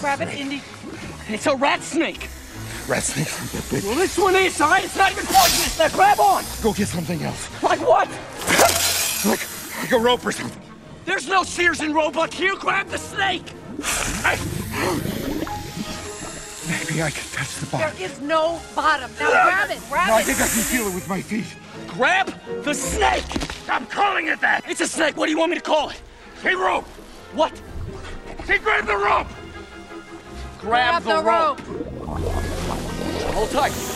Grab 0.00 0.20
it, 0.20 0.28
Indy. 0.28 0.62
It's 1.28 1.46
a 1.46 1.56
rat 1.56 1.82
snake. 1.82 2.28
Rat 2.86 3.02
snakes 3.02 3.38
aren't 3.40 3.52
that 3.52 3.70
big. 3.70 3.84
Well, 3.84 3.96
this 3.96 4.16
one 4.16 4.34
is, 4.36 4.60
all 4.60 4.70
right? 4.70 4.84
It's 4.84 4.96
not 4.96 5.12
even 5.12 5.24
poisonous. 5.26 5.78
Now 5.78 5.88
grab 5.88 6.20
on. 6.20 6.44
Go 6.62 6.72
get 6.72 6.88
something 6.88 7.22
else. 7.22 7.62
Like 7.62 7.80
what? 7.80 8.08
Like, 9.26 9.46
like 9.82 9.92
a 9.92 9.98
rope 9.98 10.24
or 10.24 10.32
something. 10.32 10.62
There's 11.04 11.28
no 11.28 11.42
Sears 11.42 11.80
and 11.80 11.94
Roebuck 11.94 12.32
here. 12.32 12.54
Grab 12.56 12.88
the 12.88 12.98
snake. 12.98 13.44
Maybe 16.68 17.02
I 17.02 17.10
can 17.10 17.24
touch 17.32 17.56
the 17.56 17.66
bottom. 17.70 17.96
There 17.96 18.10
is 18.10 18.20
no 18.20 18.60
bottom. 18.74 19.10
Now 19.18 19.30
grab 19.30 19.70
it. 19.70 19.80
Grab 19.88 20.08
No, 20.08 20.14
I 20.14 20.22
think 20.22 20.38
I 20.38 20.46
can 20.46 20.62
feel 20.62 20.86
it 20.86 20.94
with 20.94 21.08
my 21.08 21.20
feet. 21.20 21.46
Grab 21.88 22.32
the 22.62 22.74
snake. 22.74 23.24
I'm 23.68 23.86
calling 23.86 24.28
it 24.28 24.40
that. 24.40 24.64
It's 24.68 24.80
a 24.80 24.86
snake. 24.86 25.16
What 25.16 25.26
do 25.26 25.32
you 25.32 25.38
want 25.38 25.50
me 25.50 25.56
to 25.56 25.62
call 25.62 25.90
it? 25.90 26.00
Say 26.42 26.54
rope. 26.54 26.84
What? 27.34 27.60
Say 28.44 28.58
grab 28.58 28.86
the 28.86 28.96
rope. 28.96 29.26
Grab, 30.58 31.04
Grab 31.04 31.04
the 31.04 31.22
rope. 31.22 31.60
Hold 33.32 33.50
tight. 33.50 33.87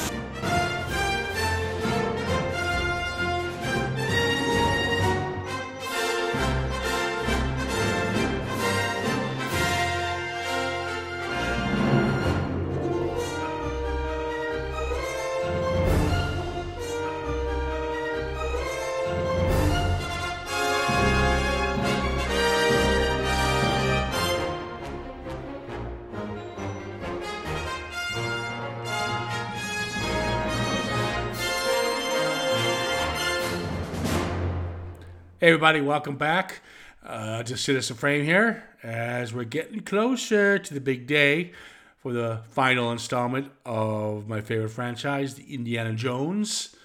Hey 35.43 35.48
everybody, 35.48 35.81
welcome 35.81 36.15
back. 36.15 36.61
Uh, 37.05 37.43
Citizen 37.43 37.97
Frame 37.97 38.25
here 38.25 38.62
as 38.85 39.35
we're 39.35 39.43
getting 39.43 39.81
closer 39.81 40.57
to 40.57 40.73
the 40.73 40.81
big 40.81 41.09
day 41.09 41.51
for 41.97 42.12
the 42.12 42.43
final 42.51 42.93
installment 42.93 43.51
of 43.67 44.29
my 44.29 44.41
favorite 44.41 44.69
franchise, 44.69 45.35
the 45.35 45.53
Indiana 45.53 45.95
Jones 45.95 46.77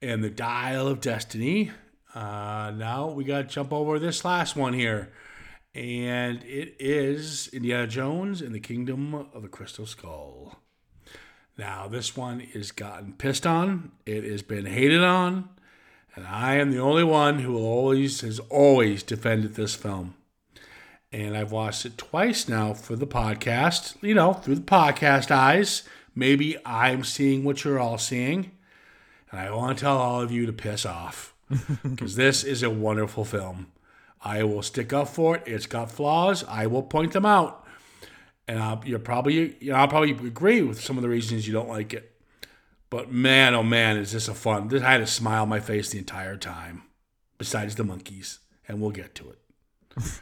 and 0.00 0.22
the 0.22 0.30
Dial 0.30 0.86
of 0.86 1.00
Destiny. 1.00 1.72
Uh, 2.14 2.72
now 2.76 3.08
we 3.08 3.24
got 3.24 3.38
to 3.38 3.44
jump 3.52 3.72
over 3.72 3.98
this 3.98 4.24
last 4.24 4.54
one 4.54 4.74
here, 4.74 5.10
and 5.74 6.44
it 6.44 6.76
is 6.78 7.48
Indiana 7.48 7.88
Jones 7.88 8.40
and 8.40 8.54
the 8.54 8.60
Kingdom 8.60 9.12
of 9.12 9.42
the 9.42 9.48
Crystal 9.48 9.86
Skull. 9.86 10.60
Now 11.56 11.88
this 11.88 12.16
one 12.16 12.42
is 12.54 12.70
gotten 12.70 13.14
pissed 13.14 13.44
on. 13.44 13.90
It 14.06 14.22
has 14.22 14.42
been 14.42 14.66
hated 14.66 15.02
on. 15.02 15.48
And 16.14 16.26
I 16.26 16.56
am 16.56 16.70
the 16.70 16.80
only 16.80 17.04
one 17.04 17.40
who 17.40 17.52
will 17.52 17.66
always 17.66 18.20
has 18.22 18.40
always 18.50 19.02
defended 19.02 19.54
this 19.54 19.74
film. 19.74 20.14
And 21.12 21.36
I've 21.36 21.52
watched 21.52 21.86
it 21.86 21.96
twice 21.96 22.48
now 22.48 22.74
for 22.74 22.96
the 22.96 23.06
podcast, 23.06 23.94
you 24.02 24.14
know, 24.14 24.34
through 24.34 24.56
the 24.56 24.60
podcast 24.60 25.30
eyes. 25.30 25.84
Maybe 26.14 26.56
I'm 26.66 27.04
seeing 27.04 27.44
what 27.44 27.64
you're 27.64 27.78
all 27.78 27.98
seeing. 27.98 28.50
And 29.30 29.40
I 29.40 29.50
want 29.50 29.78
to 29.78 29.82
tell 29.84 29.96
all 29.96 30.20
of 30.20 30.32
you 30.32 30.46
to 30.46 30.52
piss 30.52 30.84
off. 30.84 31.34
Because 31.82 32.16
this 32.16 32.44
is 32.44 32.62
a 32.62 32.68
wonderful 32.70 33.24
film. 33.24 33.68
I 34.20 34.42
will 34.42 34.62
stick 34.62 34.92
up 34.92 35.08
for 35.08 35.36
it. 35.36 35.44
It's 35.46 35.66
got 35.66 35.90
flaws. 35.90 36.44
I 36.44 36.66
will 36.66 36.82
point 36.82 37.12
them 37.12 37.24
out. 37.24 37.64
And 38.46 38.58
I'll, 38.58 38.82
you're 38.84 38.98
probably, 38.98 39.56
you 39.60 39.72
know, 39.72 39.76
I'll 39.76 39.88
probably 39.88 40.10
agree 40.10 40.62
with 40.62 40.82
some 40.82 40.96
of 40.98 41.02
the 41.02 41.08
reasons 41.08 41.46
you 41.46 41.54
don't 41.54 41.68
like 41.68 41.94
it. 41.94 42.17
But 42.90 43.12
man, 43.12 43.54
oh 43.54 43.62
man, 43.62 43.96
is 43.98 44.12
this 44.12 44.28
a 44.28 44.34
fun? 44.34 44.68
This, 44.68 44.82
I 44.82 44.92
had 44.92 45.00
a 45.02 45.06
smile 45.06 45.42
on 45.42 45.48
my 45.48 45.60
face 45.60 45.90
the 45.90 45.98
entire 45.98 46.36
time, 46.36 46.82
besides 47.36 47.74
the 47.74 47.84
monkeys, 47.84 48.38
and 48.66 48.80
we'll 48.80 48.90
get 48.90 49.14
to 49.16 49.30
it. 49.30 50.20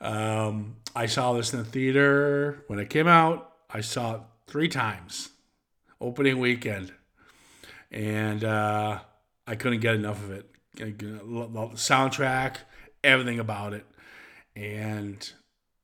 um, 0.00 0.76
I 0.96 1.06
saw 1.06 1.32
this 1.34 1.52
in 1.52 1.58
the 1.58 1.64
theater 1.64 2.64
when 2.68 2.78
it 2.78 2.88
came 2.90 3.06
out. 3.06 3.52
I 3.70 3.80
saw 3.80 4.14
it 4.14 4.20
three 4.46 4.68
times, 4.68 5.30
opening 6.00 6.38
weekend, 6.38 6.92
and 7.90 8.42
uh, 8.44 9.00
I 9.46 9.54
couldn't 9.56 9.80
get 9.80 9.94
enough 9.94 10.22
of 10.22 10.30
it. 10.30 10.50
I- 10.80 10.94
The 10.96 11.70
soundtrack, 11.74 12.56
everything 13.02 13.38
about 13.40 13.74
it, 13.74 13.84
and 14.56 15.30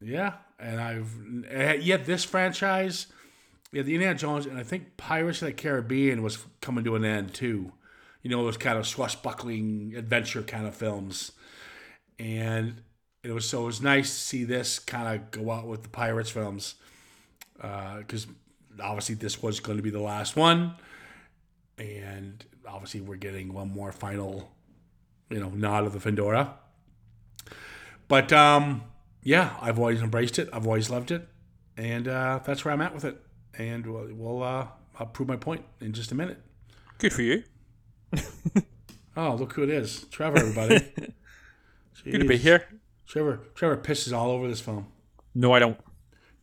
yeah, 0.00 0.34
and 0.58 0.80
I've 0.80 1.12
and 1.50 1.82
yet 1.82 2.06
this 2.06 2.24
franchise. 2.24 3.06
Yeah, 3.72 3.82
the 3.82 3.94
Indiana 3.94 4.16
Jones 4.18 4.46
and 4.46 4.58
I 4.58 4.64
think 4.64 4.96
Pirates 4.96 5.42
of 5.42 5.46
the 5.46 5.52
Caribbean 5.52 6.22
was 6.22 6.44
coming 6.60 6.84
to 6.84 6.96
an 6.96 7.04
end 7.04 7.34
too. 7.34 7.72
You 8.22 8.30
know, 8.30 8.44
those 8.44 8.56
kind 8.56 8.78
of 8.78 8.86
swashbuckling 8.86 9.94
adventure 9.96 10.42
kind 10.42 10.66
of 10.66 10.74
films, 10.74 11.32
and 12.18 12.82
it 13.22 13.32
was 13.32 13.48
so 13.48 13.62
it 13.62 13.66
was 13.66 13.80
nice 13.80 14.10
to 14.10 14.20
see 14.20 14.44
this 14.44 14.78
kind 14.78 15.08
of 15.14 15.30
go 15.30 15.50
out 15.50 15.66
with 15.66 15.84
the 15.84 15.88
Pirates 15.88 16.30
films 16.30 16.74
because 17.54 18.26
obviously 18.82 19.14
this 19.14 19.42
was 19.42 19.60
going 19.60 19.78
to 19.78 19.82
be 19.82 19.90
the 19.90 20.00
last 20.00 20.36
one, 20.36 20.74
and 21.78 22.44
obviously 22.68 23.00
we're 23.00 23.16
getting 23.16 23.52
one 23.52 23.70
more 23.70 23.92
final, 23.92 24.50
you 25.30 25.40
know, 25.40 25.50
nod 25.50 25.86
of 25.86 25.92
the 25.92 26.00
Fedora. 26.00 26.54
But 28.08 28.32
um, 28.32 28.82
yeah, 29.22 29.56
I've 29.62 29.78
always 29.78 30.02
embraced 30.02 30.38
it. 30.38 30.48
I've 30.52 30.66
always 30.66 30.90
loved 30.90 31.10
it, 31.10 31.26
and 31.76 32.06
uh, 32.08 32.40
that's 32.44 32.64
where 32.64 32.74
I'm 32.74 32.82
at 32.82 32.92
with 32.94 33.04
it. 33.04 33.16
And 33.60 33.86
we'll, 33.86 34.08
we'll 34.12 34.42
uh, 34.42 34.66
I'll 34.98 35.06
prove 35.06 35.28
my 35.28 35.36
point 35.36 35.64
in 35.80 35.92
just 35.92 36.12
a 36.12 36.14
minute. 36.14 36.38
Good 36.98 37.12
for 37.12 37.22
you. 37.22 37.44
Oh, 39.16 39.34
look 39.34 39.52
who 39.54 39.64
it 39.64 39.70
is, 39.70 40.04
Trevor, 40.04 40.38
everybody. 40.38 40.78
Good 42.04 42.20
to 42.20 42.24
be 42.28 42.36
here. 42.36 42.64
Trevor, 43.06 43.40
Trevor 43.54 43.76
pisses 43.76 44.16
all 44.16 44.30
over 44.30 44.48
this 44.48 44.60
film. 44.60 44.86
No, 45.34 45.52
I 45.52 45.58
don't. 45.58 45.76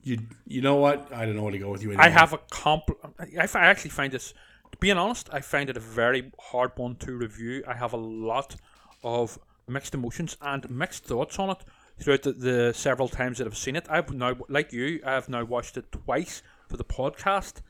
You, 0.03 0.19
you 0.45 0.61
know 0.61 0.75
what? 0.75 1.11
I 1.13 1.25
don't 1.25 1.35
know 1.35 1.43
where 1.43 1.53
to 1.53 1.57
go 1.57 1.71
with 1.71 1.81
you 1.81 1.89
anymore. 1.89 2.05
I 2.05 2.09
have 2.09 2.33
a 2.33 2.39
comp. 2.51 2.89
I 3.19 3.47
actually 3.53 3.89
find 3.89 4.11
this, 4.11 4.33
to 4.71 4.77
being 4.79 4.97
honest, 4.97 5.29
I 5.31 5.39
find 5.39 5.69
it 5.69 5.77
a 5.77 5.79
very 5.79 6.31
hard 6.39 6.71
one 6.75 6.97
to 6.97 7.13
review. 7.13 7.63
I 7.65 7.73
have 7.73 7.93
a 7.93 7.97
lot 7.97 8.57
of 9.01 9.39
mixed 9.67 9.93
emotions 9.93 10.35
and 10.41 10.69
mixed 10.69 11.05
thoughts 11.05 11.39
on 11.39 11.49
it 11.51 11.63
throughout 11.99 12.23
the, 12.23 12.33
the 12.33 12.73
several 12.73 13.07
times 13.07 13.37
that 13.37 13.47
I've 13.47 13.57
seen 13.57 13.77
it. 13.77 13.87
I've 13.89 14.13
now, 14.13 14.35
like 14.49 14.73
you, 14.73 14.99
I 15.05 15.13
have 15.13 15.29
now 15.29 15.45
watched 15.45 15.77
it 15.77 15.91
twice 15.91 16.43
for 16.67 16.77
the 16.77 16.83
podcast, 16.83 17.61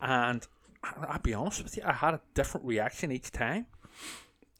and 0.00 0.46
I'll 0.82 1.18
be 1.18 1.34
honest 1.34 1.62
with 1.62 1.76
you, 1.76 1.82
I 1.84 1.92
had 1.92 2.14
a 2.14 2.20
different 2.34 2.66
reaction 2.66 3.10
each 3.10 3.30
time. 3.30 3.66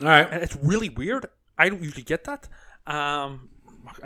All 0.01 0.09
right. 0.09 0.29
And 0.31 0.43
it's 0.43 0.57
really 0.57 0.89
weird. 0.89 1.27
I 1.59 1.69
don't 1.69 1.83
usually 1.83 2.03
get 2.03 2.25
that. 2.25 2.49
Um, 2.87 3.49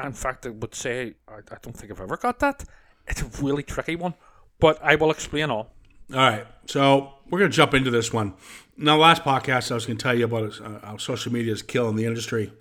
in 0.02 0.12
fact, 0.12 0.46
I 0.46 0.50
would 0.50 0.74
say 0.74 1.14
I, 1.28 1.36
I 1.36 1.56
don't 1.62 1.76
think 1.76 1.90
I've 1.90 2.00
ever 2.00 2.16
got 2.16 2.38
that. 2.40 2.64
It's 3.06 3.22
a 3.22 3.42
really 3.42 3.62
tricky 3.62 3.96
one, 3.96 4.14
but 4.58 4.78
I 4.82 4.94
will 4.94 5.10
explain 5.10 5.50
all. 5.50 5.72
All 6.12 6.18
right, 6.18 6.46
so 6.66 7.14
we're 7.28 7.38
gonna 7.38 7.50
jump 7.50 7.72
into 7.72 7.90
this 7.90 8.12
one. 8.12 8.34
Now, 8.76 8.96
last 8.96 9.22
podcast 9.22 9.70
I 9.70 9.74
was 9.74 9.86
gonna 9.86 9.98
tell 9.98 10.16
you 10.16 10.24
about 10.24 10.60
uh, 10.60 10.80
how 10.84 10.96
social 10.96 11.32
media 11.32 11.52
is 11.52 11.62
killing 11.62 11.96
the 11.96 12.04
industry. 12.04 12.52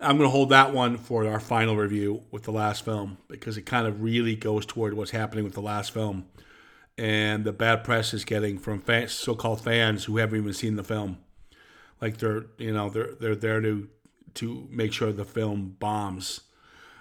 I'm 0.00 0.16
gonna 0.16 0.30
hold 0.30 0.48
that 0.50 0.72
one 0.72 0.96
for 0.96 1.26
our 1.26 1.40
final 1.40 1.76
review 1.76 2.22
with 2.30 2.44
the 2.44 2.52
last 2.52 2.84
film 2.84 3.18
because 3.28 3.56
it 3.56 3.62
kind 3.62 3.86
of 3.86 4.02
really 4.02 4.34
goes 4.34 4.64
toward 4.64 4.94
what's 4.94 5.10
happening 5.10 5.44
with 5.44 5.54
the 5.54 5.60
last 5.60 5.92
film 5.92 6.26
and 7.00 7.44
the 7.44 7.52
bad 7.52 7.82
press 7.82 8.12
is 8.12 8.26
getting 8.26 8.58
from 8.58 8.78
fans, 8.78 9.12
so-called 9.12 9.62
fans 9.62 10.04
who 10.04 10.18
haven't 10.18 10.38
even 10.38 10.52
seen 10.52 10.76
the 10.76 10.84
film. 10.84 11.16
Like 12.00 12.18
they're 12.18 12.44
you 12.58 12.72
know 12.72 12.90
they're 12.90 13.14
they're 13.18 13.34
there 13.34 13.60
to 13.62 13.88
to 14.34 14.68
make 14.70 14.92
sure 14.92 15.10
the 15.10 15.24
film 15.24 15.76
bombs. 15.78 16.40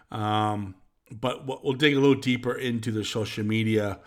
Um, 0.10 0.76
but 1.12 1.46
we'll 1.46 1.74
dig 1.74 1.96
a 1.96 2.00
little 2.00 2.20
deeper 2.20 2.54
into 2.54 2.92
the 2.92 3.04
social 3.04 3.44
media 3.44 4.00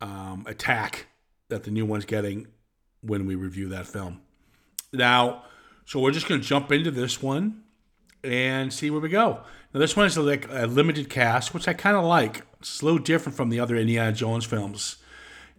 um, 0.00 0.44
attack 0.46 1.06
that 1.48 1.62
the 1.62 1.70
new 1.70 1.86
one's 1.86 2.04
getting 2.04 2.48
when 3.00 3.24
we 3.26 3.34
review 3.34 3.68
that 3.68 3.86
film. 3.86 4.20
Now, 4.92 5.44
so 5.84 6.00
we're 6.00 6.10
just 6.10 6.28
going 6.28 6.40
to 6.40 6.46
jump 6.46 6.72
into 6.72 6.90
this 6.90 7.22
one 7.22 7.62
and 8.22 8.72
see 8.72 8.90
where 8.90 9.00
we 9.00 9.08
go. 9.08 9.40
Now, 9.72 9.80
this 9.80 9.96
one 9.96 10.06
is 10.06 10.16
like 10.16 10.46
a 10.50 10.66
limited 10.66 11.10
cast, 11.10 11.52
which 11.52 11.68
I 11.68 11.72
kind 11.72 11.96
of 11.96 12.04
like. 12.04 12.42
It's 12.60 12.80
a 12.80 12.84
little 12.84 13.00
different 13.00 13.36
from 13.36 13.50
the 13.50 13.60
other 13.60 13.76
Indiana 13.76 14.12
Jones 14.12 14.44
films. 14.44 14.96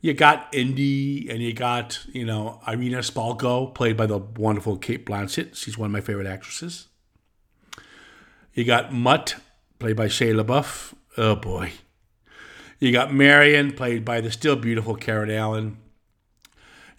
You 0.01 0.13
got 0.13 0.47
Indy 0.53 1.29
and 1.29 1.41
you 1.41 1.53
got, 1.53 1.99
you 2.11 2.25
know, 2.25 2.61
Irina 2.67 2.99
Spalko, 2.99 3.73
played 3.73 3.97
by 3.97 4.05
the 4.05 4.17
wonderful 4.17 4.77
Cate 4.77 5.05
Blanchett. 5.05 5.55
She's 5.55 5.77
one 5.77 5.87
of 5.87 5.91
my 5.91 6.01
favorite 6.01 6.27
actresses. 6.27 6.87
You 8.53 8.63
got 8.63 8.93
Mutt, 8.93 9.35
played 9.77 9.97
by 9.97 10.07
Shia 10.07 10.41
LaBeouf. 10.41 10.93
Oh 11.17 11.35
boy. 11.35 11.73
You 12.79 12.93
got 12.93 13.13
Marion, 13.13 13.73
played 13.73 14.05
by 14.05 14.21
the 14.21 14.31
still 14.31 14.55
beautiful 14.55 14.95
Karen 14.95 15.29
Allen. 15.29 15.77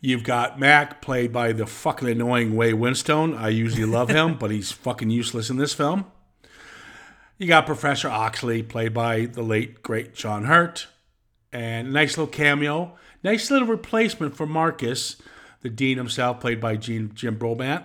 You've 0.03 0.25
got 0.25 0.59
Mac, 0.59 1.03
played 1.03 1.33
by 1.33 1.53
the 1.53 1.67
fucking 1.67 2.09
annoying 2.09 2.57
Ray 2.57 2.73
Winstone. 2.73 3.37
I 3.37 3.51
usually 3.51 3.85
love 3.85 4.09
him, 4.21 4.39
but 4.39 4.51
he's 4.51 4.73
fucking 4.73 5.11
useless 5.11 5.51
in 5.51 5.57
this 5.59 5.75
film. 5.75 6.07
You 7.39 7.47
got 7.47 7.67
Professor 7.67 8.09
Oxley, 8.09 8.63
played 8.63 8.93
by 8.95 9.27
the 9.27 9.43
late 9.43 9.83
great 9.83 10.15
John 10.15 10.45
Hurt, 10.45 10.89
and 11.53 11.93
nice 11.93 12.17
little 12.19 12.27
cameo, 12.33 12.97
nice 13.23 13.51
little 13.51 13.69
replacement 13.69 14.37
for 14.37 14.47
Marcus, 14.47 15.17
the 15.63 15.69
dean 15.71 15.97
himself, 15.99 16.41
played 16.41 16.61
by 16.61 16.77
Gene, 16.77 17.11
Jim 17.15 17.37
Broadbent. 17.37 17.85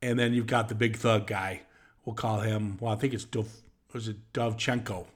And 0.00 0.18
then 0.18 0.32
you've 0.32 0.46
got 0.46 0.68
the 0.68 0.74
big 0.76 0.96
thug 0.96 1.26
guy. 1.26 1.62
We'll 2.04 2.14
call 2.14 2.40
him. 2.40 2.76
Well, 2.80 2.92
I 2.92 2.96
think 2.96 3.14
it's 3.14 3.24
Dov. 3.24 3.48
Was 3.92 4.06
it 4.08 4.32
Dovchenko? 4.32 5.06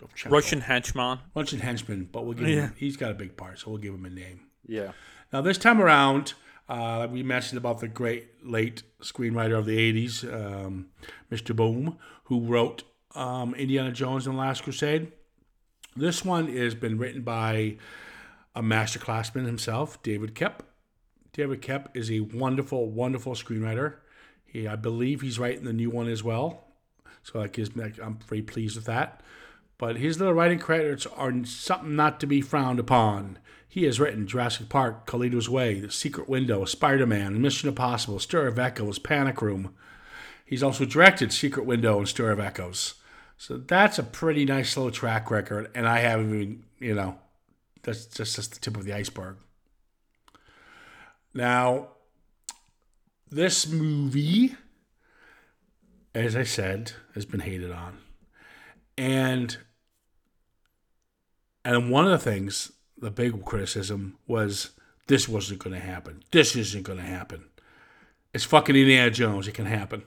Dovchenko. 0.00 0.30
Russian 0.30 0.60
henchman. 0.62 1.18
Russian 1.34 1.60
henchman, 1.60 2.08
but 2.10 2.24
we'll 2.24 2.34
give 2.34 2.48
Yeah. 2.48 2.60
him. 2.62 2.74
He's 2.76 2.96
got 2.96 3.12
a 3.12 3.14
big 3.14 3.36
part, 3.36 3.60
so 3.60 3.70
we'll 3.70 3.78
give 3.80 3.94
him 3.94 4.04
a 4.04 4.10
name. 4.10 4.40
Yeah. 4.66 4.92
Now, 5.32 5.40
this 5.40 5.56
time 5.56 5.80
around, 5.80 6.34
uh, 6.68 7.08
we 7.10 7.22
mentioned 7.22 7.56
about 7.56 7.80
the 7.80 7.88
great 7.88 8.44
late 8.44 8.82
screenwriter 9.02 9.58
of 9.58 9.64
the 9.64 9.78
80s, 9.78 10.24
um, 10.30 10.88
Mr. 11.30 11.56
Boam, 11.56 11.96
who 12.24 12.40
wrote 12.40 12.82
um, 13.14 13.54
Indiana 13.54 13.92
Jones 13.92 14.26
and 14.26 14.36
the 14.36 14.40
Last 14.40 14.62
Crusade. 14.62 15.10
This 15.96 16.22
one 16.22 16.54
has 16.54 16.74
been 16.74 16.98
written 16.98 17.22
by 17.22 17.78
a 18.54 18.62
master 18.62 18.98
classman 18.98 19.46
himself, 19.46 20.02
David 20.02 20.34
Koepp. 20.34 20.60
David 21.32 21.62
Koepp 21.62 21.86
is 21.94 22.10
a 22.10 22.20
wonderful, 22.20 22.90
wonderful 22.90 23.32
screenwriter. 23.32 23.96
He, 24.44 24.68
I 24.68 24.76
believe 24.76 25.22
he's 25.22 25.38
writing 25.38 25.64
the 25.64 25.72
new 25.72 25.88
one 25.88 26.08
as 26.08 26.22
well. 26.22 26.64
So 27.22 27.40
that 27.40 27.52
gives 27.52 27.74
me, 27.74 27.90
I'm 28.02 28.18
very 28.28 28.42
pleased 28.42 28.76
with 28.76 28.84
that. 28.84 29.22
But 29.82 29.96
his 29.96 30.20
little 30.20 30.34
writing 30.34 30.60
credits 30.60 31.06
are 31.06 31.44
something 31.44 31.96
not 31.96 32.20
to 32.20 32.26
be 32.28 32.40
frowned 32.40 32.78
upon. 32.78 33.40
He 33.68 33.82
has 33.82 33.98
written 33.98 34.28
Jurassic 34.28 34.68
Park, 34.68 35.08
Carlito's 35.08 35.48
Way, 35.48 35.80
The 35.80 35.90
Secret 35.90 36.28
Window, 36.28 36.64
Spider 36.64 37.04
Man, 37.04 37.42
Mission 37.42 37.68
Impossible, 37.68 38.20
Stir 38.20 38.46
of 38.46 38.60
Echoes, 38.60 39.00
Panic 39.00 39.42
Room. 39.42 39.74
He's 40.46 40.62
also 40.62 40.84
directed 40.84 41.32
Secret 41.32 41.66
Window 41.66 41.98
and 41.98 42.06
Stir 42.06 42.30
of 42.30 42.38
Echoes. 42.38 42.94
So 43.36 43.56
that's 43.56 43.98
a 43.98 44.04
pretty 44.04 44.44
nice 44.44 44.76
little 44.76 44.92
track 44.92 45.32
record. 45.32 45.68
And 45.74 45.88
I 45.88 45.98
haven't 45.98 46.32
even, 46.32 46.64
you 46.78 46.94
know, 46.94 47.18
that's 47.82 48.06
just, 48.06 48.36
just 48.36 48.54
the 48.54 48.60
tip 48.60 48.76
of 48.76 48.84
the 48.84 48.92
iceberg. 48.92 49.38
Now, 51.34 51.88
this 53.28 53.66
movie, 53.66 54.54
as 56.14 56.36
I 56.36 56.44
said, 56.44 56.92
has 57.16 57.24
been 57.26 57.40
hated 57.40 57.72
on. 57.72 57.98
And 58.96 59.56
and 61.64 61.90
one 61.90 62.04
of 62.04 62.10
the 62.10 62.18
things, 62.18 62.72
the 62.98 63.10
big 63.10 63.44
criticism 63.44 64.16
was 64.26 64.70
this 65.06 65.28
wasn't 65.28 65.60
going 65.60 65.74
to 65.74 65.84
happen. 65.84 66.22
This 66.30 66.54
isn't 66.56 66.84
going 66.84 66.98
to 66.98 67.04
happen. 67.04 67.44
It's 68.34 68.44
fucking 68.44 68.74
Indiana 68.76 69.10
Jones. 69.10 69.46
It 69.48 69.52
can 69.54 69.66
happen. 69.66 70.04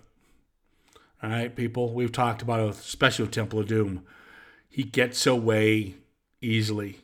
All 1.22 1.30
right, 1.30 1.56
people. 1.56 1.94
We've 1.94 2.12
talked 2.12 2.42
about 2.42 2.62
it, 2.62 2.69
especially 2.72 3.25
with 3.25 3.34
Temple 3.34 3.60
of 3.60 3.68
Doom. 3.68 4.04
He 4.69 4.84
gets 4.84 5.25
away 5.25 5.96
easily. 6.42 7.00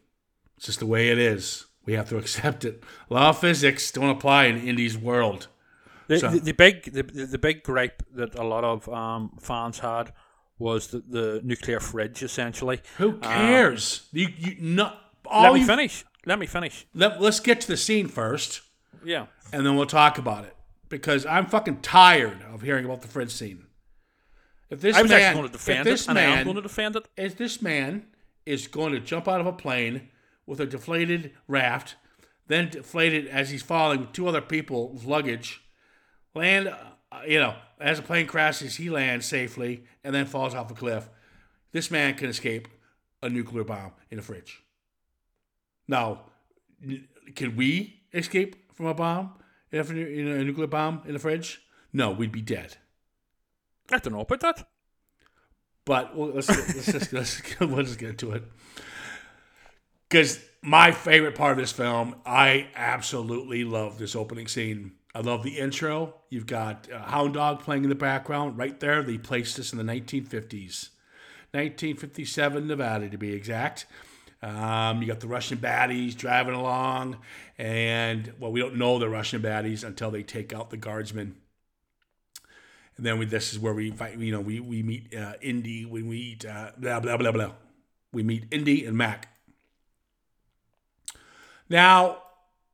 It's 0.57 0.65
just 0.67 0.79
the 0.79 0.85
way 0.85 1.09
it 1.09 1.17
is. 1.17 1.65
We 1.85 1.93
have 1.93 2.09
to 2.09 2.17
accept 2.17 2.65
it. 2.65 2.83
Law 3.09 3.29
of 3.29 3.39
physics 3.39 3.91
don't 3.91 4.09
apply 4.09 4.45
in 4.45 4.57
Indy's 4.67 4.97
world. 4.97 5.47
The, 6.07 6.19
So- 6.19 6.29
the, 6.31 6.39
the 6.39 6.51
big 6.51 6.91
the, 6.91 7.03
the 7.03 7.37
big 7.37 7.63
gripe 7.63 8.03
that 8.13 8.35
a 8.35 8.43
lot 8.43 8.63
of 8.63 8.87
um, 8.89 9.37
fans 9.39 9.79
had 9.79 10.11
was 10.61 10.87
the, 10.87 10.99
the 10.99 11.41
nuclear 11.43 11.79
fridge, 11.79 12.23
essentially. 12.23 12.79
Who 12.97 13.13
um, 13.13 13.21
cares? 13.21 14.07
you, 14.13 14.29
you 14.37 14.55
not 14.59 15.01
all 15.25 15.43
Let 15.43 15.53
me 15.53 15.65
finish. 15.65 16.05
Let 16.25 16.39
me 16.39 16.45
finish. 16.45 16.85
Let, 16.93 17.19
let's 17.19 17.39
get 17.39 17.61
to 17.61 17.67
the 17.67 17.77
scene 17.77 18.07
first. 18.07 18.61
Yeah. 19.03 19.25
and 19.51 19.65
then 19.65 19.75
we'll 19.75 19.87
talk 19.87 20.19
about 20.19 20.45
it 20.45 20.55
because 20.87 21.25
I'm 21.25 21.47
fucking 21.47 21.81
tired 21.81 22.43
of 22.53 22.61
hearing 22.61 22.85
about 22.85 23.01
the 23.01 23.07
fridge 23.07 23.31
scene. 23.31 23.65
If 24.69 24.79
this 24.79 24.95
I 24.95 25.01
was 25.01 25.11
man, 25.11 25.21
actually 25.21 25.41
going 25.41 25.49
to 25.49 25.55
if 25.55 25.65
defend 25.65 25.85
this 25.85 26.03
it, 26.03 26.09
and 26.09 26.19
I 26.19 26.21
am 26.21 26.29
man, 26.29 26.43
going 26.45 26.55
to 26.57 26.61
defend 26.61 26.95
it. 26.95 27.07
if 27.17 27.35
this 27.37 27.61
man 27.61 28.05
is 28.45 28.67
going 28.67 28.93
to 28.93 28.99
jump 28.99 29.27
out 29.27 29.41
of 29.41 29.47
a 29.47 29.51
plane 29.51 30.09
with 30.45 30.59
a 30.59 30.65
deflated 30.65 31.31
raft, 31.47 31.95
then 32.47 32.69
deflated 32.69 33.27
as 33.27 33.49
he's 33.49 33.63
falling 33.63 34.01
with 34.01 34.13
two 34.13 34.27
other 34.27 34.41
people's 34.41 35.03
luggage, 35.03 35.61
land, 36.35 36.73
Uh, 37.11 37.21
you 37.27 37.39
know, 37.39 37.55
as 37.79 37.97
the 37.97 38.03
plane 38.03 38.25
crashes, 38.25 38.75
he 38.77 38.89
lands 38.89 39.25
safely 39.25 39.83
and 40.03 40.15
then 40.15 40.25
falls 40.25 40.55
off 40.55 40.71
a 40.71 40.73
cliff. 40.73 41.09
This 41.71 41.91
man 41.91 42.15
can 42.15 42.29
escape 42.29 42.67
a 43.21 43.29
nuclear 43.29 43.63
bomb 43.63 43.91
in 44.09 44.19
a 44.19 44.21
fridge. 44.21 44.63
Now, 45.87 46.21
can 47.35 47.55
we 47.55 48.01
escape 48.13 48.73
from 48.73 48.85
a 48.85 48.93
bomb 48.93 49.33
in 49.71 49.79
a, 49.79 49.83
in 49.83 50.27
a 50.27 50.43
nuclear 50.43 50.67
bomb 50.67 51.01
in 51.05 51.15
a 51.15 51.19
fridge? 51.19 51.61
No, 51.93 52.11
we'd 52.11 52.31
be 52.31 52.41
dead. 52.41 52.77
I 53.91 53.97
don't 53.97 54.13
know 54.13 54.21
about 54.21 54.39
that. 54.39 54.67
But 55.83 56.15
well, 56.15 56.29
let's 56.29 56.47
let's 56.47 56.85
just 56.85 57.11
let's, 57.13 57.41
let's 57.59 57.87
just 57.87 57.99
get 57.99 58.17
to 58.19 58.31
it. 58.31 58.43
Because 60.07 60.39
my 60.61 60.91
favorite 60.91 61.35
part 61.35 61.53
of 61.53 61.57
this 61.57 61.71
film, 61.71 62.15
I 62.25 62.67
absolutely 62.75 63.63
love 63.63 63.97
this 63.97 64.15
opening 64.15 64.47
scene. 64.47 64.93
I 65.13 65.19
love 65.19 65.43
the 65.43 65.59
intro. 65.59 66.15
You've 66.29 66.47
got 66.47 66.87
uh, 66.91 66.99
Hound 66.99 67.33
Dog 67.33 67.61
playing 67.61 67.83
in 67.83 67.89
the 67.89 67.95
background 67.95 68.57
right 68.57 68.79
there. 68.79 69.03
They 69.03 69.17
placed 69.17 69.57
this 69.57 69.73
in 69.73 69.77
the 69.77 69.83
1950s, 69.83 70.89
1957 71.51 72.67
Nevada 72.67 73.09
to 73.09 73.17
be 73.17 73.33
exact. 73.33 73.85
Um, 74.41 75.01
you 75.01 75.07
got 75.07 75.19
the 75.19 75.27
Russian 75.27 75.59
baddies 75.59 76.15
driving 76.15 76.55
along, 76.55 77.17
and 77.57 78.33
well, 78.39 78.51
we 78.51 78.59
don't 78.59 78.77
know 78.77 78.97
the 78.97 79.09
Russian 79.09 79.41
baddies 79.41 79.83
until 79.83 80.11
they 80.11 80.23
take 80.23 80.53
out 80.53 80.69
the 80.69 80.77
guardsmen 80.77 81.35
and 83.01 83.05
then 83.07 83.17
we, 83.17 83.25
this 83.25 83.51
is 83.51 83.57
where 83.57 83.73
we 83.73 83.89
fight, 83.89 84.17
you 84.19 84.31
know 84.31 84.41
we 84.41 84.59
we 84.59 84.83
meet 84.83 85.15
uh, 85.15 85.33
Indy 85.41 85.85
when 85.85 86.07
we 86.07 86.17
eat 86.17 86.45
uh, 86.45 86.69
blah 86.77 86.99
blah 86.99 87.17
blah 87.17 87.31
blah. 87.31 87.51
We 88.13 88.21
meet 88.21 88.45
Indy 88.51 88.85
and 88.85 88.95
Mac. 88.95 89.27
Now 91.67 92.21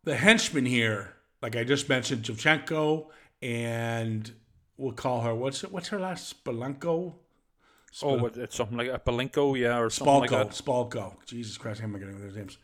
the 0.04 0.16
henchmen 0.16 0.66
here, 0.66 1.14
like 1.42 1.56
I 1.56 1.64
just 1.64 1.90
mentioned, 1.90 2.24
Jevchenko 2.24 3.08
and 3.42 4.32
we'll 4.78 4.94
call 4.94 5.22
her 5.22 5.34
what's 5.34 5.64
it? 5.64 5.72
What's 5.72 5.90
her 5.90 6.00
last 6.00 6.44
Spalenko? 6.44 7.14
Oh, 8.04 8.26
it's 8.28 8.56
something 8.56 8.78
like 8.78 8.90
a 8.90 9.00
Balinko, 9.00 9.58
yeah, 9.58 9.80
or 9.80 9.90
something 9.90 10.20
like 10.20 10.30
Spalko. 10.30 10.32
that. 10.32 10.50
Spalko. 10.52 11.26
Jesus 11.26 11.58
Christ, 11.58 11.80
how 11.80 11.88
am 11.88 11.96
I 11.96 12.00
getting 12.00 12.16
with 12.16 12.24
those 12.24 12.36
names? 12.36 12.58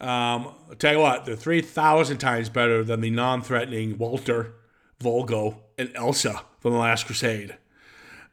Um, 0.00 0.54
I'll 0.68 0.76
tell 0.78 0.94
you 0.94 1.00
what, 1.00 1.26
they're 1.26 1.36
3,000 1.36 2.18
times 2.18 2.48
better 2.48 2.82
than 2.82 3.00
the 3.00 3.10
non 3.10 3.42
threatening 3.42 3.98
Walter, 3.98 4.54
Volgo, 4.98 5.58
and 5.78 5.92
Elsa 5.94 6.42
from 6.58 6.72
The 6.72 6.78
Last 6.78 7.06
Crusade. 7.06 7.56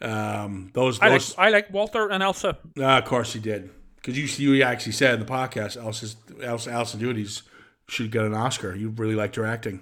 Um, 0.01 0.71
those, 0.73 0.99
I 1.01 1.09
like, 1.09 1.21
I 1.37 1.49
like 1.49 1.73
Walter 1.73 2.09
and 2.09 2.23
Elsa. 2.23 2.57
uh, 2.79 2.83
of 2.83 3.05
course 3.05 3.33
he 3.33 3.39
did. 3.39 3.69
Because 3.97 4.39
you, 4.39 4.53
you 4.53 4.63
actually 4.63 4.93
said 4.93 5.15
in 5.15 5.19
the 5.19 5.25
podcast, 5.25 5.75
Elsa's, 5.75 6.15
Elsa, 6.41 6.71
Elsa 6.71 6.97
Duties 6.97 7.43
should 7.89 8.11
get 8.11 8.23
an 8.25 8.33
Oscar. 8.33 8.75
You 8.75 8.89
really 8.89 9.15
liked 9.15 9.35
her 9.35 9.45
acting. 9.45 9.81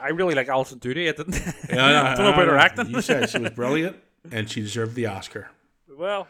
I 0.00 0.08
really 0.08 0.34
like 0.34 0.48
Alison 0.48 0.78
Doody. 0.78 1.08
I 1.08 1.12
didn't, 1.12 1.34
Yeah, 1.70 1.84
I 1.84 1.92
know, 1.92 2.16
don't 2.16 2.24
know 2.26 2.32
about 2.32 2.48
her 2.48 2.56
acting. 2.56 2.90
You 2.90 3.00
said 3.02 3.28
she 3.30 3.38
was 3.38 3.50
brilliant, 3.54 3.96
and 4.32 4.50
she 4.50 4.60
deserved 4.60 4.94
the 4.94 5.06
Oscar. 5.06 5.50
well, 5.96 6.26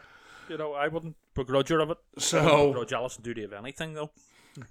you 0.49 0.57
know, 0.57 0.73
I 0.73 0.89
wouldn't 0.89 1.15
begrudge 1.33 1.69
her 1.69 1.79
of 1.79 1.91
it. 1.91 1.97
So- 2.17 2.67
begrudge 2.69 2.93
Alison 2.93 3.23
Doody 3.23 3.43
of 3.43 3.53
anything, 3.53 3.93
though. 3.93 4.11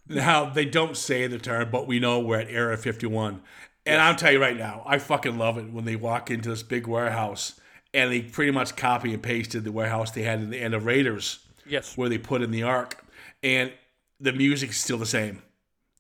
Now 0.06 0.44
they 0.50 0.66
don't 0.66 0.94
say 0.96 1.26
the 1.26 1.38
term, 1.38 1.70
but 1.70 1.86
we 1.86 1.98
know 2.00 2.20
we're 2.20 2.40
at 2.40 2.50
Area 2.50 2.76
51. 2.76 3.40
And 3.86 4.00
I'll 4.02 4.14
tell 4.14 4.30
you 4.30 4.38
right 4.38 4.56
now, 4.56 4.82
I 4.86 4.98
fucking 4.98 5.38
love 5.38 5.56
it 5.56 5.72
when 5.72 5.86
they 5.86 5.96
walk 5.96 6.30
into 6.30 6.50
this 6.50 6.62
big 6.62 6.86
warehouse 6.86 7.58
and 7.94 8.12
they 8.12 8.20
pretty 8.20 8.52
much 8.52 8.76
copy 8.76 9.14
and 9.14 9.22
pasted 9.22 9.64
the 9.64 9.72
warehouse 9.72 10.10
they 10.10 10.22
had 10.22 10.40
in 10.40 10.50
the 10.50 10.60
end 10.60 10.74
of 10.74 10.84
Raiders, 10.84 11.38
Yes. 11.66 11.96
where 11.96 12.10
they 12.10 12.18
put 12.18 12.42
in 12.42 12.50
the 12.50 12.62
Ark. 12.62 13.02
and 13.42 13.72
the 14.20 14.34
music's 14.34 14.78
still 14.78 14.98
the 14.98 15.06
same. 15.06 15.42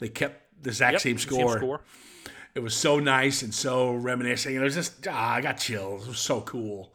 They 0.00 0.08
kept 0.08 0.62
the 0.62 0.70
exact 0.70 0.92
Yep, 0.94 1.00
same, 1.02 1.14
the 1.16 1.20
score. 1.20 1.80
It 2.54 2.60
was 2.60 2.74
so 2.74 2.98
nice 2.98 3.42
and 3.42 3.54
so 3.54 3.92
reminiscing. 3.92 4.56
It 4.56 4.58
was 4.58 4.74
just 4.74 5.06
ah, 5.08 5.34
I 5.34 5.40
got 5.40 5.58
chills. 5.58 6.06
It 6.06 6.08
was 6.08 6.18
so 6.18 6.40
cool. 6.40 6.92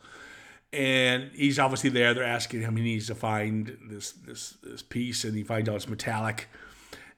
And 0.74 1.32
he's 1.34 1.60
obviously 1.60 1.90
there. 1.90 2.14
They're 2.14 2.24
asking 2.24 2.62
him. 2.62 2.76
He 2.76 2.84
needs 2.84 3.08
to 3.08 3.16
find 3.16 3.78
this 3.90 4.12
this 4.12 4.58
this 4.62 4.82
piece, 4.82 5.24
and 5.24 5.34
he 5.36 5.44
finds 5.44 5.70
out 5.70 5.76
it's 5.76 5.88
metallic. 5.88 6.50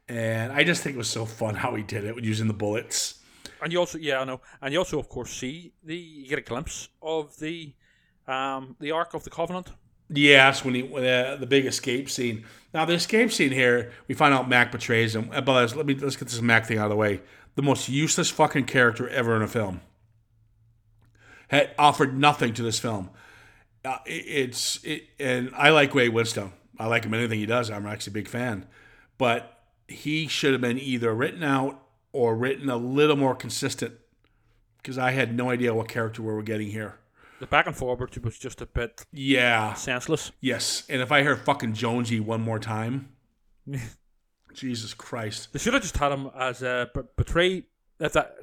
And 0.08 0.54
I 0.54 0.64
just 0.64 0.84
think 0.84 0.96
it 0.96 0.98
was 1.00 1.10
so 1.10 1.26
fun 1.26 1.56
how 1.56 1.74
he 1.76 1.84
did 1.84 2.04
it 2.06 2.24
using 2.24 2.48
the 2.48 2.54
bullets. 2.54 3.20
And 3.62 3.74
you 3.74 3.80
also, 3.80 3.98
yeah, 3.98 4.20
I 4.20 4.24
know. 4.26 4.42
And 4.62 4.72
you 4.72 4.80
also, 4.80 5.00
of 5.00 5.10
course, 5.10 5.32
see 5.32 5.74
the 5.84 5.96
you 5.96 6.28
get 6.28 6.38
a 6.38 6.44
glimpse 6.44 6.90
of 7.02 7.38
the 7.40 7.74
um 8.28 8.76
the 8.80 8.92
Ark 8.92 9.14
of 9.16 9.24
the 9.24 9.30
Covenant. 9.30 9.72
Yes, 10.10 10.64
when 10.64 10.76
he 10.76 10.84
when, 10.84 11.06
uh, 11.06 11.36
the 11.38 11.46
big 11.46 11.66
escape 11.66 12.10
scene. 12.10 12.46
Now 12.74 12.86
the 12.86 12.94
escape 12.94 13.32
scene 13.32 13.52
here, 13.52 13.92
we 14.08 14.16
find 14.16 14.34
out 14.34 14.48
Mac 14.48 14.72
betrays 14.72 15.16
him. 15.16 15.30
Uh, 15.34 15.42
But 15.42 15.54
let's, 15.54 15.76
let 15.76 15.86
me 15.86 15.96
let's 15.96 16.16
get 16.16 16.28
this 16.28 16.42
Mac 16.42 16.66
thing 16.66 16.78
out 16.78 16.86
of 16.86 16.92
the 16.92 16.96
way. 16.96 17.22
The 17.56 17.62
most 17.62 17.90
useless 17.90 18.30
fucking 18.30 18.66
character 18.66 19.10
ever 19.10 19.36
in 19.36 19.42
a 19.42 19.48
film. 19.48 19.82
Had 21.50 21.72
offered 21.78 22.18
nothing 22.18 22.54
to 22.54 22.64
this 22.64 22.80
film. 22.80 23.10
Uh, 23.84 23.98
it, 24.06 24.12
it's 24.12 24.84
it, 24.84 25.04
and 25.20 25.52
I 25.56 25.70
like 25.70 25.94
Ray 25.94 26.10
Winstone. 26.10 26.52
I 26.78 26.88
like 26.88 27.04
him 27.06 27.14
in 27.14 27.20
anything 27.22 27.40
he 27.40 27.46
does. 27.46 27.70
I'm 27.70 27.86
actually 27.86 28.12
a 28.12 28.14
big 28.14 28.28
fan, 28.28 28.68
but 29.18 29.60
he 29.88 30.28
should 30.28 30.52
have 30.52 30.62
been 30.62 30.78
either 30.78 31.14
written 31.14 31.44
out 31.44 31.82
or 32.12 32.36
written 32.36 32.70
a 32.70 32.78
little 32.78 33.16
more 33.16 33.36
consistent 33.36 33.94
because 34.78 34.98
I 34.98 35.12
had 35.12 35.36
no 35.36 35.50
idea 35.50 35.74
what 35.74 35.88
character 35.88 36.22
we 36.22 36.34
were 36.34 36.44
getting 36.44 36.70
here. 36.70 37.00
The 37.40 37.46
back 37.48 37.68
and 37.68 37.76
forward 37.76 38.16
was 38.24 38.38
just 38.40 38.62
a 38.62 38.66
bit 38.66 39.06
Yeah. 39.12 39.74
senseless. 39.76 40.32
Yes. 40.42 40.84
And 40.90 41.02
if 41.02 41.12
I 41.12 41.22
hear 41.22 41.36
fucking 41.36 41.74
Jonesy 41.74 42.20
one 42.20 42.42
more 42.42 42.60
time, 42.60 43.10
Jesus 44.54 44.94
Christ. 44.94 45.54
They 45.54 45.60
should 45.60 45.74
have 45.74 45.84
just 45.84 45.98
had 45.98 46.12
him 46.12 46.32
as 46.38 46.62
a 46.64 46.90
b- 46.94 47.02
betray. 47.16 47.64
If 48.00 48.14
that, 48.14 48.36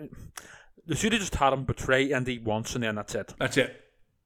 they 0.87 0.95
should 0.95 1.13
have 1.13 1.21
just 1.21 1.35
had 1.35 1.53
him 1.53 1.65
betray 1.65 2.13
Andy 2.13 2.39
once, 2.39 2.75
and 2.75 2.85
then 2.85 2.95
that's 2.95 3.15
it. 3.15 3.35
That's 3.39 3.57
it. 3.57 3.81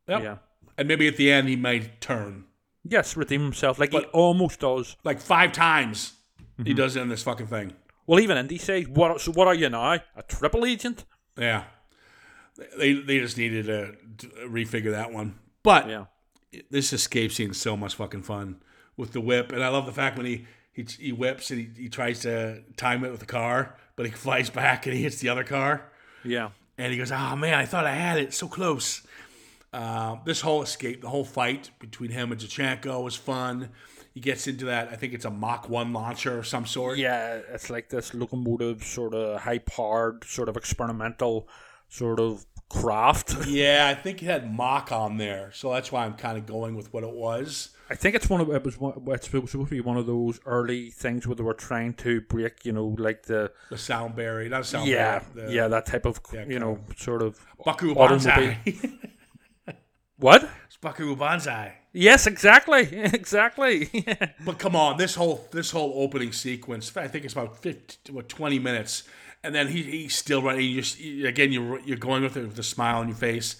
Yep. 0.08 0.22
Yeah. 0.22 0.36
And 0.76 0.86
maybe 0.88 1.08
at 1.08 1.16
the 1.16 1.30
end 1.32 1.48
he 1.48 1.56
might 1.56 2.00
turn. 2.00 2.44
Yes, 2.84 3.16
redeem 3.16 3.42
himself 3.42 3.78
like 3.78 3.92
he 3.92 3.98
almost 4.12 4.60
does. 4.60 4.96
Like 5.04 5.20
five 5.20 5.52
times 5.52 6.14
Mm-hmm. 6.58 6.66
he 6.66 6.74
does 6.74 6.96
it 6.96 7.02
in 7.02 7.08
this 7.08 7.22
fucking 7.22 7.46
thing. 7.46 7.72
Well, 8.04 8.18
even 8.18 8.36
Indy 8.36 8.58
says, 8.58 8.88
"What? 8.88 9.20
So 9.20 9.30
what 9.30 9.46
are 9.46 9.54
you 9.54 9.68
now? 9.70 9.92
A 9.92 10.22
triple 10.26 10.64
agent?" 10.66 11.04
Yeah. 11.38 11.64
They 12.78 12.92
they 12.94 13.18
just 13.20 13.36
needed 13.38 13.66
to, 13.66 13.94
to 14.18 14.34
refigure 14.48 14.90
that 14.92 15.12
one. 15.12 15.38
But 15.62 15.88
Yeah. 15.88 16.04
this 16.70 16.92
escape 16.92 17.32
scene 17.32 17.50
is 17.50 17.60
so 17.60 17.76
much 17.76 17.94
fucking 17.94 18.22
fun 18.22 18.60
with 18.96 19.12
the 19.12 19.20
whip, 19.20 19.52
and 19.52 19.62
I 19.62 19.68
love 19.68 19.86
the 19.86 19.92
fact 19.92 20.16
when 20.16 20.26
he 20.26 20.46
he, 20.72 20.84
he 20.98 21.12
whips 21.12 21.50
and 21.50 21.60
he, 21.60 21.82
he 21.84 21.88
tries 21.88 22.20
to 22.20 22.62
time 22.76 23.04
it 23.04 23.10
with 23.10 23.20
the 23.20 23.26
car, 23.26 23.76
but 23.96 24.06
he 24.06 24.12
flies 24.26 24.50
back 24.50 24.86
and 24.86 24.94
he 24.96 25.02
hits 25.02 25.18
the 25.18 25.28
other 25.28 25.44
car, 25.44 25.90
Yeah. 26.24 26.50
and 26.76 26.92
he 26.92 26.98
goes, 26.98 27.12
"Oh 27.12 27.36
man, 27.36 27.54
I 27.54 27.64
thought 27.64 27.86
I 27.86 27.94
had 27.94 28.18
it, 28.18 28.34
so 28.34 28.48
close." 28.48 29.02
Uh, 29.72 30.16
this 30.24 30.40
whole 30.40 30.62
escape, 30.62 31.02
the 31.02 31.08
whole 31.10 31.24
fight 31.24 31.70
between 31.78 32.10
him 32.10 32.32
and 32.32 32.40
Jachenko 32.40 33.02
was 33.04 33.14
fun. 33.16 33.68
He 34.14 34.20
gets 34.20 34.46
into 34.46 34.64
that. 34.64 34.88
I 34.88 34.96
think 34.96 35.12
it's 35.12 35.26
a 35.26 35.30
Mach 35.30 35.68
One 35.68 35.92
launcher 35.92 36.38
of 36.38 36.46
some 36.46 36.64
sort. 36.64 36.96
Yeah, 36.98 37.40
it's 37.52 37.68
like 37.68 37.88
this 37.90 38.14
locomotive, 38.14 38.82
sort 38.82 39.12
of 39.14 39.40
high 39.42 39.58
powered, 39.58 40.24
sort 40.24 40.48
of 40.48 40.56
experimental, 40.56 41.48
sort 41.88 42.20
of 42.20 42.46
craft. 42.68 43.34
Yeah, 43.46 43.86
I 43.90 43.94
think 44.00 44.22
it 44.22 44.26
had 44.26 44.52
mock 44.52 44.92
on 44.92 45.16
there, 45.16 45.50
so 45.52 45.72
that's 45.72 45.90
why 45.90 46.04
I'm 46.04 46.14
kind 46.14 46.36
of 46.38 46.46
going 46.46 46.76
with 46.76 46.92
what 46.92 47.02
it 47.02 47.10
was. 47.10 47.70
I 47.90 47.94
think 47.94 48.14
it's 48.14 48.28
one 48.28 48.42
of 48.42 48.50
it 48.50 48.62
was 48.62 48.78
one, 48.78 48.92
it's 49.06 49.30
supposed 49.30 49.52
to 49.52 49.64
be 49.64 49.80
one 49.80 49.96
of 49.96 50.04
those 50.06 50.38
early 50.44 50.90
things 50.90 51.26
where 51.26 51.34
they 51.34 51.42
were 51.42 51.54
trying 51.54 51.94
to 51.94 52.20
break, 52.20 52.66
you 52.66 52.72
know, 52.72 52.94
like 52.98 53.24
the 53.24 53.50
The 53.70 53.78
sound 53.78 54.14
barrier, 54.14 54.50
not 54.50 54.66
sound 54.66 54.86
yeah, 54.88 55.20
barrier. 55.20 55.48
the 55.48 55.54
yeah, 55.54 55.68
that 55.68 55.86
type 55.86 56.04
of 56.04 56.20
yeah, 56.32 56.44
you 56.46 56.58
know, 56.58 56.80
sort 56.96 57.22
of 57.22 57.40
Baku. 57.64 57.94
Banzai. 57.94 58.58
What? 60.20 60.48
it's 60.66 60.76
Baku 60.76 61.14
Banzai. 61.14 61.74
Yes, 61.92 62.26
exactly, 62.26 62.80
exactly. 62.92 63.88
But 64.44 64.58
come 64.58 64.74
on, 64.74 64.96
this 64.96 65.14
whole 65.14 65.46
this 65.52 65.70
whole 65.70 65.92
opening 66.02 66.32
sequence, 66.32 66.94
I 66.96 67.06
think 67.08 67.24
it's 67.24 67.34
about 67.34 67.56
50, 67.62 68.12
what, 68.12 68.28
20 68.28 68.58
minutes, 68.58 69.04
and 69.48 69.54
then 69.54 69.68
he, 69.68 69.82
he's 69.82 70.14
still 70.14 70.42
running. 70.42 70.66
You 70.66 70.82
just 70.82 71.00
again, 71.00 71.50
you're 71.52 71.80
you're 71.80 71.96
going 71.96 72.22
with 72.22 72.36
it 72.36 72.46
with 72.46 72.58
a 72.58 72.62
smile 72.62 72.98
on 72.98 73.08
your 73.08 73.16
face, 73.16 73.56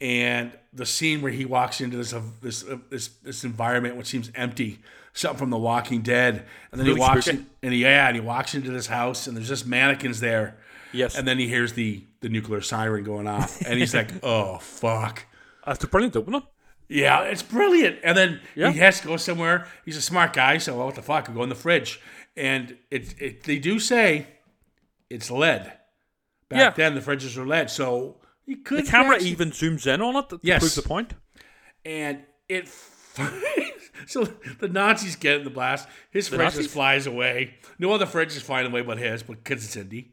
and 0.00 0.52
the 0.72 0.86
scene 0.86 1.20
where 1.22 1.30
he 1.32 1.44
walks 1.44 1.80
into 1.80 1.96
this 1.98 2.12
uh, 2.12 2.22
this 2.42 2.66
uh, 2.66 2.78
this 2.90 3.08
this 3.22 3.44
environment 3.44 3.96
which 3.96 4.06
seems 4.06 4.30
empty, 4.34 4.78
something 5.12 5.38
from 5.38 5.50
The 5.50 5.58
Walking 5.58 6.00
Dead, 6.02 6.44
and 6.72 6.80
then 6.80 6.86
Really 6.86 6.96
he 6.98 7.00
walks 7.00 7.28
in, 7.28 7.46
and 7.62 7.72
he, 7.72 7.82
yeah, 7.82 8.06
and 8.08 8.16
he 8.16 8.20
walks 8.20 8.54
into 8.54 8.70
this 8.70 8.86
house, 8.86 9.26
and 9.26 9.36
there's 9.36 9.48
just 9.48 9.66
mannequins 9.66 10.20
there, 10.20 10.56
yes, 10.92 11.16
and 11.18 11.28
then 11.28 11.38
he 11.38 11.48
hears 11.48 11.74
the 11.74 12.02
the 12.20 12.28
nuclear 12.30 12.60
siren 12.62 13.04
going 13.04 13.26
off, 13.28 13.60
and 13.66 13.78
he's 13.78 13.94
like, 13.94 14.10
oh 14.24 14.58
fuck. 14.58 15.24
that's 15.66 15.84
a 15.84 15.86
brilliant 15.86 16.16
opening. 16.16 16.42
Yeah, 16.88 17.22
it's 17.22 17.42
brilliant. 17.42 17.98
And 18.04 18.16
then 18.16 18.40
Yeah. 18.54 18.70
he 18.70 18.78
has 18.78 19.00
to 19.00 19.08
go 19.08 19.16
somewhere. 19.16 19.66
He's 19.84 19.96
a 19.96 20.00
smart 20.02 20.32
guy, 20.32 20.58
so 20.58 20.76
what 20.76 20.94
the 20.94 21.02
fuck? 21.02 21.32
Go 21.34 21.42
in 21.42 21.48
the 21.48 21.56
fridge. 21.56 22.00
And 22.36 22.76
it, 22.92 23.14
it 23.20 23.42
they 23.42 23.58
do 23.58 23.80
say 23.80 24.28
it's 25.10 25.30
lead. 25.30 25.72
Back 26.48 26.58
Yeah. 26.58 26.70
then, 26.70 26.94
the 26.94 27.00
fridges 27.00 27.36
were 27.36 27.46
lead, 27.46 27.70
so 27.70 28.20
you 28.44 28.58
could. 28.58 28.86
The 28.86 28.90
camera 28.90 29.14
actually- 29.16 29.30
even 29.30 29.50
zooms 29.50 29.86
in 29.92 30.00
on 30.00 30.16
it 30.16 30.28
to 30.30 30.40
Yes. 30.42 30.60
prove 30.60 30.74
the 30.74 30.82
point. 30.88 31.14
and 31.84 32.24
it. 32.48 32.68
so 34.06 34.24
the 34.24 34.68
Nazis 34.68 35.16
get 35.16 35.38
in 35.38 35.44
the 35.44 35.50
blast. 35.50 35.88
His 36.10 36.28
fridge 36.28 36.38
Nazis? 36.40 36.64
just 36.64 36.74
flies 36.74 37.06
away. 37.06 37.54
No 37.78 37.92
other 37.92 38.06
fridge 38.06 38.36
is 38.36 38.42
flying 38.42 38.66
away 38.66 38.82
but 38.82 38.98
his, 38.98 39.22
but 39.22 39.42
because 39.42 39.64
it's 39.64 39.76
Indy. 39.76 40.12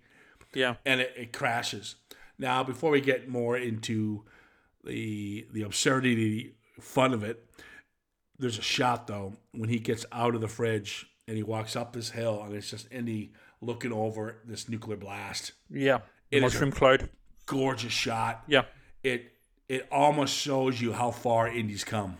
Yeah, 0.53 0.75
and 0.85 1.01
it, 1.01 1.13
it 1.17 1.33
crashes. 1.33 1.95
Now, 2.37 2.63
before 2.63 2.91
we 2.91 3.01
get 3.01 3.27
more 3.27 3.57
into 3.57 4.23
the 4.83 5.47
the 5.51 5.63
absurdity, 5.63 6.55
the 6.75 6.81
fun 6.81 7.13
of 7.13 7.23
it, 7.23 7.43
there's 8.37 8.57
a 8.57 8.61
shot 8.63 9.07
though 9.07 9.33
when 9.51 9.69
he 9.69 9.79
gets 9.79 10.05
out 10.11 10.35
of 10.35 10.41
the 10.41 10.47
fridge 10.47 11.05
and 11.27 11.37
he 11.37 11.43
walks 11.43 11.75
up 11.75 11.93
this 11.93 12.11
hill, 12.11 12.41
and 12.43 12.53
it's 12.55 12.69
just 12.69 12.87
Indy 12.91 13.33
looking 13.65 13.91
over 13.93 14.37
this 14.45 14.67
nuclear 14.69 14.97
blast. 14.97 15.53
yeah. 15.69 15.99
It 16.31 16.41
mushroom 16.41 16.71
cloud. 16.71 17.09
Gorgeous 17.45 17.91
shot. 17.93 18.43
Yeah, 18.47 18.63
It 19.03 19.31
it 19.69 19.87
almost 19.91 20.33
shows 20.35 20.81
you 20.81 20.91
how 20.93 21.11
far 21.11 21.47
Indy's 21.47 21.83
come. 21.83 22.17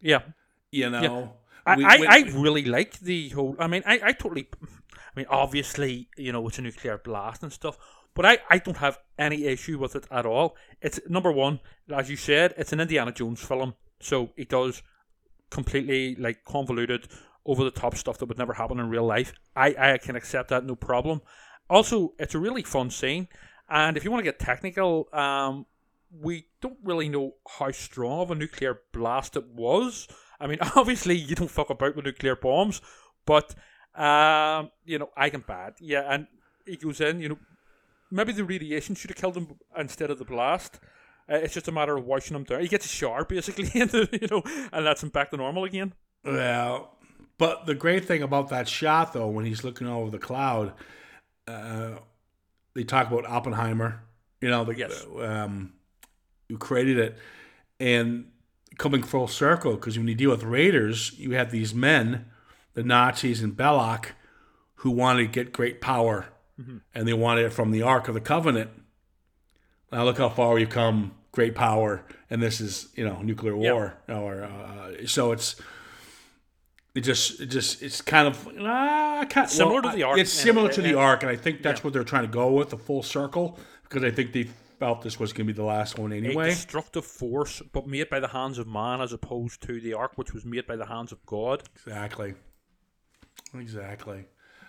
yeah. 0.00 0.20
You 0.70 0.90
know, 0.90 1.32
I, 1.64 1.76
We- 1.76 1.84
I, 1.84 1.96
when- 1.98 2.10
I 2.10 2.18
really 2.34 2.64
like 2.64 2.98
the 3.00 3.30
whole. 3.30 3.56
I 3.58 3.66
mean, 3.66 3.82
I, 3.86 4.00
I 4.02 4.12
totally. 4.12 4.48
I 4.62 5.12
mean, 5.20 5.26
obviously, 5.30 6.08
you 6.18 6.32
know, 6.32 6.46
it's 6.48 6.58
a 6.58 6.62
nuclear 6.62 6.98
blast 6.98 7.42
and 7.42 7.50
stuff, 7.52 7.78
but 8.14 8.26
I, 8.26 8.38
I 8.50 8.58
don't 8.58 8.76
have 8.76 8.98
any 9.18 9.46
issue 9.46 9.78
with 9.78 9.96
it 9.96 10.06
at 10.10 10.26
all. 10.26 10.54
It's 10.82 11.00
number 11.08 11.32
one, 11.32 11.60
as 11.94 12.10
you 12.10 12.16
said, 12.16 12.52
it's 12.58 12.72
an 12.74 12.80
Indiana 12.80 13.12
Jones 13.12 13.40
film, 13.40 13.74
so 14.00 14.32
it 14.36 14.50
does 14.50 14.82
completely 15.50 16.14
like 16.16 16.44
convoluted, 16.44 17.08
over 17.46 17.64
the 17.64 17.70
top 17.70 17.96
stuff 17.96 18.18
that 18.18 18.26
would 18.26 18.38
never 18.38 18.52
happen 18.52 18.78
in 18.78 18.90
real 18.90 19.06
life. 19.06 19.32
I, 19.54 19.74
I 19.78 19.98
can 19.98 20.16
accept 20.16 20.50
that, 20.50 20.64
no 20.64 20.74
problem. 20.74 21.22
Also, 21.70 22.12
it's 22.18 22.34
a 22.34 22.38
really 22.38 22.62
fun 22.62 22.90
scene, 22.90 23.28
and 23.68 23.96
if 23.96 24.04
you 24.04 24.10
want 24.10 24.20
to 24.20 24.30
get 24.30 24.38
technical, 24.38 25.08
um, 25.12 25.66
we 26.20 26.46
don't 26.60 26.78
really 26.84 27.08
know 27.08 27.34
how 27.58 27.70
strong 27.70 28.20
of 28.20 28.30
a 28.30 28.34
nuclear 28.34 28.80
blast 28.92 29.36
it 29.36 29.46
was. 29.48 30.06
I 30.38 30.46
mean, 30.46 30.58
obviously, 30.76 31.16
you 31.16 31.34
don't 31.34 31.50
fuck 31.50 31.70
about 31.70 31.96
with 31.96 32.04
nuclear 32.04 32.36
bombs, 32.36 32.80
but 33.24 33.54
um, 33.94 34.70
you 34.84 34.98
know, 34.98 35.10
I 35.16 35.30
can 35.30 35.40
bad, 35.40 35.74
yeah. 35.80 36.02
And 36.08 36.26
he 36.66 36.76
goes 36.76 37.00
in, 37.00 37.20
you 37.20 37.30
know, 37.30 37.38
maybe 38.10 38.32
the 38.32 38.44
radiation 38.44 38.94
should 38.94 39.10
have 39.10 39.16
killed 39.16 39.36
him 39.36 39.56
instead 39.76 40.10
of 40.10 40.18
the 40.18 40.24
blast. 40.24 40.78
Uh, 41.28 41.36
it's 41.36 41.54
just 41.54 41.68
a 41.68 41.72
matter 41.72 41.96
of 41.96 42.04
washing 42.04 42.36
him 42.36 42.44
down. 42.44 42.60
He 42.60 42.68
gets 42.68 42.86
a 42.86 42.88
shower 42.88 43.24
basically, 43.24 43.70
and 43.80 43.92
you 43.92 44.28
know, 44.30 44.42
and 44.72 44.86
that's 44.86 45.02
him 45.02 45.08
back 45.08 45.30
to 45.30 45.36
normal 45.36 45.64
again. 45.64 45.94
Well, 46.24 46.95
but 47.38 47.66
the 47.66 47.74
great 47.74 48.04
thing 48.04 48.22
about 48.22 48.48
that 48.50 48.68
shot, 48.68 49.12
though, 49.12 49.28
when 49.28 49.44
he's 49.44 49.64
looking 49.64 49.86
over 49.86 50.10
the 50.10 50.18
cloud, 50.18 50.72
uh, 51.46 51.96
they 52.74 52.84
talk 52.84 53.10
about 53.10 53.26
Oppenheimer, 53.26 54.02
you 54.40 54.48
know, 54.48 54.64
the, 54.64 54.76
Yes. 54.76 55.04
um, 55.20 55.72
who 56.48 56.56
created 56.58 56.98
it, 56.98 57.18
and 57.80 58.30
coming 58.78 59.02
full 59.02 59.28
circle, 59.28 59.74
because 59.74 59.98
when 59.98 60.08
you 60.08 60.14
deal 60.14 60.30
with 60.30 60.42
raiders, 60.42 61.12
you 61.18 61.32
have 61.32 61.50
these 61.50 61.74
men, 61.74 62.26
the 62.74 62.82
Nazis 62.82 63.42
and 63.42 63.56
Belloq, 63.56 64.06
who 64.80 64.90
wanted 64.90 65.22
to 65.22 65.28
get 65.28 65.52
great 65.52 65.80
power, 65.80 66.26
and 66.94 67.06
they 67.06 67.12
wanted 67.12 67.44
it 67.46 67.52
from 67.52 67.70
the 67.70 67.82
Ark 67.82 68.08
of 68.08 68.14
the 68.14 68.20
Covenant. 68.20 68.70
Now 69.92 70.04
look 70.04 70.18
how 70.18 70.28
far 70.30 70.54
we've 70.54 70.68
come, 70.70 71.12
great 71.32 71.54
power, 71.54 72.02
and 72.30 72.42
this 72.42 72.60
is 72.60 72.88
you 72.94 73.04
know 73.04 73.20
nuclear 73.22 73.56
war, 73.56 73.94
or 74.08 74.44
uh, 74.44 75.06
so 75.06 75.32
it's 75.32 75.56
it 76.96 77.02
just 77.02 77.40
it 77.40 77.46
just 77.46 77.82
it's 77.82 78.00
kind 78.00 78.26
of 78.26 78.48
uh, 78.48 79.24
kind, 79.28 79.48
Similar 79.48 79.82
to 79.82 79.90
the 79.90 80.02
ark. 80.02 80.18
It's 80.18 80.32
similar 80.32 80.68
to 80.70 80.76
and- 80.80 80.84
the 80.84 80.90
and- 80.90 80.98
Ark, 80.98 81.22
and 81.22 81.30
I 81.30 81.36
think 81.36 81.62
that's 81.62 81.84
what 81.84 81.92
they're 81.92 82.04
trying 82.04 82.22
to 82.24 82.28
go 82.32 82.52
with 82.52 82.70
the 82.70 82.78
full 82.78 83.02
circle 83.02 83.58
because 83.82 84.02
I 84.02 84.10
think 84.10 84.32
they 84.32 84.44
felt 84.78 85.02
this 85.02 85.18
was 85.20 85.32
going 85.32 85.46
to 85.46 85.52
be 85.52 85.56
the 85.56 85.64
last 85.64 85.98
one 85.98 86.12
A 86.12 86.16
anyway. 86.16 86.50
destructive 86.50 87.04
force, 87.04 87.62
but 87.72 87.86
made 87.86 88.08
by 88.10 88.20
the 88.20 88.28
hands 88.28 88.58
of 88.58 88.66
man, 88.66 89.00
as 89.00 89.12
opposed 89.12 89.62
to 89.62 89.80
the 89.80 89.94
ark, 89.94 90.12
which 90.16 90.34
was 90.34 90.44
made 90.44 90.66
by 90.66 90.76
the 90.76 90.86
hands 90.86 91.12
of 91.12 91.24
God. 91.24 91.62
Exactly. 91.76 92.34
Exactly. 93.54 94.24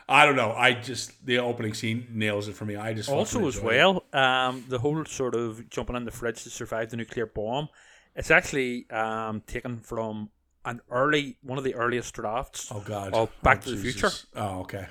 I 0.09 0.25
don't 0.25 0.37
know. 0.37 0.53
I 0.53 0.73
just 0.73 1.25
the 1.25 1.39
opening 1.39 1.73
scene 1.73 2.07
nails 2.11 2.47
it 2.47 2.55
for 2.55 2.65
me. 2.65 2.75
I 2.75 2.93
just 2.93 3.09
also 3.09 3.47
as 3.47 3.59
well 3.59 4.03
um, 4.13 4.65
the 4.67 4.79
whole 4.79 5.03
sort 5.05 5.35
of 5.35 5.69
jumping 5.69 5.95
in 5.95 6.05
the 6.05 6.11
fridge 6.11 6.43
to 6.43 6.49
survive 6.49 6.89
the 6.91 6.97
nuclear 6.97 7.25
bomb 7.25 7.69
it's 8.17 8.31
actually 8.31 8.89
um, 8.89 9.41
taken 9.45 9.79
from 9.79 10.29
an 10.67 10.81
early 10.91 11.37
one 11.41 11.57
of 11.57 11.63
the 11.63 11.73
earliest 11.75 12.13
drafts 12.13 12.69
Oh 12.71 12.81
God. 12.85 13.13
of 13.13 13.29
Back 13.41 13.59
Oh, 13.59 13.61
to 13.61 13.69
the 13.71 13.81
Jesus. 13.81 14.01
Future. 14.01 14.11
Oh 14.35 14.59
okay. 14.61 14.85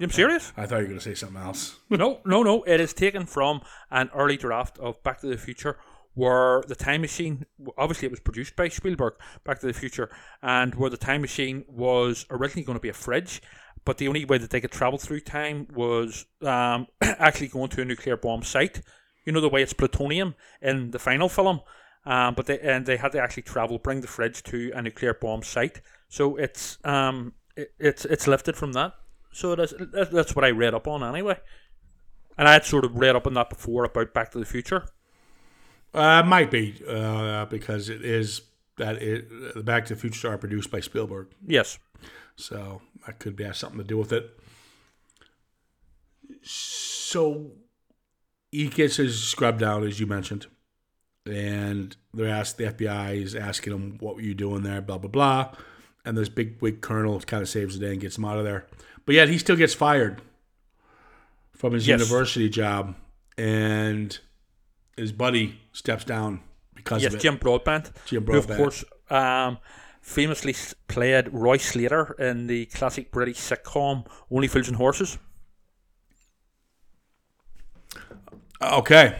I'm 0.00 0.10
serious 0.10 0.52
I 0.56 0.64
thought 0.66 0.76
you 0.76 0.82
were 0.84 0.88
going 0.88 0.98
to 0.98 1.04
say 1.04 1.14
something 1.14 1.40
else. 1.42 1.76
no 1.90 2.20
no 2.24 2.42
no 2.42 2.62
it 2.64 2.80
is 2.80 2.92
taken 2.94 3.26
from 3.26 3.60
an 3.90 4.10
early 4.14 4.36
draft 4.36 4.78
of 4.78 5.02
Back 5.02 5.20
to 5.20 5.26
the 5.28 5.36
Future 5.38 5.76
where 6.14 6.62
the 6.66 6.74
time 6.74 7.02
machine 7.02 7.44
obviously 7.78 8.06
it 8.06 8.10
was 8.10 8.20
produced 8.20 8.56
by 8.56 8.68
Spielberg 8.68 9.14
Back 9.44 9.60
to 9.60 9.66
the 9.66 9.72
Future 9.72 10.10
and 10.42 10.74
where 10.74 10.90
the 10.90 10.96
time 10.96 11.20
machine 11.20 11.64
was 11.68 12.26
originally 12.30 12.64
going 12.64 12.78
to 12.78 12.82
be 12.82 12.88
a 12.88 12.94
fridge 12.94 13.42
but 13.84 13.98
the 13.98 14.08
only 14.08 14.24
way 14.24 14.36
that 14.38 14.50
they 14.50 14.60
could 14.60 14.72
travel 14.72 14.98
through 14.98 15.20
time 15.20 15.66
was 15.74 16.26
um, 16.42 16.86
actually 17.02 17.48
going 17.48 17.68
to 17.70 17.82
a 17.82 17.84
nuclear 17.84 18.16
bomb 18.16 18.42
site 18.42 18.80
you 19.26 19.32
know 19.32 19.40
the 19.40 19.48
way 19.50 19.62
it's 19.62 19.72
plutonium 19.74 20.34
in 20.62 20.90
the 20.92 20.98
final 20.98 21.28
film 21.28 21.60
um, 22.06 22.34
but 22.34 22.46
they 22.46 22.58
and 22.60 22.86
they 22.86 22.96
had 22.96 23.12
to 23.12 23.20
actually 23.20 23.42
travel 23.44 23.78
bring 23.78 24.00
the 24.00 24.06
fridge 24.08 24.42
to 24.44 24.72
a 24.74 24.82
nuclear 24.82 25.14
bomb 25.14 25.42
site. 25.42 25.80
So 26.08 26.36
it's 26.36 26.78
um 26.84 27.34
it, 27.56 27.72
it's 27.78 28.04
it's 28.04 28.26
lifted 28.26 28.56
from 28.56 28.72
that. 28.72 28.94
So 29.32 29.52
it 29.52 29.60
is, 29.60 29.74
that's 30.12 30.34
what 30.34 30.44
I 30.44 30.50
read 30.50 30.74
up 30.74 30.88
on 30.88 31.02
anyway. 31.04 31.38
And 32.36 32.48
I 32.48 32.52
had 32.54 32.64
sort 32.64 32.84
of 32.84 32.96
read 32.96 33.14
up 33.16 33.26
on 33.26 33.34
that 33.34 33.50
before 33.50 33.84
about 33.84 34.12
Back 34.14 34.30
to 34.32 34.38
the 34.38 34.44
Future. 34.46 34.86
Uh, 35.92 36.22
might 36.24 36.50
be 36.50 36.82
uh, 36.88 37.44
because 37.46 37.88
it 37.88 38.04
is 38.04 38.42
that 38.76 38.96
it 39.02 39.28
the 39.54 39.62
Back 39.62 39.84
to 39.86 39.94
the 39.94 40.00
Future 40.00 40.28
are 40.32 40.38
produced 40.38 40.70
by 40.70 40.80
Spielberg, 40.80 41.28
Yes. 41.46 41.78
so 42.36 42.80
that 43.06 43.18
could 43.18 43.36
be 43.36 43.44
have 43.44 43.56
something 43.56 43.78
to 43.78 43.84
do 43.84 43.98
with 43.98 44.12
it. 44.12 44.36
So 46.42 47.52
he 48.50 48.68
gets 48.68 48.96
his 48.96 49.22
scrub 49.22 49.58
down, 49.58 49.84
as 49.84 50.00
you 50.00 50.06
mentioned, 50.06 50.46
and 51.26 51.96
they're 52.14 52.28
asked 52.28 52.56
the 52.58 52.64
FBI 52.64 53.22
is 53.22 53.34
asking 53.34 53.72
him 53.72 53.96
what 54.00 54.14
were 54.16 54.22
you 54.22 54.34
doing 54.34 54.62
there, 54.62 54.80
blah 54.80 54.98
blah 54.98 55.10
blah, 55.10 55.52
and 56.04 56.16
this 56.16 56.28
big 56.28 56.56
wig 56.60 56.80
colonel 56.80 57.18
kind 57.20 57.42
of 57.42 57.48
saves 57.48 57.78
the 57.78 57.84
day 57.86 57.92
and 57.92 58.00
gets 58.00 58.16
him 58.18 58.24
out 58.24 58.38
of 58.38 58.44
there, 58.44 58.66
but 59.06 59.14
yet 59.14 59.28
he 59.28 59.38
still 59.38 59.56
gets 59.56 59.74
fired 59.74 60.22
from 61.52 61.72
his 61.74 61.86
Yes. 61.86 62.00
university 62.00 62.48
job, 62.48 62.94
and 63.36 64.18
his 64.96 65.12
buddy 65.12 65.60
steps 65.72 66.04
down 66.04 66.40
because 66.74 67.02
Yes, 67.02 67.12
of 67.14 67.20
it. 67.20 67.22
Jim 67.22 67.36
Broadbent. 67.36 67.90
Jim 68.06 68.24
Broadbent, 68.24 68.46
Who, 68.46 68.52
of 68.52 68.58
course, 68.58 68.84
um, 69.10 69.58
famously 70.00 70.54
played 70.88 71.28
Roy 71.32 71.58
Slater 71.58 72.12
in 72.18 72.46
the 72.46 72.64
classic 72.66 73.10
British 73.12 73.36
sitcom 73.38 74.06
Only 74.30 74.48
Fools 74.48 74.68
and 74.68 74.76
Horses. 74.78 75.18
Okay. 78.62 79.18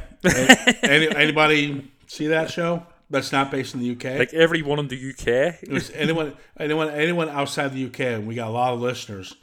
Any, 0.83 1.15
anybody 1.15 1.91
see 2.07 2.27
that 2.29 2.51
show? 2.51 2.87
That's 3.09 3.33
not 3.33 3.51
based 3.51 3.75
in 3.75 3.81
the 3.81 3.91
UK. 3.93 4.19
Like 4.19 4.35
everyone 4.35 4.79
in 4.79 4.89
the 4.89 5.11
UK. 5.11 5.91
Anyone, 5.95 6.35
anyone, 6.59 6.91
anyone 6.91 7.29
outside 7.29 7.73
the 7.73 7.87
UK, 7.87 8.01
and 8.01 8.27
we 8.27 8.35
got 8.37 8.49
a 8.49 8.53
lot 8.53 8.73
of 8.73 8.81
listeners. 8.81 9.35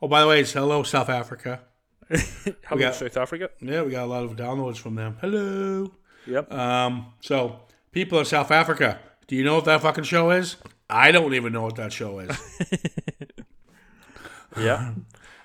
Oh, 0.00 0.06
by 0.06 0.20
the 0.20 0.28
way, 0.28 0.40
it's 0.40 0.52
hello 0.52 0.82
South 0.84 1.08
Africa. 1.08 1.60
Hello, 2.10 2.78
got- 2.80 2.94
South 2.94 3.16
Africa. 3.16 3.50
Yeah, 3.60 3.82
we 3.82 3.90
got 3.90 4.04
a 4.04 4.06
lot 4.06 4.24
of 4.24 4.34
downloads 4.36 4.78
from 4.78 4.94
them. 4.94 5.18
Hello. 5.20 5.92
Yep. 6.26 6.52
Um, 6.52 7.12
so 7.20 7.60
people 7.92 8.18
in 8.20 8.24
South 8.24 8.50
Africa, 8.50 8.98
do 9.26 9.34
you 9.36 9.44
know 9.44 9.56
what 9.56 9.64
that 9.66 9.82
fucking 9.82 10.04
show 10.04 10.30
is? 10.30 10.56
I 10.88 11.10
don't 11.10 11.34
even 11.34 11.52
know 11.52 11.62
what 11.62 11.76
that 11.76 11.92
show 11.92 12.20
is. 12.20 12.30
Yeah. 14.56 14.92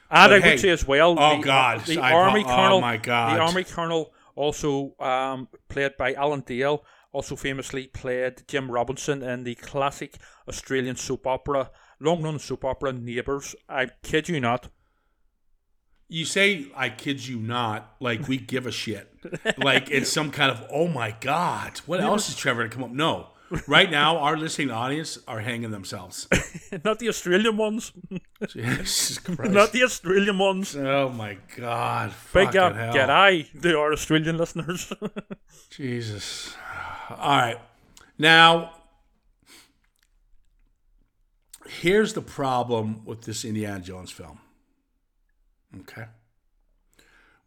And 0.10 0.34
I 0.34 0.40
hey, 0.40 0.52
would 0.52 0.60
say 0.60 0.70
as 0.70 0.88
well, 0.88 1.16
oh 1.20 1.38
the, 1.38 1.44
God, 1.44 1.82
the 1.86 2.00
I- 2.00 2.14
army 2.14 2.44
oh 2.46 2.56
colonel, 2.56 2.82
my 2.82 2.98
God. 2.98 3.36
the 3.38 3.42
army 3.42 3.64
colonel, 3.64 4.13
also 4.36 4.96
um, 5.00 5.48
played 5.70 5.98
by 5.98 6.14
Alan 6.14 6.42
Dale, 6.42 6.84
also 7.12 7.36
famously 7.36 7.88
played 7.88 8.44
Jim 8.48 8.72
Robinson 8.72 9.22
in 9.22 9.44
the 9.44 9.56
classic 9.56 10.18
Australian 10.48 10.96
soap 10.96 11.28
opera, 11.28 11.72
long-running 12.00 12.40
soap 12.40 12.66
opera 12.66 12.94
Neighbours. 12.94 13.56
I 13.70 13.88
kid 14.02 14.30
you 14.30 14.40
not. 14.40 14.70
You 16.10 16.26
say, 16.26 16.68
I 16.76 16.90
kid 16.90 17.28
you 17.28 17.40
not, 17.40 17.96
like 18.00 18.28
we 18.28 18.38
give 18.38 18.68
a 18.68 18.72
shit. 18.72 19.10
Like 19.58 19.90
it's 19.90 20.12
some 20.12 20.32
kind 20.32 20.52
of, 20.52 20.66
oh 20.72 20.88
my 20.88 21.16
God, 21.22 21.80
what 21.86 22.00
else 22.02 22.30
is 22.30 22.36
Trevor 22.36 22.68
to 22.68 22.70
come 22.70 22.84
up? 22.84 22.92
No. 22.92 23.30
Right 23.68 23.92
now, 23.92 24.18
our 24.18 24.38
listening 24.38 24.72
audience 24.72 25.20
are 25.28 25.40
hanging 25.40 25.72
themselves. 25.72 26.28
not 26.84 27.00
the 27.00 27.10
Australian 27.10 27.58
ones. 27.58 27.92
Jesus 28.48 29.20
Christ. 29.20 29.52
not 29.52 29.72
the 29.72 29.84
Australian 29.84 30.38
ones. 30.38 30.76
oh 30.76 31.10
my 31.10 31.38
God. 31.56 32.14
Big 32.34 32.56
up, 32.56 32.76
hell. 32.76 32.94
get 32.94 33.10
I. 33.10 33.48
They 33.54 33.74
are 33.74 33.94
Australian 33.94 34.38
listeners. 34.38 34.92
Jesus. 35.70 36.56
All 37.10 37.38
right. 37.38 37.60
Now, 38.18 38.74
here's 41.68 42.14
the 42.14 42.22
problem 42.22 43.06
with 43.06 43.22
this 43.22 43.46
Indiana 43.46 43.80
Jones 43.80 44.12
film. 44.12 44.40
Okay. 45.82 46.06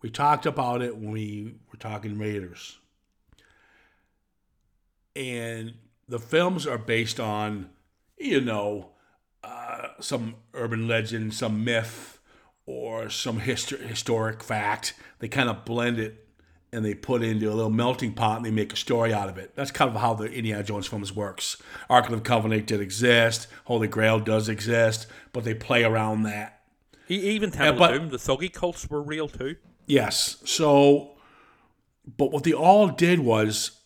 We 0.02 0.10
talked 0.10 0.46
about 0.46 0.82
it 0.82 0.96
when 0.96 1.10
we 1.10 1.54
were 1.72 1.78
talking 1.78 2.18
Raiders. 2.18 2.78
And 5.16 5.74
the 6.08 6.18
films 6.18 6.66
are 6.66 6.78
based 6.78 7.18
on, 7.20 7.70
you 8.16 8.40
know, 8.40 8.90
uh, 9.42 9.88
some 10.00 10.36
urban 10.54 10.86
legend, 10.88 11.34
some 11.34 11.64
myth, 11.64 12.18
or 12.64 13.08
some 13.08 13.40
histo- 13.40 13.80
historic 13.80 14.42
fact. 14.42 14.94
They 15.18 15.28
kind 15.28 15.48
of 15.48 15.64
blend 15.64 15.98
it 15.98 16.26
and 16.72 16.84
they 16.84 16.94
put 16.94 17.22
it 17.22 17.28
into 17.28 17.50
a 17.50 17.54
little 17.54 17.70
melting 17.70 18.12
pot 18.12 18.38
and 18.38 18.44
they 18.44 18.50
make 18.50 18.72
a 18.72 18.76
story 18.76 19.12
out 19.14 19.28
of 19.28 19.38
it. 19.38 19.52
That's 19.54 19.70
kind 19.70 19.88
of 19.88 20.00
how 20.00 20.14
the 20.14 20.24
Indiana 20.30 20.62
Jones 20.64 20.86
films 20.88 21.14
works. 21.14 21.60
Ark 21.88 22.06
of 22.06 22.12
the 22.12 22.20
Covenant 22.20 22.66
did 22.66 22.80
exist, 22.80 23.46
Holy 23.64 23.86
Grail 23.88 24.18
does 24.18 24.48
exist, 24.48 25.06
but 25.32 25.44
they 25.44 25.54
play 25.54 25.84
around 25.84 26.24
that. 26.24 26.60
Even 27.08 27.52
Temple 27.52 27.78
but- 27.78 27.92
Doom, 27.92 28.08
the 28.10 28.16
Thuggee 28.16 28.52
cults 28.52 28.90
were 28.90 29.00
real 29.00 29.28
too. 29.28 29.56
Yes. 29.86 30.42
So, 30.44 31.12
but 32.16 32.32
what 32.32 32.42
they 32.42 32.52
all 32.52 32.88
did 32.88 33.20
was 33.20 33.80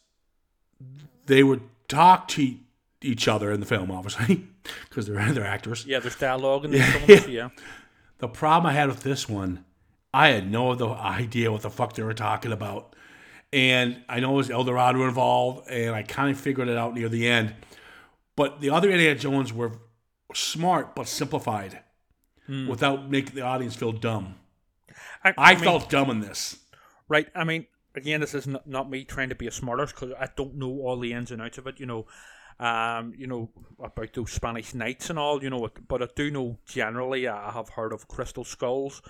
they 1.26 1.42
would 1.42 1.60
talk 1.90 2.28
to 2.28 2.56
each 3.02 3.28
other 3.28 3.52
in 3.52 3.60
the 3.60 3.66
film, 3.66 3.90
obviously, 3.90 4.46
because 4.88 5.06
they're 5.06 5.32
they're 5.32 5.44
actors. 5.44 5.84
Yeah, 5.86 5.98
there's 6.00 6.16
dialogue 6.16 6.64
in 6.64 6.70
these 6.72 6.86
films. 6.86 7.28
Yeah. 7.28 7.50
The 8.18 8.28
problem 8.28 8.70
I 8.70 8.74
had 8.74 8.88
with 8.88 9.02
this 9.02 9.28
one, 9.28 9.64
I 10.12 10.28
had 10.28 10.50
no 10.50 10.72
idea 10.94 11.50
what 11.50 11.62
the 11.62 11.70
fuck 11.70 11.94
they 11.94 12.02
were 12.02 12.14
talking 12.14 12.52
about. 12.52 12.94
And 13.52 14.02
I 14.08 14.20
know 14.20 14.34
it 14.34 14.36
was 14.36 14.50
El 14.50 14.64
Dorado 14.64 15.02
involved, 15.04 15.68
and 15.68 15.94
I 15.94 16.02
kind 16.02 16.30
of 16.30 16.38
figured 16.38 16.68
it 16.68 16.76
out 16.76 16.94
near 16.94 17.08
the 17.08 17.26
end. 17.26 17.54
But 18.36 18.60
the 18.60 18.70
other 18.70 18.90
Indiana 18.90 19.18
Jones 19.18 19.52
were 19.52 19.72
smart 20.34 20.94
but 20.94 21.08
simplified 21.08 21.80
hmm. 22.46 22.68
without 22.68 23.10
making 23.10 23.34
the 23.34 23.42
audience 23.42 23.74
feel 23.74 23.92
dumb. 23.92 24.36
I, 25.24 25.34
I, 25.36 25.54
mean, 25.54 25.64
felt 25.64 25.90
dumb 25.90 26.10
in 26.10 26.20
this. 26.20 26.58
right. 27.08 27.26
I 27.34 27.44
mean, 27.44 27.66
again, 27.94 28.20
this 28.20 28.34
is 28.34 28.46
not, 28.46 28.66
not 28.66 28.90
me 28.90 29.04
trying 29.04 29.28
to 29.30 29.34
be 29.34 29.46
a 29.46 29.52
smarter 29.52 29.86
because 29.86 30.12
I 30.18 30.28
don't 30.36 30.56
know 30.56 30.70
all 30.80 30.98
the 30.98 31.12
ins 31.12 31.30
and 31.30 31.42
outs 31.42 31.58
of 31.58 31.66
it. 31.66 31.80
You 31.80 31.86
know, 31.86 32.06
um, 32.58 33.14
you 33.16 33.26
know 33.26 33.50
about 33.82 34.12
those 34.12 34.32
Spanish 34.32 34.74
Knights 34.74 35.10
and 35.10 35.18
all. 35.18 35.42
You 35.42 35.50
know, 35.50 35.68
but 35.88 36.02
I 36.02 36.08
do 36.14 36.30
know 36.30 36.58
generally. 36.66 37.28
I 37.28 37.52
have 37.52 37.70
heard 37.70 37.92
of 37.92 38.08
crystal 38.08 38.44
skulls. 38.44 39.02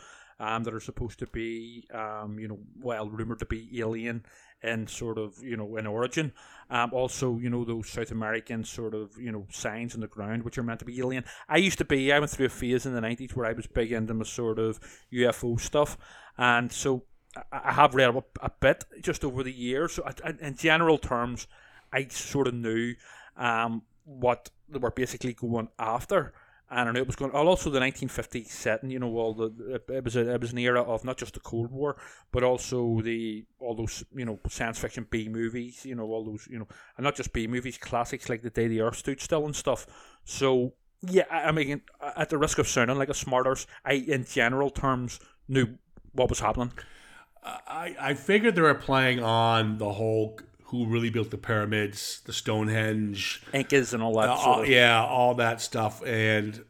Um, 0.43 0.64
that 0.64 0.73
are 0.73 0.81
supposed 0.81 1.19
to 1.19 1.27
be, 1.27 1.87
um, 1.93 2.38
you 2.38 2.49
know, 2.49 2.61
well, 2.81 3.11
rumored 3.11 3.40
to 3.40 3.45
be 3.45 3.79
alien 3.79 4.25
in 4.62 4.87
sort 4.87 5.19
of, 5.19 5.35
you 5.43 5.57
know, 5.57 5.77
in 5.77 5.87
origin. 5.87 6.33
Um, 6.71 6.93
also, 6.93 7.38
you 7.38 7.51
know, 7.51 7.64
those 7.64 7.88
South 7.88 8.11
American 8.11 8.64
sort 8.64 8.95
of, 8.95 9.19
you 9.19 9.33
know, 9.33 9.47
signs 9.51 9.95
in 9.95 10.01
the 10.01 10.07
ground 10.07 10.45
which 10.45 10.57
are 10.59 10.62
meant 10.62 10.79
to 10.81 10.85
be 10.85 10.99
alien. 11.01 11.25
I 11.49 11.57
used 11.59 11.79
to 11.79 11.85
be, 11.85 12.12
I 12.12 12.19
went 12.19 12.31
through 12.31 12.47
a 12.47 12.51
phase 12.51 12.87
in 12.87 12.95
the 12.95 13.01
90s 13.01 13.35
where 13.35 13.47
I 13.47 13.53
was 13.53 13.66
big 13.66 13.93
into 13.93 14.14
my 14.14 14.25
sort 14.25 14.59
of 14.59 14.81
UFO 15.12 15.61
stuff. 15.61 15.99
And 16.38 16.71
so 16.71 17.05
I, 17.53 17.73
have 17.73 17.95
read 17.95 18.14
a, 18.14 18.25
a 18.43 18.51
bit 18.61 18.85
just 19.01 19.25
over 19.25 19.43
the 19.43 19.53
years. 19.53 19.93
So 19.93 20.05
I- 20.05 20.35
in 20.40 20.57
general 20.57 20.99
terms, 20.99 21.47
I 21.93 22.09
sort 22.09 22.49
of 22.49 22.55
knew 22.55 22.95
um, 23.37 23.83
what 24.05 24.51
they 24.69 24.79
were 24.79 24.90
basically 24.90 25.35
going 25.35 25.69
after. 25.79 26.33
And 26.73 26.88
I 26.88 26.93
knew 26.93 27.01
it 27.01 27.07
was 27.09 27.16
going. 27.16 27.33
Also, 27.33 27.69
the 27.69 27.81
1950s 27.81 28.53
setting. 28.53 28.90
You 28.93 29.01
know, 29.01 29.16
all 29.16 29.35
the 29.35 29.81
it 29.88 30.05
was 30.05 30.14
a, 30.14 30.33
it 30.33 30.40
was 30.40 30.53
an 30.53 30.59
era 30.59 30.81
of 30.83 31.05
not 31.05 31.16
just 31.16 31.35
the 31.35 31.40
Cold 31.40 31.73
War, 31.73 31.97
but 32.31 32.45
also 32.45 33.01
the 33.01 33.45
all 33.59 33.75
those 33.75 34.05
you 34.14 34.25
know 34.25 34.38
science 34.49 34.79
fiction 34.79 35.05
B 35.11 35.29
movies. 35.29 35.85
You 35.85 35.97
know, 35.97 36.05
all 36.05 36.25
those 36.25 36.47
you 36.49 36.61
know, 36.61 36.69
and 36.97 37.03
not 37.03 37.16
just 37.16 37.33
B 37.33 37.49
movies, 37.49 37.77
classics 37.77 38.29
like 38.29 38.43
The 38.43 38.51
Day 38.51 38.69
the 38.69 38.83
Earth 38.83 38.99
Stood 38.99 39.21
Still 39.21 39.47
and 39.47 39.57
stuff. 39.57 39.85
So 40.25 40.75
yeah, 41.03 41.25
I, 41.29 41.47
I 41.49 41.51
mean, 41.51 41.83
at 42.16 42.29
the 42.31 42.38
risk 42.38 42.59
of 42.59 42.69
sounding 42.69 42.99
like 42.99 43.09
a 43.09 43.14
smarters, 43.14 43.66
I 43.85 43.95
in 43.95 44.25
general 44.25 44.71
terms 44.71 45.19
knew 45.49 45.77
what 46.12 46.29
was 46.29 46.38
happening. 46.38 46.71
I, 47.42 47.96
I 47.98 48.14
figured 48.14 48.55
they 48.55 48.62
were 48.62 48.74
playing 48.74 49.22
on 49.22 49.79
the 49.79 49.92
whole 49.92 50.38
who 50.64 50.87
really 50.87 51.11
built 51.11 51.31
the 51.31 51.38
pyramids, 51.38 52.20
the 52.26 52.33
Stonehenge, 52.33 53.42
Incas 53.53 53.92
and 53.92 54.03
all 54.03 54.14
that. 54.14 54.29
Uh, 54.29 54.35
all- 54.35 54.64
yeah, 54.64 55.05
all 55.05 55.35
that 55.35 55.61
stuff, 55.61 56.03
and 56.05 56.64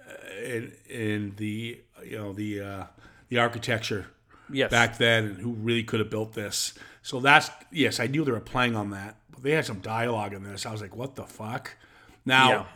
uh, 0.00 0.42
in 0.42 0.72
in 0.88 1.32
the 1.36 1.80
you 2.04 2.16
know 2.16 2.32
the 2.32 2.60
uh, 2.60 2.84
the 3.28 3.38
architecture 3.38 4.06
yes. 4.50 4.70
back 4.70 4.98
then, 4.98 5.24
and 5.24 5.38
who 5.38 5.52
really 5.52 5.84
could 5.84 6.00
have 6.00 6.10
built 6.10 6.32
this. 6.32 6.74
So 7.02 7.20
that's 7.20 7.50
yes, 7.70 8.00
I 8.00 8.06
knew 8.06 8.24
they 8.24 8.32
were 8.32 8.40
playing 8.40 8.74
on 8.74 8.90
that, 8.90 9.16
but 9.30 9.42
they 9.42 9.52
had 9.52 9.64
some 9.64 9.80
dialogue 9.80 10.32
in 10.32 10.42
this. 10.42 10.66
I 10.66 10.72
was 10.72 10.80
like, 10.80 10.96
what 10.96 11.14
the 11.14 11.24
fuck? 11.24 11.76
Now, 12.24 12.66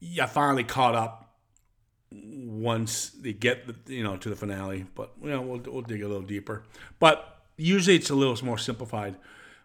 yeah, 0.00 0.24
I 0.24 0.26
finally 0.26 0.64
caught 0.64 0.94
up 0.94 1.25
once 2.12 3.10
they 3.10 3.32
get 3.32 3.64
you 3.86 4.02
know 4.02 4.16
to 4.16 4.28
the 4.28 4.36
finale, 4.36 4.86
but 4.94 5.12
you 5.22 5.30
know 5.30 5.42
we'll 5.42 5.60
we'll 5.66 5.82
dig 5.82 6.02
a 6.02 6.08
little 6.08 6.22
deeper. 6.22 6.62
But 6.98 7.42
usually 7.56 7.96
it's 7.96 8.10
a 8.10 8.14
little 8.14 8.36
more 8.44 8.58
simplified. 8.58 9.16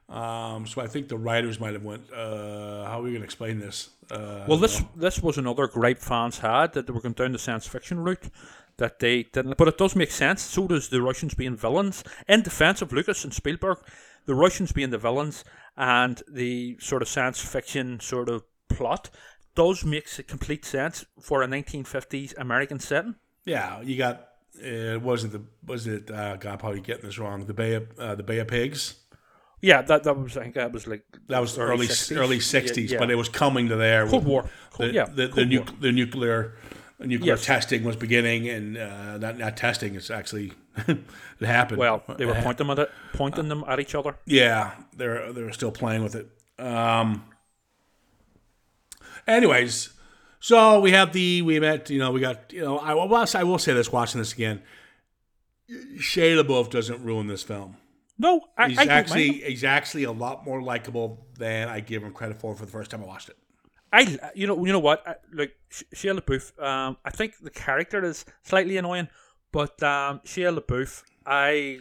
Um, 0.09 0.67
so 0.67 0.81
I 0.81 0.87
think 0.87 1.07
the 1.07 1.17
writers 1.17 1.59
might 1.59 1.73
have 1.73 1.85
went, 1.85 2.11
uh, 2.11 2.85
"How 2.85 2.99
are 2.99 3.03
we 3.03 3.11
going 3.11 3.21
to 3.21 3.25
explain 3.25 3.59
this?" 3.59 3.89
Uh, 4.09 4.45
Well, 4.47 4.57
this 4.57 4.83
this 4.95 5.21
was 5.21 5.37
another 5.37 5.67
gripe 5.67 5.99
fans 5.99 6.39
had 6.39 6.73
that 6.73 6.87
they 6.87 6.93
were 6.93 7.01
going 7.01 7.13
down 7.13 7.31
the 7.31 7.39
science 7.39 7.67
fiction 7.67 7.99
route. 7.99 8.29
That 8.77 8.99
they 8.99 9.23
didn't, 9.23 9.57
but 9.57 9.67
it 9.67 9.77
does 9.77 9.95
make 9.95 10.11
sense. 10.11 10.41
So 10.41 10.67
does 10.67 10.89
the 10.89 11.01
Russians 11.01 11.35
being 11.35 11.55
villains. 11.55 12.03
In 12.27 12.41
defense 12.41 12.81
of 12.81 12.91
Lucas 12.91 13.23
and 13.23 13.33
Spielberg, 13.33 13.77
the 14.25 14.33
Russians 14.33 14.71
being 14.71 14.89
the 14.89 14.97
villains 14.97 15.43
and 15.77 16.23
the 16.27 16.77
sort 16.79 17.01
of 17.01 17.07
science 17.07 17.39
fiction 17.39 17.99
sort 17.99 18.27
of 18.27 18.43
plot 18.69 19.09
does 19.55 19.83
make 19.85 20.07
complete 20.27 20.65
sense 20.65 21.05
for 21.19 21.43
a 21.43 21.47
1950s 21.47 22.33
American 22.37 22.79
setting. 22.79 23.15
yeah, 23.45 23.81
you 23.81 23.97
got. 23.97 24.27
Uh, 24.57 24.95
it 24.97 25.01
wasn't 25.01 25.31
the 25.33 25.41
was 25.65 25.87
it? 25.87 26.11
Uh, 26.11 26.35
God, 26.35 26.59
probably 26.59 26.81
getting 26.81 27.05
this 27.05 27.17
wrong. 27.17 27.45
The 27.45 27.53
Bay 27.53 27.73
of 27.75 27.87
uh, 27.99 28.15
the 28.15 28.23
Bay 28.23 28.39
of 28.39 28.47
Pigs. 28.47 28.95
Yeah, 29.61 29.81
that 29.83 30.03
that 30.03 30.17
was 30.17 30.35
I 30.37 30.41
think 30.43 30.55
that 30.55 30.71
was 30.73 30.87
like 30.87 31.03
That 31.27 31.39
was 31.39 31.57
early 31.57 31.87
60s. 31.87 32.17
early 32.17 32.39
'60s, 32.39 32.89
yeah. 32.89 32.99
but 32.99 33.09
it 33.09 33.15
was 33.15 33.29
coming 33.29 33.69
to 33.69 33.75
there. 33.77 34.07
Cold 34.07 34.25
War. 34.25 34.49
Cold, 34.71 34.89
The, 34.89 34.93
yeah, 34.93 35.05
the, 35.05 35.27
the, 35.27 35.45
nu- 35.45 35.59
War. 35.59 35.67
the 35.79 35.91
nuclear 35.91 36.55
nuclear 36.99 37.33
Yes. 37.33 37.45
testing 37.45 37.83
was 37.83 37.95
beginning, 37.95 38.49
and 38.49 38.77
uh, 38.77 39.17
not 39.19 39.37
not 39.37 39.55
testing. 39.57 39.95
It's 39.95 40.11
actually 40.11 40.51
it 40.87 40.97
happened. 41.39 41.79
Well, 41.79 42.03
they 42.17 42.25
were 42.25 42.33
pointing 42.35 42.67
them 42.67 42.71
at 42.71 42.79
it, 42.79 42.91
pointing 43.13 43.47
them 43.47 43.63
at 43.67 43.79
each 43.79 43.95
other. 43.95 44.17
Yeah, 44.25 44.71
they're 44.97 45.31
they're 45.31 45.51
still 45.53 45.71
playing 45.71 46.03
with 46.03 46.15
it. 46.15 46.27
Um. 46.59 47.23
Anyways, 49.27 49.89
so 50.39 50.79
we 50.79 50.91
have 50.91 51.13
the 51.13 51.41
we 51.41 51.59
met. 51.59 51.89
You 51.89 51.99
know, 51.99 52.11
we 52.11 52.19
got. 52.19 52.51
You 52.51 52.61
know, 52.61 52.79
I 52.79 52.93
will 52.93 53.13
I 53.13 53.43
will 53.43 53.59
say 53.59 53.73
this. 53.73 53.91
Watching 53.91 54.19
this 54.19 54.33
again, 54.33 54.61
Shia 55.97 56.41
LaBeouf 56.41 56.69
doesn't 56.69 57.03
ruin 57.03 57.27
this 57.27 57.43
film. 57.43 57.77
No, 58.17 58.41
I, 58.57 58.69
He's 58.69 58.77
I 58.77 58.85
actually 58.85 59.31
he's 59.31 59.63
actually 59.63 60.03
a 60.03 60.11
lot 60.11 60.45
more 60.45 60.61
likable 60.61 61.25
than 61.37 61.69
I 61.69 61.79
give 61.79 62.03
him 62.03 62.13
credit 62.13 62.39
for 62.39 62.55
for 62.55 62.65
the 62.65 62.71
first 62.71 62.91
time 62.91 63.01
I 63.01 63.07
watched 63.07 63.29
it. 63.29 63.37
I 63.91 64.31
you 64.35 64.47
know 64.47 64.63
you 64.65 64.71
know 64.71 64.79
what 64.79 65.07
I, 65.07 65.15
like 65.33 65.55
Sh- 65.69 65.83
Shia 65.95 66.19
LaBeouf. 66.19 66.61
Um, 66.63 66.97
I 67.03 67.09
think 67.09 67.39
the 67.41 67.49
character 67.49 68.03
is 68.03 68.25
slightly 68.43 68.77
annoying, 68.77 69.07
but 69.51 69.81
um, 69.83 70.21
Shia 70.25 70.57
LaBeouf, 70.57 71.03
I 71.25 71.79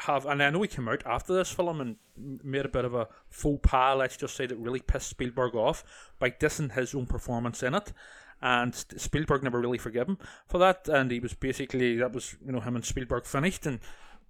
have, 0.00 0.26
and 0.26 0.42
I 0.42 0.50
know 0.50 0.62
he 0.62 0.68
came 0.68 0.88
out 0.88 1.02
after 1.06 1.34
this 1.34 1.50
film 1.50 1.80
and 1.80 1.96
made 2.42 2.64
a 2.64 2.68
bit 2.68 2.84
of 2.84 2.94
a 2.94 3.08
faux 3.28 3.60
pas. 3.62 3.96
Let's 3.96 4.16
just 4.16 4.36
say 4.36 4.46
that 4.46 4.56
really 4.56 4.80
pissed 4.80 5.08
Spielberg 5.08 5.54
off 5.54 5.84
by 6.18 6.30
dissing 6.30 6.72
his 6.72 6.94
own 6.94 7.06
performance 7.06 7.62
in 7.62 7.74
it. 7.74 7.92
And 8.40 8.74
Spielberg 8.74 9.42
never 9.42 9.60
really 9.60 9.78
forgave 9.78 10.06
him 10.06 10.18
for 10.46 10.58
that, 10.58 10.88
and 10.88 11.10
he 11.10 11.18
was 11.18 11.34
basically 11.34 11.96
that 11.96 12.12
was 12.12 12.36
you 12.44 12.52
know 12.52 12.60
him 12.60 12.76
and 12.76 12.84
Spielberg 12.84 13.26
finished. 13.26 13.66
And 13.66 13.80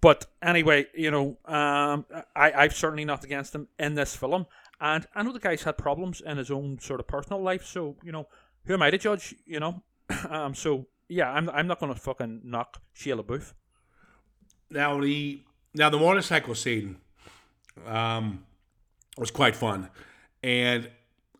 but 0.01 0.27
anyway, 0.42 0.87
you 0.94 1.11
know, 1.11 1.37
um, 1.44 2.07
I 2.35 2.53
I'm 2.53 2.70
certainly 2.70 3.05
not 3.05 3.24
against 3.24 3.55
him 3.55 3.68
in 3.79 3.94
this 3.94 4.16
film, 4.16 4.46
and 4.81 5.07
I 5.14 5.22
know 5.22 5.33
the 5.33 5.38
guy's 5.38 5.64
had 5.64 5.77
problems 5.77 6.22
in 6.22 6.38
his 6.38 6.51
own 6.51 6.79
sort 6.81 7.01
of 7.01 7.07
personal 7.07 7.42
life. 7.42 7.66
So 7.66 7.96
you 8.03 8.12
know, 8.12 8.29
who 8.64 8.74
am 8.74 8.83
I 8.83 8.90
to 8.90 8.98
judge? 8.98 9.35
You 9.44 9.61
know, 9.61 9.83
um, 10.31 10.55
so 10.55 10.87
yeah, 11.09 11.31
I'm 11.31 11.51
I'm 11.51 11.66
not 11.66 11.81
going 11.81 11.92
to 11.92 11.98
fucking 11.98 12.42
knock 12.44 12.81
Shia 12.96 13.20
LaBeouf. 13.20 13.53
Now 14.70 15.01
the 15.01 15.42
now 15.74 15.90
the 15.90 15.98
motorcycle 15.98 16.55
scene 16.55 16.96
um, 17.87 18.45
was 19.17 19.31
quite 19.31 19.57
fun, 19.57 19.88
and 20.43 20.91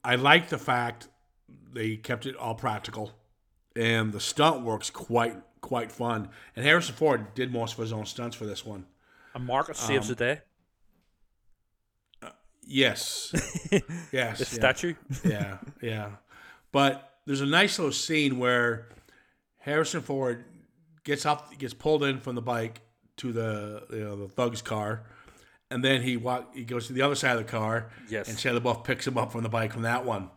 I 0.05 0.17
like 0.17 0.49
the 0.49 0.59
fact 0.59 1.09
they 1.73 1.97
kept 1.97 2.27
it 2.27 2.37
all 2.37 2.55
practical, 2.55 3.13
and 3.77 4.13
the 4.13 4.21
stunt 4.21 4.63
works 4.65 4.91
quite 4.91 5.37
quite 5.61 5.91
fun. 5.93 6.29
And 6.57 6.65
Harrison 6.65 6.95
Ford 6.95 7.35
did 7.35 7.53
most 7.53 7.75
of 7.75 7.79
his 7.81 7.93
own 7.93 8.07
stunts 8.07 8.37
for 8.37 8.47
this 8.47 8.65
one. 8.65 8.87
And 9.35 9.45
Marcus 9.45 9.79
saves 9.79 10.09
Um, 10.09 10.15
the 10.15 10.25
day. 10.25 10.41
Yes, 12.71 13.33
yes, 14.13 14.39
The 14.41 14.45
statue. 14.45 14.95
yeah, 15.25 15.57
yeah. 15.81 16.11
But 16.71 17.15
there's 17.25 17.41
a 17.41 17.47
nice 17.47 17.79
little 17.79 17.93
scene 17.93 18.39
where 18.39 18.89
Harrison 19.57 20.03
Ford 20.03 20.45
gets 21.03 21.25
off, 21.25 21.57
gets 21.57 21.73
pulled 21.73 22.05
in 22.05 22.21
from 22.21 22.35
the 22.35 22.43
bike 22.43 22.83
to 23.19 23.33
the 23.33 23.85
you 23.91 24.01
know 24.05 24.17
the 24.17 24.29
thug's 24.29 24.61
car, 24.61 25.05
and 25.71 25.85
then 25.85 26.03
he 26.03 26.17
walk, 26.17 26.55
he 26.55 26.65
goes 26.65 26.87
to 26.87 26.93
the 26.93 27.03
other 27.03 27.15
side 27.15 27.33
of 27.33 27.39
the 27.39 27.51
car. 27.51 27.91
Yes. 28.09 28.29
And 28.29 28.39
Shia 28.39 28.59
LaBeouf 28.59 28.85
picks 28.85 29.07
him 29.07 29.19
up 29.19 29.33
from 29.33 29.43
the 29.43 29.49
bike 29.49 29.73
from 29.73 29.83
that 29.83 30.05
one, 30.05 30.31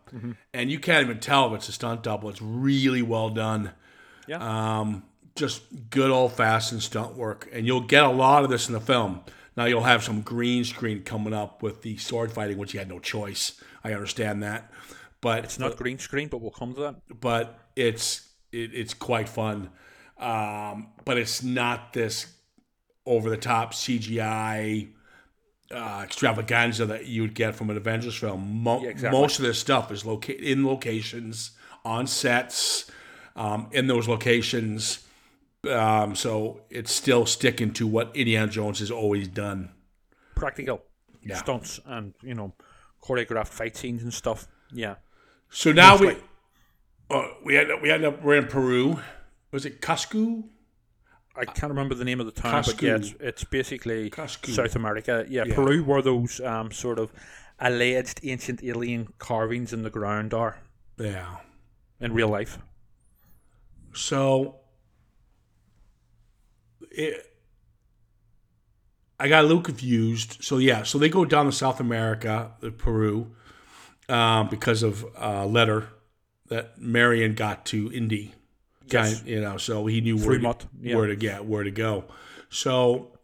and 0.52 0.70
you 0.70 0.78
can't 0.78 1.04
even 1.04 1.20
tell 1.20 1.46
if 1.48 1.54
it's 1.58 1.68
a 1.68 1.72
stunt 1.72 2.02
double. 2.02 2.28
It's 2.28 2.42
really 2.42 3.02
well 3.02 3.30
done. 3.30 3.72
Yeah. 4.26 4.80
Um, 4.80 5.04
just 5.34 5.62
good 5.90 6.10
old 6.10 6.32
fashioned 6.34 6.82
stunt 6.82 7.16
work, 7.16 7.48
and 7.52 7.66
you'll 7.66 7.80
get 7.80 8.04
a 8.04 8.10
lot 8.10 8.44
of 8.44 8.50
this 8.50 8.68
in 8.68 8.74
the 8.74 8.80
film. 8.80 9.22
Now 9.56 9.64
you'll 9.64 9.82
have 9.82 10.02
some 10.02 10.20
green 10.22 10.64
screen 10.64 11.02
coming 11.02 11.32
up 11.34 11.62
with 11.62 11.82
the 11.82 11.96
sword 11.98 12.32
fighting, 12.32 12.58
which 12.58 12.72
you 12.74 12.78
had 12.78 12.88
no 12.88 12.98
choice. 12.98 13.60
I 13.84 13.92
understand 13.92 14.42
that, 14.42 14.70
but 15.20 15.44
it's 15.44 15.58
not 15.58 15.76
green 15.76 15.98
screen, 15.98 16.28
but 16.28 16.40
we'll 16.40 16.50
come 16.50 16.74
to 16.74 16.80
that. 16.80 17.20
but 17.20 17.58
it's 17.76 18.28
it, 18.52 18.74
it's 18.74 18.94
quite 18.94 19.28
fun. 19.28 19.70
Um, 20.18 20.88
but 21.04 21.16
it's 21.18 21.42
not 21.42 21.92
this 21.92 22.26
over 23.06 23.28
the 23.28 23.36
top 23.36 23.72
CGI 23.72 24.90
uh, 25.72 26.02
extravaganza 26.04 26.86
that 26.86 27.06
you'd 27.06 27.34
get 27.34 27.54
from 27.54 27.70
an 27.70 27.76
Avengers 27.76 28.14
film. 28.16 28.62
Mo- 28.62 28.82
Yeah, 28.82 28.90
exactly. 28.90 29.18
Most 29.20 29.38
of 29.38 29.44
this 29.44 29.58
stuff 29.58 29.90
is 29.90 30.04
located 30.04 30.42
in 30.44 30.66
locations, 30.66 31.52
on 31.84 32.06
sets, 32.06 32.90
um, 33.36 33.68
in 33.72 33.86
those 33.86 34.06
locations. 34.08 35.06
Um, 35.68 36.14
so 36.16 36.60
it's 36.70 36.92
still 36.92 37.24
sticking 37.26 37.72
to 37.74 37.86
what 37.86 38.14
Indiana 38.16 38.50
Jones 38.50 38.80
has 38.80 38.90
always 38.90 39.28
done. 39.28 39.70
Practical 40.34 40.82
Yeah. 41.24 41.36
stunts 41.36 41.80
and 41.86 42.14
you 42.22 42.34
know 42.34 42.52
choreographed 43.02 43.48
fight 43.48 43.76
scenes 43.76 44.02
and 44.02 44.12
stuff. 44.12 44.48
Yeah. 44.72 44.96
So 45.50 45.70
now 45.72 45.96
we 45.98 46.16
uh, 47.10 47.26
we 47.44 47.54
had 47.54 47.68
we 47.80 47.88
had 47.88 48.22
we're 48.24 48.36
in 48.36 48.46
Peru. 48.46 49.00
Was 49.52 49.64
it 49.64 49.80
Cusco? 49.80 50.44
I 51.34 51.44
can't 51.46 51.70
remember 51.70 51.94
the 51.94 52.04
name 52.04 52.20
of 52.20 52.26
the 52.26 52.32
town, 52.32 52.62
but 52.66 52.80
yeah, 52.82 52.96
it's, 52.96 53.14
it's 53.18 53.44
basically 53.44 54.10
Cusco. 54.10 54.50
South 54.50 54.76
America. 54.76 55.24
Yeah, 55.28 55.44
Yeah. 55.46 55.54
Peru, 55.54 55.82
where 55.82 56.02
those 56.02 56.40
um, 56.40 56.70
sort 56.70 56.98
of 56.98 57.10
alleged 57.58 58.20
ancient 58.22 58.62
alien 58.62 59.12
carvings 59.18 59.72
in 59.72 59.82
the 59.82 59.90
ground 59.90 60.34
are 60.34 60.58
Yeah. 60.98 61.36
in 62.00 62.12
real 62.12 62.28
life. 62.28 62.58
So 63.94 64.56
it, 66.90 67.26
I 69.18 69.28
got 69.28 69.44
a 69.44 69.46
little 69.46 69.62
confused. 69.62 70.38
So 70.42 70.58
yeah, 70.58 70.82
so 70.82 70.98
they 70.98 71.08
go 71.08 71.24
down 71.24 71.46
to 71.46 71.52
South 71.52 71.80
America, 71.80 72.52
uh, 72.62 72.70
Peru, 72.76 73.34
um, 74.08 74.48
because 74.48 74.82
of 74.82 75.06
a 75.16 75.46
letter 75.46 75.88
that 76.48 76.78
Marion 76.78 77.34
got 77.34 77.64
to 77.66 77.90
Indy. 77.92 78.34
Yes. 78.90 79.16
Kind- 79.18 79.28
you 79.28 79.40
know, 79.40 79.56
so 79.56 79.86
he 79.86 80.00
knew 80.00 80.16
where 80.18 80.38
to, 80.38 80.56
yeah. 80.80 80.96
where 80.96 81.06
to 81.06 81.16
get 81.16 81.44
where 81.44 81.62
to 81.64 81.70
go. 81.70 82.04
So 82.48 83.18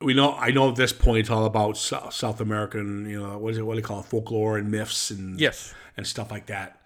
we 0.00 0.14
know 0.14 0.34
I 0.34 0.50
know 0.50 0.68
at 0.70 0.76
this 0.76 0.92
point 0.92 1.18
it's 1.18 1.30
all 1.30 1.44
about 1.44 1.76
South 1.76 2.40
American, 2.40 3.08
you 3.08 3.20
know, 3.20 3.38
what 3.38 3.52
is 3.52 3.58
it? 3.58 3.62
What 3.66 3.74
do 3.74 3.80
they 3.80 3.86
call 3.86 4.00
it? 4.00 4.06
Folklore 4.06 4.58
and 4.58 4.70
myths 4.70 5.10
and 5.10 5.40
Yes. 5.40 5.74
and 5.96 6.06
stuff 6.06 6.30
like 6.30 6.46
that. 6.46 6.80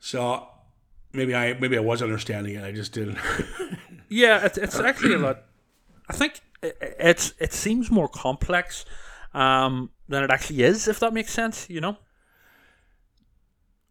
So 0.00 0.48
maybe 1.12 1.34
I 1.34 1.54
maybe 1.54 1.76
I 1.76 1.80
was 1.80 2.02
understanding 2.02 2.54
it. 2.56 2.64
I 2.64 2.72
just 2.72 2.92
didn't. 2.92 3.18
Yeah, 4.08 4.44
it, 4.44 4.58
it's 4.58 4.78
actually 4.78 5.14
a 5.14 5.18
lot. 5.18 5.44
I 6.06 6.12
think 6.12 6.42
it, 6.62 6.76
it's 6.98 7.32
it 7.38 7.54
seems 7.54 7.90
more 7.90 8.08
complex 8.08 8.84
um, 9.32 9.88
than 10.06 10.22
it 10.22 10.30
actually 10.30 10.64
is, 10.64 10.86
if 10.86 11.00
that 11.00 11.14
makes 11.14 11.32
sense. 11.32 11.70
You 11.70 11.80
know. 11.80 11.96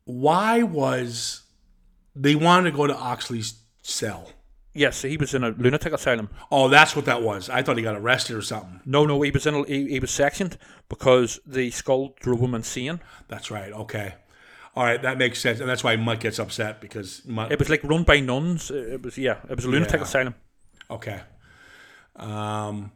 Why 0.05 0.62
was 0.63 1.40
they 2.15 2.36
wanted 2.36 2.71
to 2.71 2.78
go 2.78 2.88
to 2.88 2.95
Oxley's 2.95 3.56
cell? 3.82 4.30
Yes, 4.74 5.02
he 5.02 5.17
was 5.17 5.34
in 5.34 5.43
a 5.43 5.50
lunatic 5.50 5.91
asylum. 5.91 6.30
Oh, 6.50 6.69
that's 6.69 6.95
what 6.95 7.04
that 7.06 7.21
was. 7.21 7.50
I 7.50 7.62
thought 7.62 7.76
he 7.78 7.84
got 7.84 7.97
arrested 7.97 8.38
or 8.38 8.41
something. 8.41 8.80
No, 8.86 9.06
no, 9.06 9.21
he 9.21 9.30
was 9.32 9.45
in. 9.45 9.54
A, 9.56 9.63
he, 9.65 9.89
he 9.89 10.00
was 10.00 10.12
sectioned 10.12 10.58
because 10.88 11.39
the 11.45 11.71
skull 11.71 12.15
drove 12.21 12.39
him 12.39 12.56
insane. 12.56 13.02
That's 13.28 13.52
right. 13.52 13.74
Okay. 13.74 14.13
All 14.74 14.86
right, 14.86 15.02
that 15.02 15.17
makes 15.17 15.41
sense, 15.41 15.60
and 15.60 15.67
that's 15.67 15.84
why 15.84 15.97
Mike 15.97 16.21
gets 16.21 16.39
upset 16.39 16.80
because 16.80 17.21
Mutt. 17.26 17.52
It 17.52 17.60
was 17.60 17.69
like 17.69 17.84
run 17.84 18.04
by 18.04 18.21
nuns. 18.21 18.71
It 18.71 19.04
was 19.04 19.17
yeah, 19.17 19.39
it 19.50 19.56
was 19.58 19.65
a 19.65 19.69
lunatic 19.69 19.97
Yeah. 20.00 20.04
asylum. 20.04 20.36
Okay. 20.89 21.19
Um, 22.15 22.91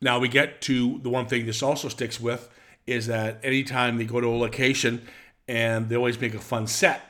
now 0.00 0.18
we 0.18 0.28
get 0.28 0.62
to 0.62 0.98
the 1.02 1.10
one 1.10 1.26
thing 1.26 1.44
this 1.44 1.62
also 1.62 1.88
sticks 1.88 2.18
with 2.20 2.48
is 2.86 3.06
that 3.08 3.40
anytime 3.42 3.98
they 3.98 4.04
go 4.04 4.20
to 4.20 4.26
a 4.28 4.36
location 4.38 5.06
and 5.46 5.88
they 5.88 5.96
always 5.96 6.18
make 6.20 6.34
a 6.34 6.38
fun 6.38 6.66
set. 6.66 7.02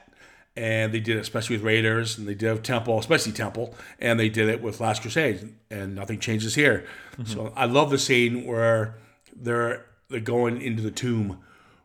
And 0.56 0.92
they 0.92 1.00
did 1.00 1.16
it 1.16 1.20
especially 1.20 1.56
with 1.56 1.64
Raiders 1.64 2.18
and 2.18 2.26
they 2.28 2.34
did 2.34 2.52
with 2.52 2.62
Temple, 2.64 2.98
especially 2.98 3.32
Temple, 3.32 3.74
and 4.00 4.18
they 4.18 4.28
did 4.28 4.48
it 4.48 4.60
with 4.60 4.80
Last 4.80 5.00
Crusade, 5.02 5.54
and 5.70 5.94
nothing 5.94 6.18
changes 6.18 6.54
here. 6.56 6.84
So 7.24 7.52
I 7.56 7.66
love 7.66 7.90
the 7.90 7.98
scene 7.98 8.44
where 8.46 8.96
they're 9.34 9.86
they're 10.08 10.20
going 10.20 10.60
into 10.60 10.82
the 10.82 10.90
tomb, 10.90 11.38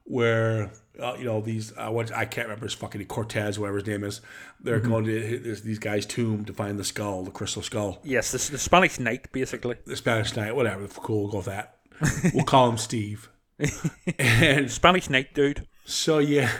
where 0.03 0.71
uh, 1.01 1.15
you 1.17 1.25
know 1.25 1.41
these 1.41 1.73
uh, 1.77 1.89
what 1.89 2.11
I 2.11 2.25
can't 2.25 2.47
remember 2.47 2.65
his 2.65 2.73
fucking 2.73 3.05
Cortez, 3.05 3.59
whatever 3.59 3.77
his 3.77 3.87
name 3.87 4.03
is. 4.03 4.21
They're 4.59 4.79
going 4.79 5.05
to 5.05 5.39
this, 5.39 5.61
these 5.61 5.77
guys' 5.79 6.05
tomb 6.07 6.43
to 6.45 6.53
find 6.53 6.79
the 6.79 6.83
skull, 6.83 7.23
the 7.23 7.31
crystal 7.31 7.61
skull 7.61 7.99
Yes, 8.03 8.31
the, 8.31 8.51
the 8.51 8.57
Spanish 8.57 8.97
Knight 8.99 9.31
basically. 9.31 9.75
the 9.85 9.95
Spanish 9.95 10.35
Knight, 10.35 10.55
whatever. 10.55 10.87
Cool, 10.87 11.23
we'll 11.23 11.31
go 11.31 11.37
with 11.37 11.45
that. 11.45 11.77
We'll 12.33 12.43
call 12.45 12.69
him 12.69 12.77
Steve. 12.77 13.29
and 14.19 14.69
Spanish 14.71 15.09
Knight 15.09 15.33
dude. 15.33 15.67
so 15.85 16.17
yeah, 16.19 16.51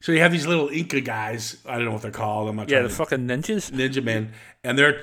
so 0.00 0.12
you 0.12 0.20
have 0.20 0.32
these 0.32 0.46
little 0.46 0.68
Inca 0.68 1.00
guys. 1.00 1.56
I 1.66 1.76
don't 1.76 1.84
know 1.84 1.92
what 1.92 2.02
they're 2.02 2.10
called. 2.10 2.48
I'm 2.48 2.56
not 2.56 2.68
Yeah, 2.70 2.82
the 2.82 2.88
to 2.88 2.94
fucking 2.94 3.26
ninjas. 3.26 3.70
ninja 3.70 4.02
men, 4.02 4.32
and 4.64 4.78
they're, 4.78 5.02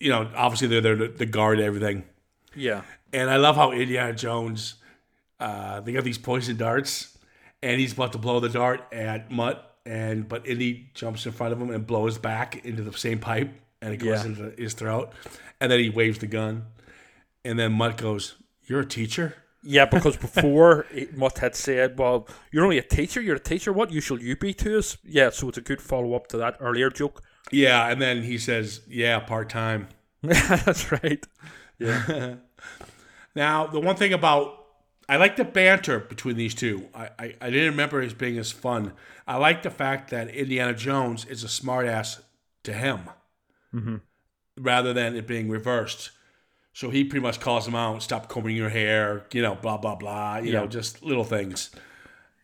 you 0.00 0.10
know, 0.10 0.30
obviously 0.34 0.68
they're 0.68 0.80
there 0.80 0.96
to, 0.96 1.08
to 1.08 1.26
guard 1.26 1.60
everything. 1.60 2.04
Yeah. 2.54 2.82
And 3.12 3.30
I 3.30 3.36
love 3.36 3.56
how 3.56 3.72
Indiana 3.72 4.12
Jones, 4.14 4.74
uh, 5.40 5.80
they 5.80 5.92
got 5.92 6.04
these 6.04 6.18
poison 6.18 6.56
darts, 6.56 7.16
and 7.62 7.80
he's 7.80 7.92
about 7.92 8.12
to 8.12 8.18
blow 8.18 8.40
the 8.40 8.48
dart 8.48 8.86
at 8.92 9.30
Mutt, 9.30 9.76
and 9.86 10.28
but 10.28 10.46
Indy 10.46 10.90
jumps 10.94 11.24
in 11.26 11.32
front 11.32 11.52
of 11.52 11.60
him 11.60 11.70
and 11.70 11.86
blows 11.86 12.18
back 12.18 12.64
into 12.64 12.82
the 12.82 12.92
same 12.96 13.18
pipe, 13.18 13.50
and 13.80 13.92
it 13.94 13.98
goes 13.98 14.24
Yeah. 14.24 14.26
into 14.26 14.52
his 14.62 14.74
throat, 14.74 15.12
and 15.60 15.70
then 15.72 15.80
he 15.80 15.90
waves 15.90 16.18
the 16.18 16.26
gun, 16.26 16.66
And 17.44 17.58
then 17.58 17.72
Mutt 17.72 17.96
goes, 17.96 18.34
"You're 18.66 18.80
a 18.80 18.84
teacher." 18.86 19.34
Yeah, 19.62 19.86
because 19.86 20.16
before 20.16 20.86
it, 20.92 21.16
Mutt 21.16 21.38
had 21.38 21.54
said, 21.56 21.98
"Well, 21.98 22.28
you're 22.52 22.64
only 22.64 22.78
a 22.78 22.82
teacher. 22.82 23.20
You're 23.20 23.36
a 23.36 23.40
teacher. 23.40 23.72
What 23.72 23.90
use 23.90 24.04
shall 24.04 24.20
you 24.20 24.36
be 24.36 24.54
to 24.54 24.78
us?" 24.78 24.96
Yeah, 25.04 25.30
so 25.30 25.48
it's 25.48 25.58
a 25.58 25.62
good 25.62 25.82
follow 25.82 26.14
up 26.14 26.28
to 26.28 26.36
that 26.38 26.56
earlier 26.60 26.90
joke. 26.90 27.22
Yeah, 27.50 27.88
and 27.88 28.00
then 28.00 28.22
he 28.22 28.38
says, 28.38 28.82
"Yeah, 28.88 29.18
part 29.20 29.48
time." 29.48 29.88
That's 30.22 30.92
right. 30.92 31.24
Yeah, 31.78 32.34
Now, 33.34 33.66
the 33.66 33.80
one 33.80 33.96
thing 33.96 34.12
about 34.12 34.58
I 35.08 35.16
like 35.16 35.36
the 35.36 35.44
banter 35.44 36.00
between 36.00 36.36
these 36.36 36.54
two. 36.54 36.88
I, 36.94 37.10
I, 37.18 37.34
I 37.40 37.50
didn't 37.50 37.70
remember 37.70 38.02
it 38.02 38.18
being 38.18 38.36
as 38.36 38.52
fun. 38.52 38.92
I 39.26 39.36
like 39.36 39.62
the 39.62 39.70
fact 39.70 40.10
that 40.10 40.28
Indiana 40.28 40.74
Jones 40.74 41.24
is 41.24 41.44
a 41.44 41.46
smartass 41.46 42.20
to 42.64 42.72
him, 42.72 43.00
mm-hmm. 43.74 43.96
rather 44.58 44.92
than 44.92 45.16
it 45.16 45.26
being 45.26 45.48
reversed. 45.48 46.10
So 46.78 46.90
he 46.90 47.02
pretty 47.02 47.24
much 47.24 47.40
calls 47.40 47.66
him 47.66 47.74
out, 47.74 48.04
"Stop 48.04 48.28
combing 48.28 48.54
your 48.54 48.68
hair," 48.68 49.26
you 49.32 49.42
know, 49.42 49.56
blah 49.56 49.78
blah 49.78 49.96
blah. 49.96 50.36
You 50.36 50.52
know, 50.52 50.68
just 50.68 51.02
little 51.02 51.24
things. 51.24 51.70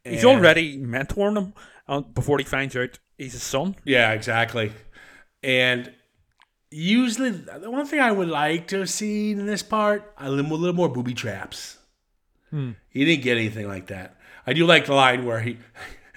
he's 0.03 0.25
And- 0.25 0.31
already 0.37 0.77
mentoring 0.77 1.37
him 1.39 1.55
uh, 1.87 2.01
before 2.01 2.39
he 2.39 2.45
finds 2.45 2.75
out 2.75 2.99
he's 3.17 3.35
his 3.35 3.45
son. 3.45 3.77
Yeah, 3.85 4.11
exactly. 4.11 4.73
And 5.45 5.93
usually, 6.73 7.31
the 7.31 7.71
one 7.71 7.87
thing 7.87 8.01
I 8.01 8.11
would 8.11 8.27
like 8.29 8.67
to 8.69 8.81
have 8.81 8.91
seen 8.91 9.39
in 9.39 9.47
this 9.47 9.63
part, 9.63 10.13
a 10.19 10.29
little, 10.29 10.53
a 10.53 10.57
little 10.57 10.75
more 10.75 10.89
booby 10.89 11.15
traps. 11.15 11.79
He 12.51 13.05
didn't 13.05 13.23
get 13.23 13.37
anything 13.37 13.69
like 13.69 13.87
that. 13.87 14.17
I 14.49 14.53
do 14.53 14.67
like 14.67 14.87
the 14.87 14.95
line 14.95 15.25
where 15.25 15.41
he, 15.41 15.59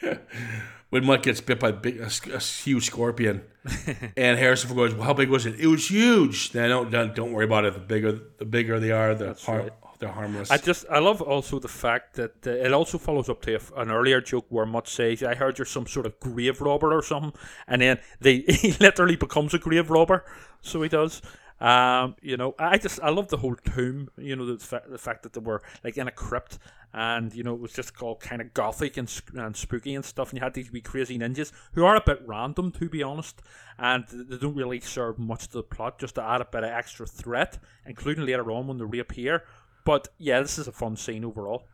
when 0.89 1.05
Mutt 1.05 1.23
gets 1.23 1.41
bit 1.41 1.59
by 1.59 1.69
a, 1.69 1.73
big, 1.73 1.99
a, 1.99 2.09
a 2.33 2.39
huge 2.39 2.85
scorpion, 2.85 3.43
and 4.17 4.39
Harrison 4.39 4.75
goes, 4.75 4.93
well, 4.93 5.03
"How 5.03 5.13
big 5.13 5.29
was 5.29 5.45
it? 5.45 5.59
It 5.59 5.67
was 5.67 5.89
huge." 5.89 6.51
Then 6.51 6.69
don't 6.69 6.89
don't, 6.89 7.15
don't 7.15 7.31
worry 7.33 7.45
about 7.45 7.65
it. 7.65 7.73
The 7.73 7.79
bigger 7.79 8.19
the 8.37 8.45
bigger 8.45 8.79
they 8.79 8.91
are, 8.91 9.13
the 9.13 9.33
har- 9.33 9.59
right. 9.59 9.71
they're 9.99 10.11
harmless. 10.11 10.49
I 10.49 10.57
just 10.57 10.85
I 10.89 10.99
love 10.99 11.21
also 11.21 11.59
the 11.59 11.67
fact 11.67 12.15
that 12.15 12.47
uh, 12.47 12.51
it 12.51 12.71
also 12.71 12.97
follows 12.97 13.29
up 13.29 13.41
to 13.43 13.59
an 13.75 13.91
earlier 13.91 14.21
joke 14.21 14.45
where 14.49 14.65
Mutt 14.65 14.87
says, 14.87 15.23
"I 15.23 15.35
heard 15.35 15.57
you're 15.57 15.65
some 15.65 15.87
sort 15.87 16.05
of 16.05 16.19
grave 16.19 16.61
robber 16.61 16.93
or 16.93 17.03
something," 17.03 17.33
and 17.67 17.81
then 17.81 17.99
they 18.21 18.37
he 18.47 18.71
literally 18.79 19.17
becomes 19.17 19.53
a 19.53 19.59
grave 19.59 19.89
robber. 19.89 20.25
So 20.61 20.81
he 20.81 20.89
does. 20.89 21.21
Um, 21.59 22.15
you 22.21 22.37
know, 22.37 22.53
I 22.59 22.77
just 22.77 22.99
I 23.01 23.09
love 23.09 23.29
the 23.29 23.37
whole 23.37 23.55
tomb. 23.55 24.09
You 24.17 24.35
know, 24.35 24.45
the, 24.45 24.63
fa- 24.63 24.83
the 24.87 24.99
fact 24.99 25.23
that 25.23 25.33
they 25.33 25.39
were 25.39 25.63
like 25.83 25.97
in 25.97 26.07
a 26.07 26.11
crypt, 26.11 26.59
and 26.93 27.33
you 27.35 27.43
know 27.43 27.53
it 27.53 27.59
was 27.59 27.73
just 27.73 27.93
called 27.95 28.19
kind 28.19 28.41
of 28.41 28.53
gothic 28.53 28.97
and, 28.97 29.21
and 29.35 29.55
spooky 29.55 29.93
and 29.95 30.03
stuff. 30.05 30.29
And 30.29 30.39
you 30.39 30.43
had 30.43 30.53
these 30.53 30.71
wee 30.71 30.81
crazy 30.81 31.17
ninjas 31.19 31.51
who 31.73 31.85
are 31.85 31.95
a 31.95 32.01
bit 32.01 32.21
random, 32.25 32.71
to 32.73 32.89
be 32.89 33.03
honest, 33.03 33.41
and 33.77 34.05
they 34.09 34.37
don't 34.37 34.55
really 34.55 34.79
serve 34.79 35.19
much 35.19 35.47
to 35.47 35.53
the 35.53 35.63
plot, 35.63 35.99
just 35.99 36.15
to 36.15 36.23
add 36.23 36.41
a 36.41 36.45
bit 36.45 36.63
of 36.63 36.69
extra 36.71 37.05
threat, 37.05 37.59
including 37.85 38.25
later 38.25 38.49
on 38.51 38.67
when 38.67 38.77
they 38.77 38.85
reappear. 38.85 39.43
But 39.85 40.07
yeah, 40.17 40.41
this 40.41 40.57
is 40.57 40.67
a 40.67 40.71
fun 40.71 40.95
scene 40.97 41.23
overall. 41.23 41.67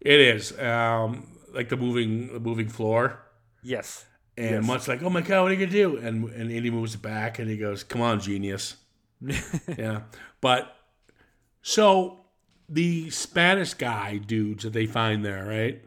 it 0.00 0.20
is 0.20 0.58
um, 0.60 1.38
like 1.52 1.68
the 1.68 1.76
moving 1.76 2.32
the 2.32 2.40
moving 2.40 2.68
floor. 2.68 3.20
Yes. 3.62 4.04
And 4.36 4.50
Yes. 4.50 4.64
Mutt's 4.66 4.86
like, 4.86 5.02
"Oh 5.02 5.10
my 5.10 5.20
god, 5.20 5.42
what 5.42 5.50
are 5.50 5.54
you 5.54 5.66
gonna 5.66 5.72
do?" 5.72 5.96
And 5.96 6.28
and 6.30 6.50
Indy 6.52 6.70
moves 6.70 6.94
back, 6.94 7.40
and 7.40 7.50
he 7.50 7.56
goes, 7.56 7.82
"Come 7.82 8.00
on, 8.02 8.20
genius." 8.20 8.76
yeah, 9.76 10.02
but 10.40 10.76
so 11.60 12.17
the 12.68 13.10
Spanish 13.10 13.74
guy 13.74 14.18
dudes 14.18 14.64
that 14.64 14.72
they 14.72 14.86
find 14.86 15.24
there, 15.24 15.44
right? 15.46 15.82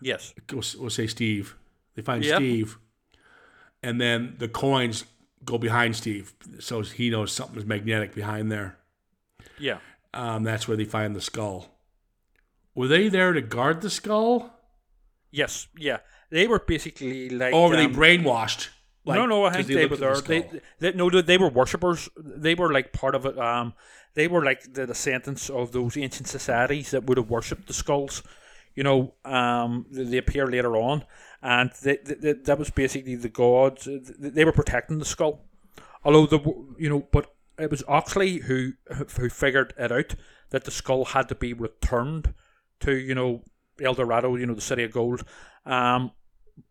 Yes. 0.00 0.34
We'll, 0.52 0.62
we'll 0.78 0.90
say 0.90 1.06
Steve. 1.06 1.56
They 1.94 2.02
find 2.02 2.22
Yep. 2.24 2.36
Steve, 2.36 2.78
and 3.82 4.00
then 4.00 4.34
the 4.38 4.48
coins 4.48 5.04
go 5.44 5.56
behind 5.58 5.96
Steve, 5.96 6.34
so 6.58 6.82
he 6.82 7.08
knows 7.08 7.32
something 7.32 7.56
is 7.56 7.64
magnetic 7.64 8.14
behind 8.14 8.52
there. 8.52 8.76
Yeah. 9.58 9.78
Um, 10.12 10.42
that's 10.42 10.68
where 10.68 10.76
they 10.76 10.84
find 10.84 11.16
the 11.16 11.20
skull. 11.20 11.68
Were 12.74 12.88
they 12.88 13.08
there 13.08 13.32
to 13.32 13.40
guard 13.40 13.80
the 13.80 13.90
skull, 13.90 14.52
Yes. 15.30 15.68
Yeah. 15.76 15.98
They 16.30 16.46
were 16.46 16.58
basically 16.58 17.28
like. 17.28 17.52
or 17.54 17.68
were 17.70 17.76
they 17.76 17.84
um, 17.84 17.94
brainwashed? 17.94 18.68
Like, 19.06 19.18
no, 19.18 19.26
no, 19.26 19.44
I 19.44 19.52
think 19.52 19.68
they, 19.68 19.86
were. 19.86 19.96
They, 20.26 20.50
they, 20.80 20.92
no, 20.92 21.08
they, 21.10 21.22
they 21.22 21.38
were 21.38 21.48
worshippers. 21.48 22.08
They 22.16 22.54
were 22.54 22.72
like 22.72 22.92
part 22.92 23.14
of 23.14 23.24
it. 23.24 23.38
Um, 23.38 23.74
they 24.14 24.26
were 24.28 24.44
like 24.44 24.72
the 24.74 24.86
descendants 24.86 25.48
of 25.48 25.72
those 25.72 25.96
ancient 25.96 26.26
societies 26.28 26.90
that 26.90 27.04
would 27.04 27.16
have 27.18 27.30
worshipped 27.30 27.66
the 27.68 27.72
skulls. 27.74 28.22
You 28.74 28.82
know, 28.82 29.14
um, 29.24 29.86
they, 29.90 30.18
appear 30.18 30.46
later 30.48 30.76
on, 30.76 31.04
and 31.40 31.70
they, 31.82 31.98
they, 32.04 32.14
they- 32.14 32.32
that 32.32 32.58
was 32.58 32.70
basically 32.70 33.14
the 33.14 33.28
gods. 33.28 33.88
They 34.18 34.44
were 34.44 34.52
protecting 34.52 34.98
the 34.98 35.04
skull. 35.04 35.44
Although 36.04 36.26
the 36.26 36.40
you 36.78 36.88
know, 36.88 37.06
but 37.10 37.32
it 37.58 37.70
was 37.70 37.82
Oxley 37.88 38.38
who 38.38 38.72
who 39.16 39.28
figured 39.30 39.72
it 39.78 39.92
out 39.92 40.14
that 40.50 40.64
the 40.64 40.70
skull 40.70 41.04
had 41.06 41.28
to 41.28 41.34
be 41.34 41.52
returned 41.52 42.34
to 42.80 42.92
you 42.94 43.14
know 43.14 43.42
El 43.80 43.94
Dorado, 43.94 44.36
you 44.36 44.46
know 44.46 44.54
the 44.54 44.60
city 44.60 44.82
of 44.84 44.92
gold. 44.92 45.24
Um, 45.64 46.12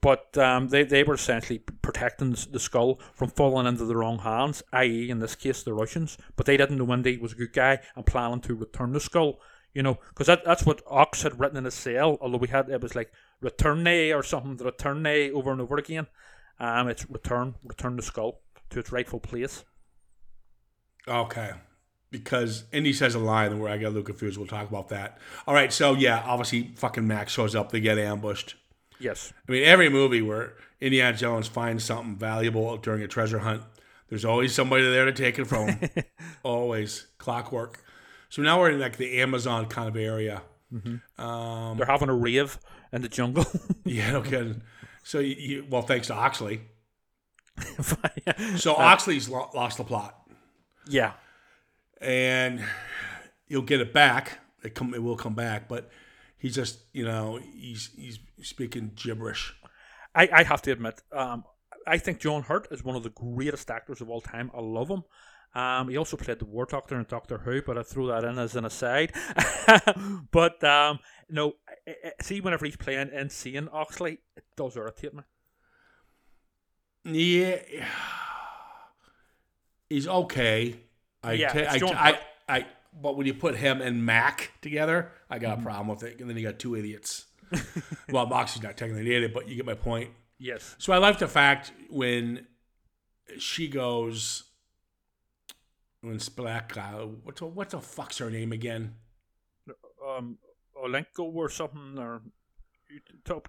but 0.02 0.38
um, 0.38 0.70
they, 0.70 0.84
they 0.84 1.04
were 1.04 1.14
essentially 1.14 1.60
protecting 1.60 2.36
the, 2.52 2.60
skull 2.60 3.00
from 3.14 3.30
falling 3.30 3.68
into 3.68 3.86
the 3.86 3.96
wrong 3.96 4.20
hands, 4.20 4.64
i.e., 4.74 5.10
in 5.10 5.20
this 5.20 5.36
case, 5.36 5.64
the 5.64 5.74
Russians. 5.74 6.18
But 6.36 6.46
they 6.46 6.58
didn't 6.58 6.78
know 6.78 6.94
Indy 6.94 7.18
was 7.18 7.34
a 7.34 7.36
good 7.36 7.54
guy 7.54 7.80
and 7.96 8.06
planning 8.06 8.42
to 8.42 8.56
return 8.56 8.94
the 8.94 9.00
skull. 9.00 9.40
You 9.74 9.84
know, 9.84 10.00
because 10.10 10.28
that, 10.28 10.46
that's 10.46 10.66
what 10.66 10.82
Ox 10.88 11.24
had 11.24 11.40
written 11.40 11.58
in 11.58 11.66
his 11.66 11.74
cell. 11.74 12.18
Although 12.22 12.38
we 12.38 12.48
had 12.48 12.70
it 12.70 12.82
was 12.82 12.96
like 12.96 13.12
return 13.42 13.86
or 13.88 14.24
something, 14.24 14.58
return 14.66 15.06
over 15.06 15.52
and 15.52 15.62
over 15.62 15.78
again. 15.78 16.08
Um, 16.60 16.88
it's 16.88 17.10
return, 17.10 17.56
return 17.64 17.98
the 17.98 18.02
skull 18.02 18.42
to 18.70 18.80
its 18.80 18.92
rightful 18.92 19.20
place. 19.20 19.66
Okay. 21.08 21.52
Because 22.10 22.64
Indy 22.72 22.94
says 22.94 23.16
a 23.16 23.20
line 23.20 23.60
where 23.60 23.72
I 23.72 23.78
get 23.78 23.88
a 23.88 23.90
little 23.90 24.04
confused. 24.04 24.38
We'll 24.38 24.48
talk 24.48 24.70
about 24.70 24.90
that. 24.90 25.18
All 25.46 25.54
right. 25.54 25.74
So, 25.74 25.94
yeah, 25.94 26.24
obviously, 26.26 26.72
fucking 26.76 27.06
Max 27.06 27.34
shows 27.34 27.56
up. 27.56 27.72
They 27.72 27.82
get 27.82 27.98
ambushed. 27.98 28.56
Yes, 29.00 29.34
I 29.48 29.52
mean, 29.52 29.64
every 29.64 29.90
movie 29.90 30.22
where 30.22 30.54
Indiana 30.80 31.16
Jones 31.18 31.48
finds 31.48 31.84
something 31.84 32.16
valuable 32.16 32.78
during 32.78 33.02
a 33.02 33.08
treasure 33.08 33.40
hunt, 33.40 33.64
there's 34.10 34.24
always 34.26 34.54
somebody 34.54 34.84
there 34.84 35.06
to 35.06 35.12
take 35.12 35.38
it 35.40 35.46
from 35.46 35.68
him. 35.70 35.90
always. 36.44 37.08
Clockwork. 37.18 37.84
So 38.30 38.42
now 38.42 38.60
we're 38.60 38.72
in 38.72 38.80
like 38.80 38.98
the 38.98 39.20
Amazon 39.22 39.66
kind 39.66 39.88
of 39.90 39.96
area. 39.96 40.42
Mm-hmm. 40.74 41.22
Um, 41.24 41.78
they're 41.78 41.86
having 41.88 42.10
a 42.10 42.14
rave 42.14 42.58
in 42.92 43.02
the 43.02 43.10
jungle. 43.10 43.46
Yeah, 43.86 44.12
no 44.14 44.22
kidding. 44.22 44.62
So, 45.04 45.20
you, 45.20 45.36
you, 45.38 45.66
well, 45.70 45.84
thanks 45.84 46.08
to 46.08 46.14
Oxley. 46.14 46.62
So, 48.58 48.74
uh, 48.74 48.78
Oxley's 48.78 49.30
lo- 49.30 49.50
lost 49.54 49.78
the 49.78 49.84
plot. 49.84 50.20
yeah, 50.88 51.14
and 52.02 52.62
you'll 53.48 53.62
get 53.62 53.80
it 53.80 53.94
back. 53.94 54.40
It 54.64 54.74
come, 54.76 54.94
it 54.94 55.02
will 55.04 55.16
come 55.16 55.36
back, 55.36 55.68
but 55.70 55.90
he's 56.46 56.54
just, 56.56 56.80
you 56.94 57.04
know, 57.04 57.40
he's 57.56 57.90
he's 57.98 58.20
speaking 58.44 58.92
gibberish. 58.96 59.54
I, 60.14 60.30
I 60.32 60.44
have 60.44 60.62
to 60.64 60.72
admit, 60.72 61.02
um, 61.12 61.44
I 61.88 61.98
think 61.98 62.20
John 62.20 62.44
Hurt 62.44 62.68
is 62.72 62.84
one 62.84 62.96
of 62.96 63.02
the 63.04 63.10
greatest 63.10 63.70
actors 63.72 64.00
of 64.00 64.10
all 64.10 64.22
time. 64.22 64.52
I 64.56 64.62
love 64.62 64.90
him. 64.90 65.04
Um, 65.60 65.90
he 65.90 65.98
also 65.98 66.18
played 66.18 66.40
the 66.40 66.46
War 66.46 66.66
Doctor 66.66 67.00
in 67.00 67.06
Doctor 67.10 67.40
Who, 67.40 67.62
but 67.64 67.78
I 67.78 67.84
throw 67.84 68.08
that 68.08 68.24
in 68.24 68.38
as 68.38 68.56
an 68.56 68.66
aside. 68.66 69.12
but 70.32 70.64
um, 70.64 71.00
no, 71.30 71.54
I- 71.88 71.92
I- 72.10 72.12
see, 72.22 72.42
whenever 72.42 72.66
he's 72.66 72.78
playing 72.78 73.10
Insane 73.12 73.68
Oxley, 73.74 74.20
it 74.38 74.44
does 74.56 74.76
irritate 74.78 75.14
me. 75.16 75.24
Yeah, 77.06 77.58
he's 79.90 80.08
okay. 80.08 80.76
I, 81.24 81.34
Yeah, 81.34 81.54
ta- 81.54 81.72
I, 81.72 81.78
John 81.80 81.96
I, 81.96 82.12
Hurt. 82.12 82.20
I, 82.50 82.66
but 83.00 83.18
when 83.18 83.28
you 83.28 83.34
put 83.34 83.56
him 83.56 83.82
and 83.82 84.06
Mac 84.06 84.52
together, 84.62 85.12
I 85.30 85.40
got 85.40 85.60
a 85.60 85.62
problem 85.62 85.88
with 85.88 86.04
it. 86.04 86.20
And 86.20 86.30
then 86.30 86.38
you 86.38 86.44
got 86.44 86.60
two 86.60 86.76
idiots. 86.76 87.26
well, 88.10 88.26
Moxie's 88.26 88.64
not 88.64 88.78
technically 88.78 89.02
an 89.02 89.12
idiot, 89.12 89.34
but 89.34 89.48
you 89.48 89.56
get 89.56 89.66
my 89.66 89.74
point. 89.74 90.12
Yes. 90.38 90.76
So 90.78 90.94
I 90.94 90.98
like 90.98 91.20
the 91.20 91.28
fact 91.28 91.72
when 91.90 92.48
she 93.38 93.68
goes, 93.68 94.44
when 96.02 96.18
Splack, 96.18 96.78
uh, 96.78 97.06
what 97.24 97.36
the, 97.38 97.46
what 97.46 97.70
the 97.70 97.80
fuck's 97.80 98.18
her 98.20 98.30
name 98.30 98.52
again? 98.52 98.96
Um, 100.08 100.38
Olenko 100.78 101.34
or 101.34 101.50
something, 101.50 101.98
or 101.98 102.22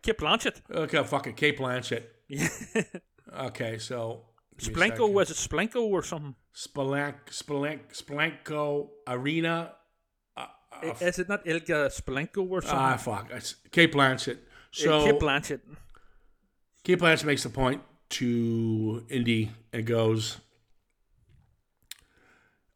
Kip 0.02 0.18
Blanchett. 0.18 0.62
Okay, 0.70 1.02
fucking 1.02 1.34
Cate 1.34 1.58
Blanchett. 1.58 2.04
Okay, 3.34 3.78
so 3.78 4.22
a 4.35 4.35
Splenko, 4.58 5.12
was 5.12 5.30
it 5.30 5.36
Splenko 5.36 5.82
or 5.82 6.02
something? 6.02 6.34
Spalank, 6.54 7.14
Spalank, 7.30 7.80
Spalanko 7.92 8.88
Irina. 9.08 9.72
Uh, 10.36 10.46
uh, 10.72 10.94
Is 11.00 11.18
it 11.18 11.28
not 11.28 11.44
Ilga 11.44 11.88
Splenko 11.88 12.48
or 12.50 12.62
something? 12.62 12.78
ah, 12.78 12.96
fuck. 12.96 13.28
It's 13.30 13.56
Cate 13.70 13.92
Blanchett. 13.92 14.38
So 14.70 15.04
Kip 15.04 15.20
Blanchett. 15.20 15.60
Cate 16.84 16.98
Blanchett 16.98 17.24
makes 17.24 17.42
the 17.42 17.50
point 17.50 17.82
to 18.08 19.04
Indy 19.10 19.50
and 19.72 19.84
goes, 19.84 20.38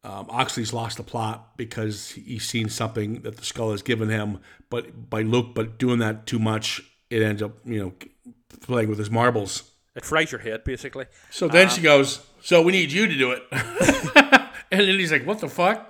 um, 0.02 0.26
Oxley's 0.30 0.72
lost 0.72 0.96
the 0.96 1.02
plot 1.02 1.56
because 1.56 2.10
he's 2.10 2.46
seen 2.48 2.68
something 2.68 3.22
that 3.22 3.36
the 3.36 3.44
skull 3.44 3.70
has 3.70 3.82
given 3.82 4.08
him, 4.08 4.40
but 4.70 5.10
by 5.10 5.22
Luke, 5.22 5.54
but 5.54 5.78
doing 5.78 5.98
that 5.98 6.26
too 6.26 6.38
much, 6.38 6.80
it 7.10 7.22
ends 7.22 7.42
up, 7.42 7.58
you 7.64 7.80
know, 7.80 7.92
playing 8.60 8.88
with 8.88 8.98
his 8.98 9.10
marbles. 9.10 9.70
It 9.96 10.04
fries 10.04 10.30
your 10.30 10.40
head, 10.40 10.62
basically. 10.64 11.06
So 11.30 11.48
then 11.48 11.68
she 11.68 11.80
goes, 11.80 12.20
So 12.42 12.62
we 12.62 12.72
need 12.72 12.92
you 12.92 13.06
to 13.06 13.16
do 13.16 13.32
it. 13.32 13.42
and 14.70 14.80
then 14.80 14.98
he's 14.98 15.10
like, 15.12 15.26
What 15.26 15.40
the 15.40 15.48
fuck? 15.48 15.86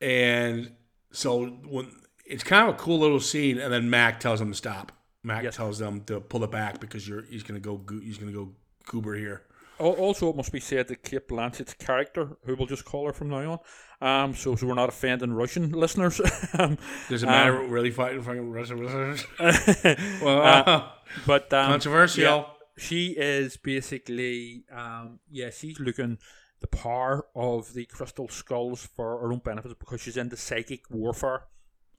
And 0.00 0.72
so 1.12 1.46
when 1.46 1.90
it's 2.24 2.44
kind 2.44 2.68
of 2.68 2.74
a 2.74 2.78
cool 2.78 2.98
little 2.98 3.20
scene, 3.20 3.58
and 3.58 3.72
then 3.72 3.90
Mac 3.90 4.20
tells 4.20 4.40
him 4.40 4.50
to 4.50 4.56
stop. 4.56 4.92
Mac 5.22 5.44
Yes. 5.44 5.56
tells 5.56 5.78
them 5.78 6.02
to 6.04 6.20
pull 6.20 6.44
it 6.44 6.50
back 6.50 6.80
because 6.80 7.06
you're 7.08 7.22
he's 7.22 7.42
gonna 7.42 7.60
go 7.60 7.80
he's 8.02 8.18
gonna 8.18 8.32
go 8.32 8.52
goober 8.86 9.14
here. 9.14 9.42
Also, 9.80 10.28
it 10.28 10.34
must 10.34 10.50
be 10.50 10.58
said 10.58 10.88
that 10.88 11.04
Cate 11.04 11.28
Blanchett's 11.28 11.72
character, 11.74 12.36
who 12.44 12.56
we'll 12.56 12.66
just 12.66 12.84
call 12.84 13.06
her 13.06 13.12
from 13.12 13.28
now 13.28 13.60
on, 14.00 14.24
um, 14.24 14.34
so, 14.34 14.56
so 14.56 14.66
we're 14.66 14.74
not 14.74 14.88
offending 14.88 15.32
Russian 15.32 15.70
listeners. 15.70 16.20
um, 16.58 16.76
Does 17.08 17.22
it 17.22 17.26
matter 17.26 17.60
really 17.62 17.92
fighting 17.92 18.20
fucking 18.22 18.50
Russian 18.50 18.82
listeners? 18.84 19.24
well, 20.20 20.42
Uh, 20.42 20.88
but 21.28 21.52
um, 21.52 21.70
controversial. 21.70 22.22
yeah, 22.24 22.44
she 22.78 23.08
is 23.18 23.56
basically, 23.56 24.64
um, 24.72 25.18
yeah, 25.30 25.50
she's 25.50 25.78
looking 25.80 26.18
the 26.60 26.66
power 26.66 27.26
of 27.34 27.72
the 27.74 27.84
crystal 27.86 28.28
skulls 28.28 28.84
for 28.96 29.18
her 29.20 29.32
own 29.32 29.38
benefits 29.44 29.74
because 29.78 30.00
she's 30.00 30.16
into 30.16 30.36
psychic 30.36 30.82
warfare. 30.90 31.42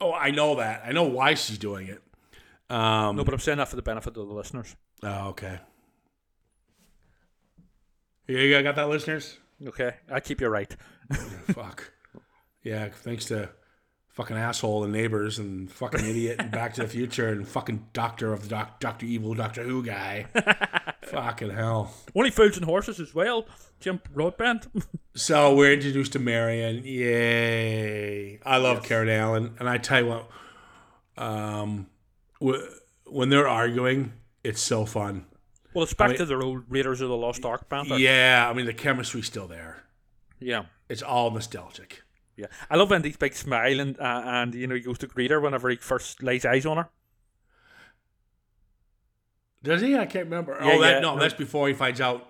Oh, 0.01 0.13
I 0.13 0.31
know 0.31 0.55
that. 0.55 0.83
I 0.85 0.91
know 0.91 1.03
why 1.03 1.33
she's 1.35 1.57
doing 1.57 1.87
it. 1.87 2.01
Um, 2.69 3.15
No, 3.15 3.23
but 3.23 3.33
I'm 3.33 3.39
saying 3.39 3.57
that 3.57 3.67
for 3.67 3.75
the 3.75 3.81
benefit 3.81 4.15
of 4.17 4.27
the 4.27 4.33
listeners. 4.33 4.75
oh, 5.03 5.29
okay. 5.29 5.59
You 8.27 8.61
got 8.61 8.75
that, 8.75 8.89
listeners? 8.89 9.37
Okay, 9.65 9.95
I 10.11 10.19
keep 10.19 10.39
you 10.39 10.47
right. 10.47 10.73
Fuck. 11.53 11.91
Yeah, 12.63 12.89
thanks 12.89 13.25
to 13.25 13.49
fucking 14.11 14.35
asshole 14.37 14.83
and 14.83 14.91
neighbors 14.93 15.39
and 15.39 15.71
fucking 15.71 16.05
idiot 16.05 16.37
and 16.39 16.51
Back 16.51 16.73
to 16.75 16.81
the 16.81 16.87
Future 16.87 17.29
and 17.29 17.47
fucking 17.47 17.87
Doctor 17.93 18.33
of 18.33 18.43
the 18.43 18.49
doc, 18.49 18.79
Doctor 18.79 19.05
Evil 19.05 19.33
Doctor 19.33 19.63
Who 19.63 19.83
guy. 19.83 20.25
fucking 21.03 21.51
hell. 21.51 21.93
Only 22.15 22.29
fools 22.31 22.57
and 22.57 22.65
horses 22.65 22.99
as 22.99 23.15
well. 23.15 23.45
Jim 23.79 24.01
Broadbent. 24.13 24.67
So 25.15 25.53
we're 25.53 25.73
introduced 25.73 26.13
to 26.13 26.19
Marion. 26.19 26.81
Yay! 26.85 28.39
I 28.45 28.55
love 28.57 28.83
Karen 28.83 29.09
Allen, 29.09 29.55
and 29.59 29.67
I 29.67 29.77
tell 29.77 30.01
you 30.01 30.07
what, 30.07 30.29
um, 31.17 31.87
when 33.05 33.29
they're 33.29 33.47
arguing, 33.47 34.13
it's 34.45 34.61
so 34.61 34.85
fun. 34.85 35.25
well, 35.73 35.83
it's 35.83 35.93
back 35.93 36.09
mean- 36.09 36.19
to 36.19 36.25
their 36.25 36.41
old 36.41 36.63
Raiders 36.69 37.01
of 37.01 37.09
the 37.09 37.17
Lost 37.17 37.43
Ark 37.43 37.67
banter. 37.67 37.97
Yeah, 37.97 38.47
I 38.49 38.53
mean 38.53 38.65
the 38.65 38.73
chemistry's 38.73 39.25
still 39.25 39.47
there. 39.47 39.83
yeah. 40.39 40.65
It's 40.87 41.01
all 41.01 41.31
nostalgic. 41.31 42.01
Yeah, 42.39 42.47
I 42.69 42.77
love 42.77 42.89
when 42.89 43.03
he's 43.03 43.17
big 43.17 43.33
smile 43.33 43.79
and 43.79 43.99
uh, 43.99 44.23
and 44.25 44.55
you 44.55 44.67
know 44.67 44.75
he 44.75 44.81
goes 44.81 44.97
to 44.99 45.07
greet 45.07 45.31
her 45.31 45.39
whenever 45.39 45.69
he 45.69 45.75
first 45.75 46.23
lays 46.23 46.45
eyes 46.45 46.65
on 46.65 46.77
her. 46.77 46.89
Does 49.61 49.81
he? 49.81 49.95
I 49.97 50.05
can't 50.05 50.25
remember. 50.25 50.57
Yeah, 50.61 50.71
oh, 50.73 50.81
that, 50.81 50.93
yeah. 50.95 50.99
no, 50.99 51.19
that's 51.19 51.33
before 51.33 51.67
he 51.67 51.73
finds 51.73 51.99
out. 51.99 52.25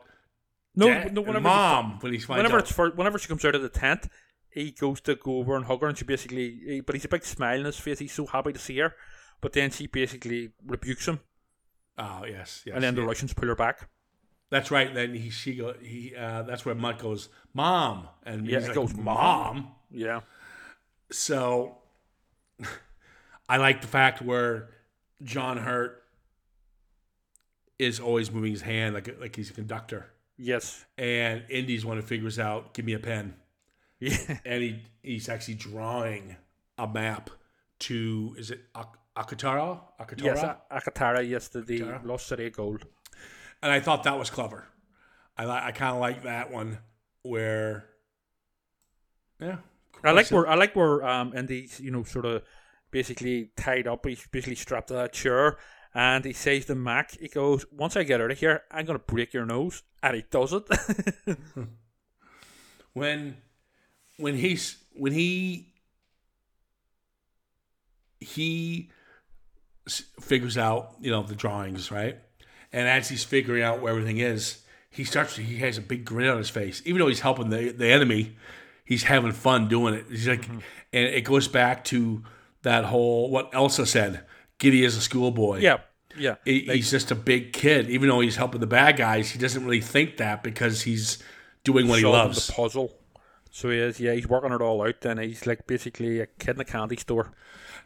No, 0.75 0.87
Dad- 0.87 1.13
no, 1.13 1.21
whenever 1.21 1.41
mom, 1.41 1.99
when 1.99 2.13
he 2.13 2.19
finds 2.19 2.39
whenever 2.39 2.57
out. 2.57 2.63
it's 2.63 2.71
for, 2.71 2.89
whenever 2.91 3.19
she 3.19 3.27
comes 3.27 3.45
out 3.45 3.55
of 3.55 3.61
the 3.61 3.69
tent, 3.69 4.07
he 4.49 4.71
goes 4.71 5.01
to 5.01 5.15
go 5.15 5.37
over 5.37 5.55
and 5.55 5.65
hug 5.65 5.81
her, 5.81 5.87
and 5.87 5.97
she 5.97 6.05
basically, 6.05 6.59
he, 6.65 6.81
but 6.81 6.95
he's 6.95 7.05
a 7.05 7.09
big 7.09 7.23
smile 7.23 7.59
on 7.59 7.65
his 7.65 7.77
face. 7.77 7.99
He's 7.99 8.13
so 8.13 8.25
happy 8.25 8.53
to 8.53 8.59
see 8.59 8.77
her, 8.79 8.95
but 9.41 9.53
then 9.53 9.69
she 9.69 9.87
basically 9.87 10.51
rebukes 10.65 11.07
him, 11.07 11.19
Oh 11.97 12.23
yes, 12.25 12.63
yes. 12.65 12.73
and 12.73 12.83
then 12.83 12.95
the. 12.95 13.03
Russians 13.03 13.33
pull 13.33 13.47
her 13.47 13.55
back. 13.55 13.89
That's 14.49 14.71
right. 14.71 14.91
Then 14.91 15.13
he 15.13 15.29
she 15.29 15.55
go 15.55 15.73
he 15.79 16.15
uh, 16.15 16.43
that's 16.43 16.65
where 16.65 16.73
Mutt 16.73 16.97
goes, 16.99 17.29
Mom, 17.53 18.07
and 18.25 18.47
Yeah, 18.47 18.57
it 18.59 18.63
like, 18.63 18.73
goes, 18.73 18.95
Mom. 18.95 19.75
Yeah, 19.91 20.21
So 21.11 21.77
I 23.49 23.57
like 23.57 23.81
the 23.81 23.87
fact 23.87 24.21
where 24.21 24.69
John 25.23 25.57
Hurt 25.57 26.03
is 27.77 27.99
always 27.99 28.31
moving 28.31 28.51
his 28.51 28.61
hand 28.61 28.93
like 28.93 29.19
like 29.19 29.35
he's 29.35 29.49
a 29.49 29.53
conductor, 29.53 30.07
yes, 30.37 30.85
and 30.97 31.43
Indy's 31.49 31.85
one 31.85 31.97
who 31.97 32.03
figures 32.03 32.37
out, 32.37 32.73
give 32.73 32.85
me 32.85 32.93
a 32.93 32.99
pen, 32.99 33.35
yeah, 33.99 34.17
and 34.45 34.61
he 34.61 34.83
he's 35.01 35.29
actually 35.29 35.55
drawing 35.55 36.35
a 36.77 36.87
map 36.87 37.29
to 37.79 38.35
is 38.37 38.51
it 38.51 38.59
Ak- 38.75 38.97
Akatara? 39.17 39.79
Akatara? 39.99 40.23
yes. 40.23 40.43
Akatara, 40.71 41.27
yes, 41.27 41.47
the, 41.47 41.61
the 41.61 41.79
Akatara. 41.81 42.05
lost 42.05 42.27
city 42.27 42.47
of 42.47 42.53
gold. 42.53 42.85
and 43.63 43.71
I 43.71 43.79
thought 43.79 44.03
that 44.03 44.19
was 44.19 44.29
clever. 44.29 44.65
I 45.37 45.45
I 45.67 45.71
kind 45.71 45.95
of 45.95 46.01
like 46.01 46.23
that 46.23 46.51
one 46.51 46.77
where, 47.23 47.85
yeah. 49.39 49.57
I 50.03 50.11
like 50.11 50.29
where 50.31 50.47
I 50.47 50.55
like 50.55 50.75
where 50.75 51.05
um 51.05 51.33
you 51.49 51.91
know 51.91 52.03
sort 52.03 52.25
of 52.25 52.43
basically 52.91 53.51
tied 53.55 53.87
up. 53.87 54.05
He's 54.05 54.25
basically 54.31 54.55
strapped 54.55 54.89
to 54.89 54.95
that 54.95 55.13
chair, 55.13 55.57
and 55.93 56.23
he 56.25 56.33
says 56.33 56.65
to 56.65 56.75
Mac, 56.75 57.11
he 57.11 57.27
goes, 57.27 57.65
"Once 57.71 57.95
I 57.95 58.03
get 58.03 58.21
out 58.21 58.31
of 58.31 58.39
here, 58.39 58.63
I'm 58.71 58.85
gonna 58.85 58.99
break 58.99 59.33
your 59.33 59.45
nose," 59.45 59.83
and 60.01 60.15
he 60.15 60.23
does 60.29 60.53
it. 60.53 60.63
when 62.93 63.37
when 64.17 64.35
he's 64.35 64.77
when 64.93 65.13
he 65.13 65.73
he 68.19 68.89
figures 69.87 70.57
out 70.57 70.95
you 70.99 71.09
know 71.09 71.23
the 71.23 71.35
drawings 71.35 71.89
right 71.89 72.19
and 72.71 72.87
as 72.87 73.09
he's 73.09 73.23
figuring 73.23 73.63
out 73.63 73.81
where 73.81 73.91
everything 73.91 74.17
is 74.17 74.59
he 74.89 75.03
starts 75.03 75.35
he 75.37 75.57
has 75.57 75.77
a 75.77 75.81
big 75.81 76.05
grin 76.05 76.29
on 76.29 76.37
his 76.37 76.49
face 76.49 76.81
even 76.85 76.99
though 76.99 77.07
he's 77.07 77.21
helping 77.21 77.49
the 77.49 77.71
the 77.71 77.87
enemy 77.87 78.35
he's 78.89 79.03
having 79.03 79.31
fun 79.31 79.69
doing 79.69 79.93
it 79.93 80.05
he's 80.09 80.27
like 80.27 80.41
mm-hmm. 80.41 80.59
and 80.91 81.05
it 81.05 81.23
goes 81.23 81.47
back 81.47 81.85
to 81.85 82.21
that 82.63 82.83
whole 82.85 83.29
what 83.29 83.49
elsa 83.53 83.85
said 83.85 84.25
giddy 84.57 84.83
is 84.83 84.97
a 84.97 85.01
schoolboy 85.01 85.59
yeah, 85.59 85.77
yeah. 86.17 86.35
he, 86.43 86.61
he's 86.61 86.91
just 86.91 87.09
a 87.11 87.15
big 87.15 87.53
kid 87.53 87.89
even 87.89 88.09
though 88.09 88.19
he's 88.19 88.35
helping 88.35 88.59
the 88.59 88.67
bad 88.67 88.97
guys 88.97 89.31
he 89.31 89.39
doesn't 89.39 89.63
really 89.63 89.79
think 89.79 90.17
that 90.17 90.43
because 90.43 90.81
he's 90.81 91.23
doing 91.63 91.87
what 91.87 91.99
he 91.99 92.05
loves 92.05 92.47
the 92.47 92.53
puzzle. 92.53 92.93
So 93.51 93.69
he 93.69 93.77
is, 93.77 93.99
yeah, 93.99 94.13
he's 94.13 94.27
working 94.27 94.51
it 94.51 94.61
all 94.61 94.81
out, 94.81 95.05
and 95.05 95.19
he's 95.19 95.47
like 95.47 95.65
basically 95.67 96.19
a 96.19 96.27
kid 96.27 96.55
in 96.55 96.61
a 96.61 96.65
candy 96.65 96.97
store. 96.97 97.31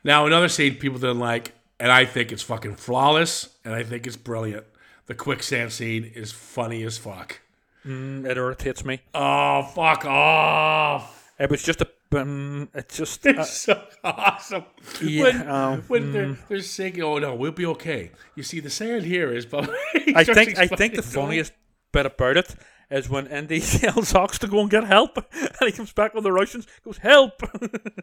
Now, 0.03 0.25
another 0.25 0.49
scene 0.49 0.75
people 0.75 0.99
didn't 0.99 1.19
like, 1.19 1.53
and 1.79 1.91
I 1.91 2.05
think 2.05 2.31
it's 2.31 2.43
fucking 2.43 2.75
flawless, 2.75 3.57
and 3.63 3.73
I 3.73 3.83
think 3.83 4.05
it's 4.05 4.17
brilliant. 4.17 4.65
The 5.05 5.15
quicksand 5.15 5.71
scene 5.71 6.11
is 6.15 6.31
funny 6.31 6.83
as 6.83 6.97
fuck. 6.97 7.39
Mm, 7.85 8.25
It 8.25 8.37
irritates 8.37 8.85
me. 8.85 9.01
Oh, 9.13 9.63
fuck 9.63 10.05
off! 10.05 11.31
It 11.39 11.49
was 11.49 11.63
just 11.63 11.81
a, 11.81 11.87
um, 12.15 12.69
it's 12.73 12.95
just, 12.97 13.25
uh, 13.27 13.43
so 13.43 13.81
awesome. 14.03 14.65
yeah, 15.01 15.23
when 15.23 15.49
um, 15.49 15.81
when 15.87 16.11
they're, 16.13 16.37
they're 16.47 16.61
saying, 16.61 17.01
"Oh 17.01 17.17
no, 17.17 17.35
we'll 17.35 17.51
be 17.51 17.65
okay." 17.65 18.11
You 18.35 18.43
see, 18.43 18.59
the 18.59 18.69
sand 18.69 19.03
here 19.05 19.33
is, 19.35 19.45
but 19.45 19.69
I 20.15 20.23
think, 20.23 20.57
I 20.57 20.67
think 20.67 20.95
the 20.95 21.01
funniest 21.01 21.53
bit 21.91 22.05
about 22.05 22.37
it 22.37 22.55
is 22.91 23.09
when 23.09 23.27
Indy 23.27 23.59
tells 23.59 24.13
Ox 24.15 24.37
to 24.39 24.47
go 24.47 24.61
and 24.61 24.69
get 24.69 24.83
help, 24.85 25.17
and 25.33 25.51
he 25.65 25.71
comes 25.71 25.91
back 25.91 26.13
with 26.13 26.23
the 26.23 26.31
Russians, 26.31 26.67
goes 26.85 26.99
help. 26.99 27.41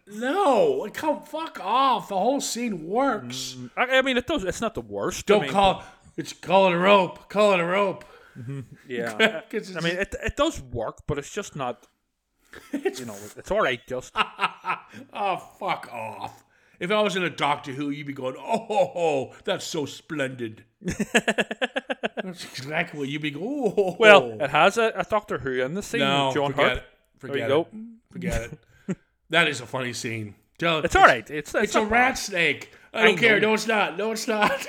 No, 0.08 0.88
come 0.92 1.22
fuck 1.22 1.60
off. 1.60 2.08
The 2.08 2.16
whole 2.18 2.40
scene 2.40 2.86
works. 2.86 3.56
I, 3.76 3.98
I 3.98 4.02
mean, 4.02 4.16
it 4.16 4.26
does. 4.26 4.44
It's 4.44 4.60
not 4.60 4.74
the 4.74 4.80
worst. 4.80 5.26
Don't 5.26 5.42
I 5.42 5.44
mean, 5.44 5.52
call 5.52 5.84
it's 6.16 6.32
call 6.32 6.66
it 6.68 6.72
a 6.74 6.78
rope. 6.78 7.28
Call 7.28 7.52
it 7.54 7.60
a 7.60 7.64
rope. 7.64 8.04
Mm-hmm. 8.40 8.60
Yeah. 8.88 9.42
'Cause 9.50 9.76
I 9.76 9.80
mean, 9.80 9.96
it, 9.96 10.14
it 10.24 10.36
does 10.36 10.60
work, 10.62 10.98
but 11.06 11.18
it's 11.18 11.30
just 11.32 11.54
not. 11.56 11.86
You 12.72 13.04
know, 13.04 13.16
it's 13.36 13.50
all 13.50 13.60
right. 13.60 13.80
Just 13.86 14.12
Oh, 15.12 15.36
fuck 15.58 15.88
off. 15.92 16.44
If 16.80 16.90
I 16.90 17.00
was 17.02 17.14
in 17.14 17.22
a 17.22 17.30
Doctor 17.30 17.72
Who, 17.72 17.90
you'd 17.90 18.06
be 18.06 18.12
going, 18.14 18.34
oh, 18.38 18.58
ho, 18.66 18.90
ho, 18.94 19.34
that's 19.44 19.64
so 19.66 19.84
splendid. 19.86 20.64
that's 20.80 22.44
exactly 22.44 22.98
what 22.98 23.08
you'd 23.08 23.22
be 23.22 23.30
going, 23.30 23.44
oh, 23.76 23.96
well, 23.98 24.36
it 24.40 24.50
has 24.50 24.78
a, 24.78 24.92
a 24.96 25.04
Doctor 25.04 25.38
Who 25.38 25.60
in 25.62 25.74
the 25.74 25.82
scene. 25.82 26.00
no, 26.00 26.32
John 26.34 26.52
forget 26.52 26.68
Hurt. 26.68 26.76
it. 26.78 26.84
There 27.20 27.28
Forget 27.30 27.36
you 27.36 27.44
it. 27.44 27.48
go. 27.48 27.68
Forget 28.10 28.42
it. 28.88 28.96
that 29.28 29.46
is 29.48 29.60
a 29.60 29.66
funny 29.66 29.92
scene. 29.92 30.34
Tell- 30.58 30.78
It's 30.80 30.96
all 30.96 31.04
right. 31.04 31.28
It's 31.30 31.54
it's, 31.54 31.64
It's 31.64 31.74
a 31.74 31.82
rat 31.82 31.90
bad. 31.90 32.18
snake. 32.18 32.72
I 32.94 33.02
I 33.02 33.04
don't 33.04 33.16
care. 33.18 33.38
know. 33.40 33.48
No, 33.48 33.54
it's 33.54 33.66
not. 33.66 33.96
No, 33.98 34.12
it's 34.12 34.26
not. 34.26 34.66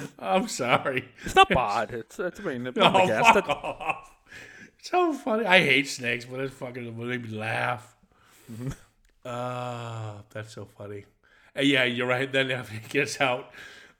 I'm 0.18 0.48
sorry. 0.48 1.08
It's 1.24 1.34
not 1.34 1.48
bad. 1.48 1.92
It's, 1.92 2.18
it's 2.18 2.40
I 2.40 2.42
mean, 2.42 2.64
guessed 2.72 3.34
fuck 3.34 3.48
off. 3.48 4.10
So 4.82 5.12
funny. 5.12 5.46
I 5.46 5.60
hate 5.60 5.88
snakes, 5.88 6.24
but 6.24 6.40
it's 6.40 6.54
fucking 6.54 6.96
made 7.08 7.30
me 7.30 7.36
laugh. 7.36 7.96
Mm-hmm. 8.50 8.70
Ah, 9.24 10.22
that's 10.30 10.54
so 10.54 10.64
funny. 10.64 11.04
And 11.54 11.66
yeah, 11.66 11.84
you're 11.84 12.06
right. 12.06 12.30
Then 12.30 12.50
after 12.50 12.74
he 12.74 12.88
gets 12.88 13.20
out, 13.20 13.50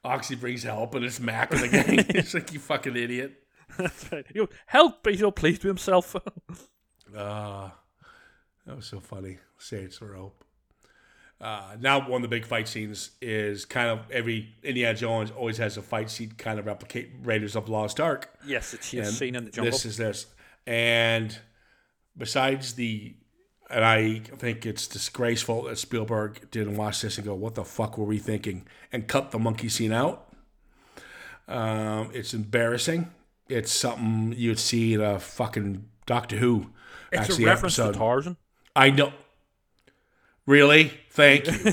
Oxley 0.04 0.36
brings 0.36 0.64
help, 0.64 0.94
and 0.94 1.04
it's 1.04 1.20
Mac 1.20 1.52
and 1.52 1.62
the 1.62 1.68
gang. 1.68 2.06
it's 2.08 2.34
like 2.34 2.52
you 2.52 2.58
fucking 2.58 2.96
idiot. 2.96 3.34
That's 3.78 4.10
right. 4.10 4.26
You 4.34 4.48
help! 4.66 5.06
He's 5.06 5.22
all 5.22 5.32
pleased 5.32 5.62
with 5.62 5.70
himself. 5.70 6.16
Ah, 7.16 7.74
that 8.66 8.76
was 8.76 8.86
so 8.86 9.00
funny. 9.00 9.38
Say 9.58 9.78
it's 9.78 10.00
a 10.00 10.06
rope. 10.06 10.44
Uh, 11.42 11.74
now 11.80 12.08
one 12.08 12.18
of 12.18 12.22
the 12.22 12.28
big 12.28 12.46
fight 12.46 12.68
scenes 12.68 13.10
is 13.20 13.64
kind 13.64 13.88
of 13.90 14.08
every 14.12 14.54
Indiana 14.62 14.96
Jones 14.96 15.32
always 15.32 15.58
has 15.58 15.76
a 15.76 15.82
fight 15.82 16.08
scene 16.08 16.32
kind 16.38 16.60
of 16.60 16.66
replicate 16.66 17.10
Raiders 17.24 17.56
of 17.56 17.68
Lost 17.68 17.98
Ark. 17.98 18.32
yes, 18.46 18.72
it's 18.72 18.92
his 18.92 19.18
scene 19.18 19.34
in 19.34 19.44
the 19.46 19.50
jungle. 19.50 19.72
This 19.72 19.84
is 19.84 19.96
this. 19.96 20.26
And 20.68 21.36
besides 22.16 22.74
the, 22.74 23.16
and 23.68 23.84
I 23.84 24.20
think 24.20 24.64
it's 24.66 24.86
disgraceful 24.86 25.64
that 25.64 25.78
Spielberg 25.78 26.48
didn't 26.52 26.76
watch 26.76 27.02
this 27.02 27.18
and 27.18 27.26
go, 27.26 27.34
"What 27.34 27.56
the 27.56 27.64
fuck 27.64 27.98
were 27.98 28.04
we 28.04 28.18
thinking?" 28.18 28.64
and 28.92 29.08
cut 29.08 29.32
the 29.32 29.38
monkey 29.40 29.68
scene 29.68 29.92
out. 29.92 30.32
Um, 31.48 32.10
it's 32.14 32.34
embarrassing. 32.34 33.10
It's 33.48 33.72
something 33.72 34.34
you'd 34.38 34.60
see 34.60 34.94
in 34.94 35.00
a 35.00 35.18
fucking 35.18 35.88
Doctor 36.06 36.36
Who. 36.36 36.70
it's 37.10 37.22
actually 37.22 37.44
a 37.44 37.48
reference 37.48 37.78
episode. 37.78 37.92
to 37.94 37.98
Tarzan. 37.98 38.36
I 38.76 38.90
know. 38.90 39.12
Really? 40.46 40.92
Thank 41.10 41.46
you. 41.46 41.72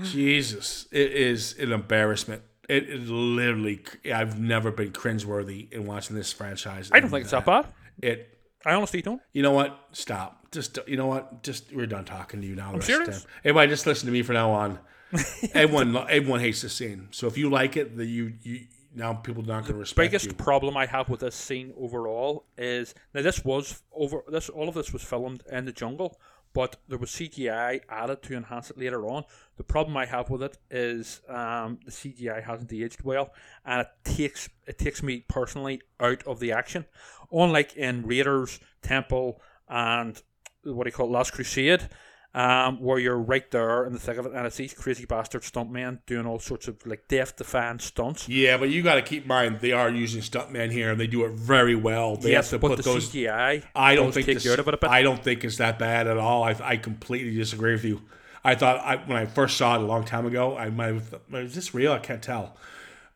Jesus, 0.02 0.86
it 0.90 1.12
is 1.12 1.56
an 1.58 1.72
embarrassment. 1.72 2.42
It 2.68 2.88
is 2.88 3.10
literally. 3.10 3.82
I've 4.12 4.40
never 4.40 4.70
been 4.70 4.92
cringeworthy 4.92 5.70
in 5.72 5.86
watching 5.86 6.16
this 6.16 6.32
franchise. 6.32 6.90
I 6.92 7.00
don't 7.00 7.10
think 7.10 7.22
it's 7.22 7.30
that 7.30 7.44
bad. 7.44 7.66
It. 8.02 8.38
I 8.66 8.74
honestly 8.74 9.02
don't. 9.02 9.20
You 9.32 9.42
know 9.42 9.52
what? 9.52 9.78
Stop. 9.92 10.50
Just. 10.50 10.78
You 10.86 10.96
know 10.96 11.06
what? 11.06 11.42
Just. 11.42 11.72
We're 11.72 11.86
done 11.86 12.04
talking 12.04 12.40
to 12.40 12.46
you 12.46 12.56
now. 12.56 12.72
I'm 12.72 12.82
serious. 12.82 13.26
Everybody, 13.44 13.68
just 13.68 13.86
listen 13.86 14.06
to 14.06 14.12
me 14.12 14.22
from 14.22 14.34
now 14.34 14.50
on. 14.50 14.78
everyone. 15.54 15.96
Everyone 16.08 16.40
hates 16.40 16.62
this 16.62 16.72
scene. 16.72 17.08
So 17.10 17.26
if 17.26 17.38
you 17.38 17.50
like 17.50 17.76
it, 17.76 17.96
that 17.96 18.06
you 18.06 18.32
you 18.42 18.66
now 18.94 19.12
people 19.12 19.42
are 19.42 19.46
not 19.46 19.62
going 19.62 19.74
to 19.74 19.78
respect 19.78 20.10
biggest 20.10 20.26
you. 20.26 20.32
problem 20.32 20.76
I 20.76 20.86
have 20.86 21.08
with 21.08 21.20
this 21.20 21.34
scene 21.34 21.72
overall 21.76 22.46
is 22.56 22.94
now 23.12 23.22
this 23.22 23.44
was 23.44 23.82
over 23.92 24.22
this 24.28 24.48
all 24.48 24.68
of 24.68 24.74
this 24.74 24.92
was 24.92 25.02
filmed 25.02 25.42
in 25.50 25.64
the 25.64 25.72
jungle, 25.72 26.18
but 26.54 26.76
there 26.88 26.98
was 26.98 27.10
CGI 27.10 27.80
added 27.90 28.22
to 28.22 28.36
enhance 28.36 28.70
it 28.70 28.78
later 28.78 29.06
on. 29.06 29.24
The 29.56 29.64
problem 29.64 29.96
I 29.96 30.06
have 30.06 30.30
with 30.30 30.42
it 30.42 30.56
is 30.70 31.20
um, 31.28 31.80
the 31.84 31.90
CGI 31.90 32.42
hasn't 32.42 32.72
aged 32.72 33.02
well, 33.02 33.34
and 33.66 33.82
it 33.82 33.88
takes 34.04 34.48
it 34.66 34.78
takes 34.78 35.02
me 35.02 35.24
personally 35.28 35.82
out 36.00 36.22
of 36.22 36.40
the 36.40 36.52
action. 36.52 36.86
Unlike 37.30 37.76
in 37.76 38.06
Raiders, 38.06 38.60
Temple, 38.80 39.42
and 39.68 40.22
what 40.62 40.84
do 40.84 40.88
you 40.88 40.92
call 40.92 41.08
it, 41.08 41.12
Last 41.12 41.32
Crusade, 41.32 41.88
um, 42.34 42.80
where 42.80 42.98
you're 42.98 43.18
right 43.18 43.48
there 43.52 43.84
in 43.84 43.92
the 43.92 43.98
thick 43.98 44.18
of 44.18 44.26
it, 44.26 44.32
and 44.32 44.46
it's 44.46 44.56
these 44.56 44.74
crazy 44.74 45.04
bastard 45.04 45.42
stuntmen 45.42 46.00
doing 46.06 46.26
all 46.26 46.40
sorts 46.40 46.66
of 46.66 46.84
like 46.84 47.06
death-defying 47.06 47.78
stunts. 47.78 48.28
Yeah, 48.28 48.56
but 48.56 48.70
you 48.70 48.82
got 48.82 48.96
to 48.96 49.02
keep 49.02 49.22
in 49.22 49.28
mind 49.28 49.60
they 49.60 49.72
are 49.72 49.88
using 49.88 50.20
stuntmen 50.20 50.72
here, 50.72 50.90
and 50.90 51.00
they 51.00 51.06
do 51.06 51.24
it 51.24 51.32
very 51.32 51.76
well. 51.76 52.16
They 52.16 52.32
yes, 52.32 52.50
have 52.50 52.60
to 52.60 52.66
but 52.66 52.76
put 52.76 52.84
the 52.84 52.90
those. 52.90 53.10
CGI 53.10 53.62
I 53.74 53.94
don't 53.94 54.12
think 54.12 54.26
take 54.26 54.36
this, 54.36 54.44
you 54.44 54.52
out 54.52 54.58
of 54.58 54.68
it 54.68 54.74
a 54.74 54.78
bit. 54.78 54.90
I 54.90 55.02
don't 55.02 55.22
think 55.22 55.44
it's 55.44 55.58
that 55.58 55.78
bad 55.78 56.06
at 56.08 56.16
all. 56.16 56.42
I, 56.42 56.56
I 56.62 56.76
completely 56.76 57.34
disagree 57.36 57.72
with 57.72 57.84
you. 57.84 58.02
I 58.44 58.56
thought 58.56 58.80
I, 58.80 58.96
when 58.96 59.16
I 59.16 59.26
first 59.26 59.56
saw 59.56 59.76
it 59.76 59.80
a 59.80 59.84
long 59.84 60.04
time 60.04 60.26
ago, 60.26 60.56
I 60.56 60.70
might 60.70 60.94
have 60.94 61.14
is 61.32 61.54
this 61.54 61.72
real? 61.72 61.92
I 61.92 61.98
can't 61.98 62.22
tell. 62.22 62.56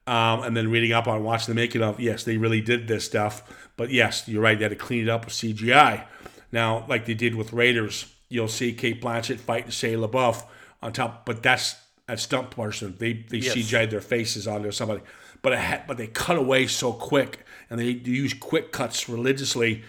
Um, 0.07 0.43
and 0.43 0.57
then 0.57 0.71
reading 0.71 0.93
up 0.93 1.07
on 1.07 1.23
watching 1.23 1.55
the 1.55 1.61
making 1.61 1.83
of, 1.83 2.01
yes, 2.01 2.25
they 2.25 2.39
really 2.39 2.63
did 2.63 2.89
this 2.89 3.05
stuff. 3.05 3.69
But 3.77 3.91
yes, 3.91 4.27
you're 4.27 4.41
right. 4.41 4.59
They 4.59 4.65
had 4.65 4.71
to 4.71 4.77
clean 4.77 5.03
it 5.03 5.11
up 5.11 5.27
with 5.27 5.35
CGI. 5.35 6.05
Now, 6.51 6.87
like 6.89 7.05
they 7.05 7.13
did 7.13 7.35
with 7.35 7.53
Raiders, 7.53 8.07
you'll 8.29 8.49
see 8.49 8.73
Cate 8.73 9.01
Blanchett 9.03 9.39
fighting 9.39 9.71
Shia 9.71 10.07
LaBeouf 10.09 10.45
on 10.83 10.93
top, 10.93 11.25
but 11.27 11.43
that's 11.43 11.77
a 12.09 12.17
stunt 12.17 12.51
person. 12.51 12.95
They 12.99 13.13
they 13.29 13.39
Yes. 13.39 13.55
CGI'd 13.55 13.91
their 13.91 14.01
faces 14.01 14.47
onto 14.47 14.71
somebody, 14.71 15.01
but 15.43 15.57
had, 15.59 15.87
but 15.87 15.97
they 15.97 16.07
cut 16.07 16.37
away 16.37 16.67
so 16.67 16.93
quick, 16.93 17.45
and 17.71 17.79
they 17.81 17.85
use 17.91 18.35
quick 18.35 18.73
cuts 18.73 19.09
religiously 19.09 19.83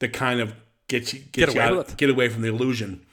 to 0.00 0.08
kind 0.08 0.40
of 0.40 0.54
get 0.88 1.12
you 1.12 1.20
get, 1.32 1.46
Get 1.46 1.54
you 1.54 1.60
away 1.60 1.78
out, 1.80 1.96
get 1.96 2.10
away 2.10 2.28
from 2.28 2.42
the 2.42 2.48
illusion. 2.48 3.04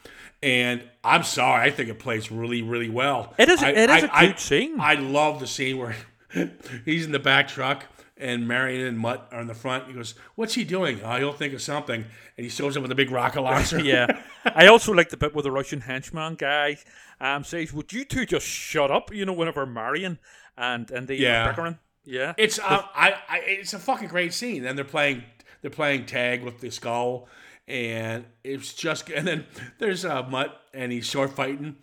And 0.42 0.82
I'm 1.02 1.22
sorry, 1.22 1.62
I 1.66 1.70
think 1.70 1.88
it 1.88 1.98
plays 1.98 2.30
really 2.30 2.62
really 2.62 2.88
well. 2.90 3.34
It 3.38 3.48
is- 3.48 3.62
I, 3.62 3.70
it 3.70 3.90
is 3.90 4.04
I- 4.04 4.06
a 4.06 4.10
I- 4.12 4.26
good 4.28 4.38
scene. 4.38 4.80
I 4.80 4.94
love 4.94 5.40
the 5.40 5.46
scene 5.46 5.78
where 5.78 5.96
he's 6.84 7.04
in 7.06 7.12
the 7.12 7.18
back 7.18 7.48
truck 7.48 7.84
and 8.16 8.46
Marion 8.46 8.86
and 8.86 8.98
Mutt 8.98 9.28
are 9.32 9.40
in 9.40 9.46
the 9.48 9.54
front. 9.54 9.86
He 9.88 9.92
goes, 9.92 10.14
"What's 10.34 10.54
he 10.54 10.64
doing? 10.64 11.00
Oh, 11.02 11.16
he'll 11.18 11.32
think 11.32 11.52
of 11.54 11.62
something." 11.62 12.04
And 12.36 12.44
he 12.44 12.48
shows 12.48 12.76
up 12.76 12.82
with 12.82 12.92
a 12.92 12.94
big 12.94 13.10
rocket 13.10 13.40
launcher. 13.42 13.80
yeah. 13.84 14.22
I 14.44 14.66
also 14.66 14.92
like 14.92 15.08
the 15.10 15.16
bit 15.16 15.34
where 15.34 15.42
the 15.42 15.50
Russian 15.50 15.80
henchman 15.82 16.34
guy 16.36 16.78
um, 17.20 17.44
says, 17.44 17.72
"Would 17.72 17.92
you 17.92 18.04
two 18.04 18.24
just 18.26 18.46
shut 18.46 18.90
up?" 18.90 19.12
You 19.12 19.24
know, 19.26 19.32
whenever 19.32 19.66
Marion 19.66 20.18
and 20.56 20.90
and 20.90 21.08
they 21.08 21.16
Yeah. 21.16 21.48
bickering. 21.48 21.78
Yeah, 22.06 22.34
It's 22.36 22.58
uh, 22.58 22.82
I, 22.94 23.14
I 23.30 23.38
it's 23.46 23.72
a 23.72 23.78
fucking 23.78 24.08
great 24.08 24.34
scene, 24.34 24.66
and 24.66 24.76
they're 24.76 24.84
playing 24.84 25.22
they're 25.62 25.70
playing 25.70 26.04
tag 26.04 26.42
with 26.44 26.60
the 26.60 26.70
skull, 26.70 27.28
and 27.66 28.26
it's 28.44 28.74
just 28.74 29.08
and 29.08 29.26
then 29.26 29.46
there's 29.78 30.04
uh, 30.04 30.22
Mutt 30.24 30.54
and 30.74 30.92
he's 30.92 31.08
sword 31.08 31.30
fighting 31.32 31.76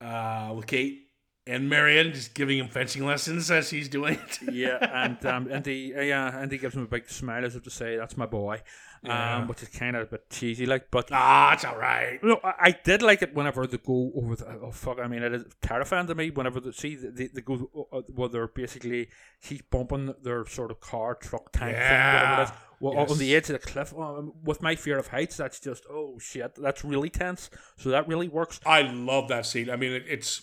uh, 0.00 0.52
with 0.56 0.66
Cate 0.66 1.03
and 1.46 1.68
Marion 1.68 2.12
just 2.12 2.32
giving 2.34 2.58
him 2.58 2.68
fencing 2.68 3.04
lessons 3.04 3.50
as 3.50 3.68
he's 3.70 3.88
doing 3.88 4.14
it. 4.14 4.38
yeah, 4.52 4.78
and 5.04 5.24
um, 5.26 5.48
and 5.50 5.64
he 5.66 5.94
uh, 5.94 6.00
yeah, 6.00 6.38
and 6.38 6.50
he 6.50 6.58
gives 6.58 6.74
him 6.74 6.82
a 6.82 6.86
big 6.86 7.08
smile 7.08 7.44
as 7.44 7.54
if 7.56 7.62
to 7.64 7.70
say, 7.70 7.96
"That's 7.96 8.16
my 8.16 8.26
boy," 8.26 8.62
um, 9.06 9.46
which 9.48 9.62
is 9.62 9.68
kind 9.68 9.94
of 9.96 10.02
a 10.02 10.06
bit 10.06 10.30
cheesy, 10.30 10.64
like. 10.64 10.90
But 10.90 11.10
ah, 11.12 11.52
it's 11.52 11.64
all 11.64 11.76
right. 11.76 12.18
No, 12.22 12.40
I, 12.42 12.54
I 12.60 12.70
did 12.82 13.02
like 13.02 13.20
it 13.20 13.34
whenever 13.34 13.66
they 13.66 13.76
go 13.76 14.10
over 14.16 14.36
the. 14.36 14.46
Oh 14.62 14.70
fuck! 14.70 14.98
I 14.98 15.06
mean, 15.06 15.22
it 15.22 15.34
is 15.34 15.44
terrifying 15.60 16.06
to 16.06 16.14
me 16.14 16.30
whenever 16.30 16.60
they 16.60 16.72
see 16.72 16.96
they, 16.96 17.26
they 17.26 17.40
go 17.42 17.88
uh, 17.92 18.00
where 18.14 18.28
they're 18.30 18.48
basically 18.48 19.08
he's 19.40 19.60
bumping 19.62 20.14
their 20.22 20.46
sort 20.46 20.70
of 20.70 20.80
car, 20.80 21.14
truck, 21.14 21.52
tank 21.52 21.76
thing, 21.76 21.82
whatever 21.82 22.40
it 22.40 22.44
is, 22.44 22.50
Yeah. 22.50 22.56
well, 22.80 22.94
Yes. 22.94 23.10
on 23.10 23.18
the 23.18 23.36
edge 23.36 23.50
of 23.50 23.60
the 23.60 23.66
cliff. 23.66 23.92
Um, 23.98 24.32
with 24.42 24.62
my 24.62 24.76
fear 24.76 24.98
of 24.98 25.08
heights, 25.08 25.36
that's 25.36 25.60
just 25.60 25.84
oh 25.90 26.18
shit, 26.18 26.54
that's 26.54 26.84
really 26.86 27.10
tense. 27.10 27.50
So 27.76 27.90
that 27.90 28.08
really 28.08 28.28
works. 28.28 28.60
I 28.64 28.80
love 28.80 29.28
that 29.28 29.44
scene. 29.44 29.68
I 29.68 29.76
mean, 29.76 29.92
it, 29.92 30.04
it's 30.08 30.40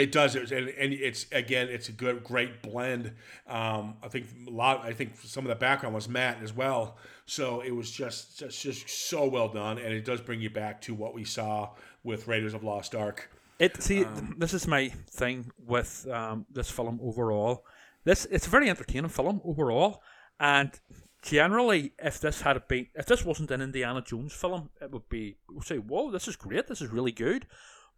it 0.00 0.12
does, 0.12 0.34
it, 0.34 0.50
and, 0.52 0.68
and 0.68 0.92
it's 0.92 1.26
again, 1.32 1.68
it's 1.68 1.88
a 1.88 1.92
good, 1.92 2.22
great 2.24 2.62
blend. 2.62 3.12
Um, 3.46 3.96
I 4.02 4.08
think 4.08 4.26
a 4.46 4.50
lot. 4.50 4.84
I 4.84 4.92
think 4.92 5.12
some 5.22 5.44
of 5.44 5.48
the 5.48 5.56
background 5.56 5.94
was 5.94 6.08
matte 6.08 6.38
as 6.42 6.52
well, 6.52 6.96
so 7.26 7.60
it 7.60 7.70
was 7.70 7.90
just 7.90 8.38
just 8.38 8.62
just 8.62 8.88
so 8.88 9.26
well 9.26 9.48
done, 9.48 9.78
and 9.78 9.92
it 9.92 10.04
does 10.04 10.20
bring 10.20 10.40
you 10.40 10.50
back 10.50 10.80
to 10.82 10.94
what 10.94 11.14
we 11.14 11.24
saw 11.24 11.70
with 12.04 12.28
Raiders 12.28 12.54
of 12.54 12.62
Lost 12.62 12.94
Ark. 12.94 13.30
It 13.58 13.82
see 13.82 14.04
Um, 14.04 14.36
this 14.38 14.54
is 14.54 14.66
my 14.66 14.88
thing 15.10 15.50
with 15.66 16.06
um, 16.10 16.46
this 16.50 16.70
film 16.70 17.00
overall. 17.02 17.64
This 18.04 18.26
it's 18.30 18.46
a 18.46 18.50
very 18.50 18.70
entertaining 18.70 19.10
film 19.10 19.40
overall, 19.44 20.02
and 20.38 20.78
generally, 21.22 21.92
if 21.98 22.20
this 22.20 22.42
had 22.42 22.66
been 22.68 22.86
if 22.94 23.06
this 23.06 23.24
wasn't 23.24 23.50
an 23.50 23.60
Indiana 23.60 24.02
Jones 24.02 24.32
film, 24.32 24.70
it 24.80 24.90
would 24.90 25.08
be 25.08 25.36
we'd 25.52 25.64
say, 25.64 25.78
"Whoa, 25.78 26.10
this 26.10 26.28
is 26.28 26.36
great! 26.36 26.68
This 26.68 26.80
is 26.80 26.90
really 26.90 27.12
good." 27.12 27.46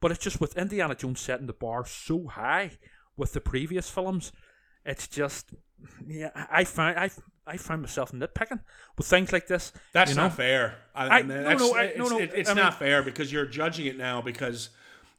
But 0.00 0.10
it's 0.10 0.22
just 0.24 0.40
with 0.40 0.56
Indiana 0.56 0.94
Jones 0.94 1.20
setting 1.20 1.46
the 1.46 1.52
bar 1.52 1.84
so 1.86 2.26
high 2.26 2.72
with 3.16 3.32
the 3.34 3.40
previous 3.40 3.90
films, 3.90 4.32
it's 4.84 5.06
just 5.06 5.50
yeah. 6.06 6.30
I 6.50 6.64
find 6.64 6.98
I 6.98 7.10
I 7.46 7.56
find 7.56 7.82
myself 7.82 8.12
nitpicking 8.12 8.60
with 8.96 9.06
things 9.06 9.32
like 9.32 9.46
this. 9.46 9.72
That's 9.92 10.10
you 10.12 10.16
know? 10.16 10.24
not 10.24 10.34
fair. 10.36 10.76
I, 10.94 11.18
I- 11.18 11.22
no, 11.22 11.42
no, 11.42 11.74
I- 11.74 11.82
it's, 11.84 11.98
no, 11.98 12.08
no, 12.08 12.18
it- 12.18 12.32
it's 12.34 12.48
I 12.50 12.54
mean- 12.54 12.64
not 12.64 12.78
fair 12.78 13.02
because 13.02 13.32
you're 13.32 13.46
judging 13.46 13.86
it 13.86 13.98
now 13.98 14.22
because 14.22 14.70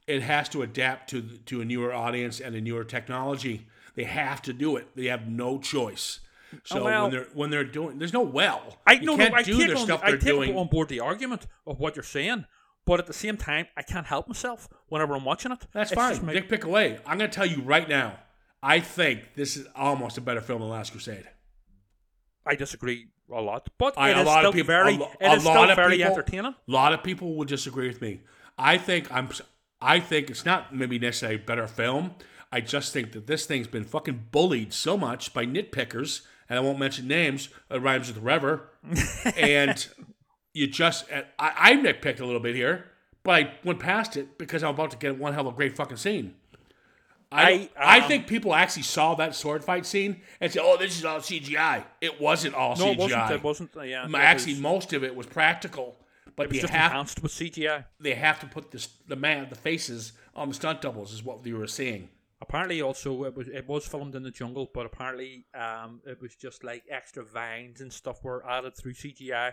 it 0.08 0.22
has 0.22 0.48
to 0.50 0.62
adapt 0.62 1.10
to 1.10 1.22
to 1.22 1.60
a 1.60 1.64
newer 1.64 1.92
audience 1.92 2.40
and 2.40 2.54
a 2.56 2.60
newer 2.60 2.84
technology. 2.84 3.66
They 3.94 4.04
have 4.04 4.42
to 4.42 4.52
do 4.52 4.76
it. 4.76 4.88
They 4.96 5.06
have 5.06 5.28
no 5.28 5.58
choice. 5.58 6.20
So 6.64 6.80
Oh, 6.80 6.84
well- 6.84 7.02
when 7.04 7.10
they're 7.12 7.28
when 7.34 7.50
they're 7.50 7.64
doing, 7.64 7.98
there's 7.98 8.12
no 8.12 8.22
well. 8.22 8.78
I 8.86 8.94
you 8.94 9.02
no 9.06 9.16
can't 9.16 9.32
no 9.32 9.38
I 9.38 9.42
do 9.42 9.56
the 9.64 9.70
on, 9.76 9.84
stuff 9.84 10.00
I 10.02 10.10
they're 10.10 10.18
take 10.18 10.28
doing. 10.28 10.56
on 10.56 10.66
board 10.66 10.88
the 10.88 11.00
argument 11.00 11.46
of 11.66 11.78
what 11.78 11.94
you're 11.96 12.02
saying, 12.02 12.46
but 12.84 12.98
at 13.00 13.06
the 13.06 13.12
same 13.12 13.36
time, 13.36 13.66
I 13.76 13.82
can't 13.82 14.06
help 14.06 14.28
myself 14.28 14.68
whenever 14.88 15.14
I'm 15.14 15.24
watching 15.24 15.52
it. 15.52 15.66
That's 15.72 15.92
It's 15.92 16.00
fine. 16.00 16.24
my- 16.26 16.32
Dick 16.32 16.48
pick 16.48 16.64
away. 16.64 16.98
I'm 17.06 17.18
going 17.18 17.30
to 17.30 17.34
tell 17.34 17.46
you 17.46 17.62
right 17.62 17.88
now. 17.88 18.18
I 18.62 18.78
think 18.80 19.34
this 19.34 19.56
is 19.56 19.66
almost 19.74 20.18
a 20.18 20.20
better 20.20 20.40
film 20.40 20.60
than 20.60 20.70
Last 20.70 20.92
Crusade. 20.92 21.28
I 22.46 22.54
disagree 22.54 23.06
a 23.32 23.40
lot, 23.40 23.68
but 23.78 23.94
I, 23.96 24.10
it 24.10 24.16
a 24.16 24.20
is 24.20 24.26
lot 24.26 24.38
still 24.40 24.48
of 24.50 24.54
people, 24.54 24.66
very 24.66 24.94
a, 25.20 25.28
a 25.30 25.34
is 25.34 25.42
still 25.42 25.70
of 25.70 25.76
very 25.76 25.96
people, 25.96 26.12
entertaining. 26.12 26.54
A 26.68 26.70
lot 26.70 26.92
of 26.92 27.02
people 27.02 27.34
would 27.36 27.48
disagree 27.48 27.88
with 27.88 28.00
me. 28.00 28.20
I 28.58 28.78
think 28.78 29.12
I'm. 29.12 29.28
I 29.80 29.98
think 30.00 30.30
it's 30.30 30.44
not 30.44 30.74
maybe 30.74 30.98
necessarily 30.98 31.36
a 31.40 31.44
better 31.44 31.66
film. 31.66 32.12
I 32.52 32.60
just 32.60 32.92
think 32.92 33.12
that 33.12 33.26
this 33.26 33.46
thing's 33.46 33.66
been 33.66 33.84
fucking 33.84 34.26
bullied 34.30 34.72
so 34.72 34.96
much 34.96 35.32
by 35.34 35.44
nitpickers, 35.46 36.22
and 36.48 36.58
I 36.58 36.62
won't 36.62 36.78
mention 36.78 37.08
names. 37.08 37.48
It 37.70 37.80
rhymes 37.80 38.08
with 38.12 38.22
Rever, 38.22 38.68
and 39.36 39.88
you 40.52 40.66
just. 40.66 41.06
I, 41.10 41.24
I 41.38 41.76
nitpicked 41.76 42.20
a 42.20 42.24
little 42.24 42.40
bit 42.40 42.54
here, 42.54 42.86
but 43.22 43.30
I 43.32 43.54
went 43.64 43.80
past 43.80 44.16
it 44.16 44.38
because 44.38 44.62
I'm 44.62 44.70
about 44.74 44.90
to 44.92 44.96
get 44.96 45.18
one 45.18 45.32
hell 45.34 45.46
of 45.46 45.54
a 45.54 45.56
great 45.56 45.76
fucking 45.76 45.96
scene. 45.96 46.34
I, 47.32 47.70
I, 47.78 47.98
I 47.98 48.00
um, 48.00 48.08
think 48.08 48.26
people 48.26 48.54
actually 48.54 48.82
saw 48.82 49.14
that 49.14 49.34
sword 49.34 49.64
fight 49.64 49.86
scene 49.86 50.20
and 50.40 50.52
said, 50.52 50.62
"Oh, 50.64 50.76
this 50.76 50.98
is 50.98 51.04
all 51.04 51.18
CGI." 51.18 51.84
It 52.00 52.20
wasn't 52.20 52.54
all 52.54 52.76
No, 52.76 52.86
CGI. 52.86 52.92
it 52.92 52.98
wasn't. 52.98 53.30
It 53.30 53.42
wasn't. 53.42 53.76
uh, 53.76 53.82
yeah, 53.82 54.08
Actually, 54.14 54.52
was, 54.54 54.60
most 54.60 54.92
of 54.92 55.02
it 55.02 55.16
was 55.16 55.26
practical, 55.26 55.96
but 56.36 56.50
they 56.50 56.58
have 56.58 56.70
enhanced 56.70 57.22
with 57.22 57.32
CGI. 57.32 57.86
they 57.98 58.14
have 58.14 58.38
to 58.40 58.46
put 58.46 58.70
this 58.70 58.88
the 59.08 59.16
man 59.16 59.46
the 59.48 59.56
faces 59.56 60.12
on 60.34 60.48
the 60.48 60.54
stunt 60.54 60.82
doubles 60.82 61.12
is 61.12 61.22
what 61.22 61.44
you 61.46 61.56
were 61.56 61.66
seeing. 61.66 62.08
Apparently, 62.42 62.82
also 62.82 63.24
it 63.24 63.34
was 63.34 63.48
it 63.48 63.66
was 63.66 63.86
filmed 63.86 64.14
in 64.14 64.22
the 64.22 64.30
jungle, 64.30 64.68
but 64.74 64.84
apparently, 64.84 65.46
um, 65.54 66.00
it 66.04 66.20
was 66.20 66.34
just 66.34 66.64
like 66.64 66.82
extra 66.90 67.24
vines 67.24 67.80
and 67.80 67.92
stuff 67.92 68.22
were 68.22 68.44
added 68.46 68.76
through 68.76 68.92
CGI. 68.92 69.52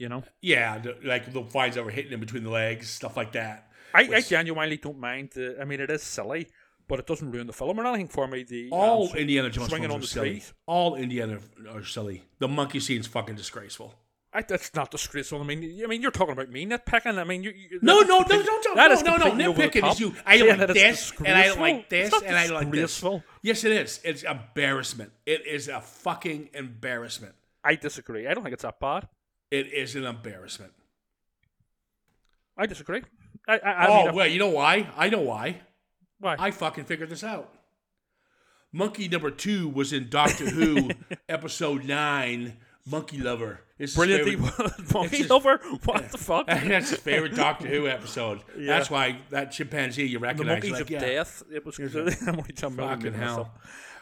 You 0.00 0.08
know, 0.08 0.24
Yeah, 0.40 0.78
the, 0.78 0.96
like 1.04 1.30
the 1.30 1.42
vines 1.42 1.74
that 1.74 1.84
were 1.84 1.90
hitting 1.90 2.10
him 2.12 2.20
between 2.20 2.42
the 2.42 2.48
legs, 2.50 2.88
stuff 2.88 3.16
like 3.18 3.32
that. 3.32 3.68
I, 3.92 4.08
I 4.14 4.20
genuinely 4.22 4.78
don't 4.78 4.98
mind. 4.98 5.30
The, 5.34 5.58
I 5.60 5.64
mean, 5.66 5.78
it 5.80 5.90
is 5.90 6.02
silly, 6.02 6.48
but 6.88 6.98
it 6.98 7.06
doesn't 7.06 7.30
ruin 7.30 7.46
the 7.46 7.52
film 7.52 7.78
or 7.78 7.86
anything 7.86 8.08
for 8.08 8.26
me. 8.26 8.42
The 8.44 8.70
All 8.72 9.10
um, 9.10 9.16
Indiana 9.16 9.50
Jones 9.50 9.68
swinging 9.68 9.90
films 9.90 9.94
on 9.94 9.98
are 9.98 10.00
the 10.00 10.06
silly. 10.06 10.30
trees. 10.30 10.54
All 10.64 10.94
Indiana 10.96 11.38
are 11.70 11.84
silly. 11.84 12.22
The 12.38 12.48
monkey 12.48 12.80
scene's 12.80 13.06
fucking 13.06 13.34
disgraceful. 13.36 13.94
I, 14.32 14.40
that's 14.42 14.72
not 14.74 14.90
disgraceful. 14.90 15.40
I 15.40 15.44
mean, 15.44 15.82
I 15.84 15.86
mean, 15.86 16.00
you're 16.00 16.12
talking 16.12 16.32
about 16.32 16.48
me 16.50 16.64
nitpicking. 16.64 17.18
I 17.18 17.24
mean, 17.24 17.42
you, 17.42 17.50
you, 17.50 17.78
No, 17.82 18.00
no, 18.00 18.20
no, 18.20 18.36
no, 18.38 18.38
no, 18.38 18.74
that 18.76 18.88
no, 18.88 18.92
is 18.94 19.02
no, 19.02 19.16
no. 19.16 19.28
completely 19.30 19.54
Nitpicking 19.82 19.90
is 19.92 20.00
you. 20.00 20.14
I 20.24 20.38
Saying 20.38 20.58
like 20.60 20.68
this, 20.68 21.12
and 21.18 21.28
I 21.28 21.42
disgraceful. 21.42 21.62
like 21.62 21.88
this, 21.90 22.12
and 22.22 22.36
I 22.36 22.46
like 22.46 22.70
this. 22.70 23.04
Yes, 23.42 23.64
it 23.64 23.72
is. 23.72 24.00
It's 24.04 24.22
embarrassment. 24.22 25.10
It 25.26 25.46
is 25.46 25.68
a 25.68 25.80
fucking 25.82 26.50
embarrassment. 26.54 27.34
I 27.64 27.74
disagree. 27.74 28.26
I 28.28 28.32
don't 28.32 28.44
think 28.44 28.54
it's 28.54 28.62
that 28.62 28.80
bad. 28.80 29.08
It 29.50 29.72
is 29.72 29.96
an 29.96 30.04
embarrassment. 30.04 30.72
I 32.56 32.66
disagree. 32.66 33.02
I, 33.48 33.58
I, 33.58 33.70
I 33.70 33.86
oh 33.88 34.06
mean, 34.06 34.14
wait, 34.14 34.32
you 34.32 34.38
know 34.38 34.50
why? 34.50 34.88
I 34.96 35.08
know 35.08 35.20
why. 35.22 35.60
why? 36.18 36.36
I 36.38 36.50
fucking 36.50 36.84
figured 36.84 37.08
this 37.08 37.24
out. 37.24 37.52
Monkey 38.72 39.08
number 39.08 39.30
two 39.30 39.68
was 39.68 39.92
in 39.92 40.08
Doctor 40.08 40.48
Who 40.48 40.90
episode 41.28 41.84
nine, 41.84 42.58
Monkey 42.86 43.18
Lover. 43.18 43.60
It's 43.78 43.92
his 43.92 43.96
Brilliantly 43.96 44.36
monkey 44.92 45.18
just- 45.18 45.30
lover. 45.30 45.58
What 45.84 46.12
the 46.12 46.18
fuck? 46.18 46.46
That's 46.46 46.90
his 46.90 46.98
favorite 47.00 47.34
Doctor 47.34 47.66
Who 47.66 47.88
episode. 47.88 48.42
That's 48.56 48.90
why 48.90 49.20
that 49.30 49.50
chimpanzee 49.52 50.06
you 50.06 50.18
recognize. 50.18 50.46
the 50.46 50.68
monkeys 50.68 50.72
like, 50.72 50.82
of 50.82 50.90
yeah. 50.90 51.00
death. 51.00 51.42
It 51.52 51.64
was 51.64 51.78
I'm 51.78 52.36
only 52.36 52.52
talking 52.52 52.78
about 52.78 52.98
Fucking 52.98 53.14
hell. 53.14 53.52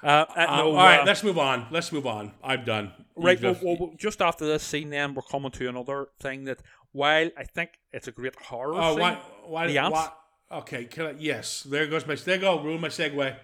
Uh, 0.02 0.06
uh, 0.36 0.46
no, 0.56 0.70
all 0.70 0.74
right, 0.76 1.00
uh, 1.00 1.04
let's 1.04 1.24
move 1.24 1.38
on. 1.38 1.66
Let's 1.70 1.90
move 1.92 2.06
on. 2.06 2.32
I'm 2.42 2.64
done. 2.64 2.92
Right, 3.16 3.40
well, 3.42 3.56
well, 3.62 3.76
well, 3.80 3.92
just 3.96 4.22
after 4.22 4.46
this 4.46 4.62
scene, 4.62 4.90
then 4.90 5.14
we're 5.14 5.22
coming 5.22 5.50
to 5.50 5.68
another 5.68 6.08
thing 6.20 6.44
that, 6.44 6.62
while 6.92 7.30
I 7.36 7.44
think 7.44 7.70
it's 7.92 8.06
a 8.06 8.12
great 8.12 8.36
horror 8.36 8.74
Oh, 8.76 8.90
scene, 8.92 9.00
why? 9.00 9.18
Why? 9.44 9.66
The 9.66 9.78
ants? 9.78 9.94
why 9.94 10.10
okay, 10.58 10.84
can 10.84 11.06
I, 11.06 11.14
yes. 11.18 11.62
There 11.64 11.86
goes 11.86 12.06
my. 12.06 12.14
There 12.14 12.38
go. 12.38 12.62
Ruin 12.62 12.80
my 12.80 12.88
segue. 12.88 13.36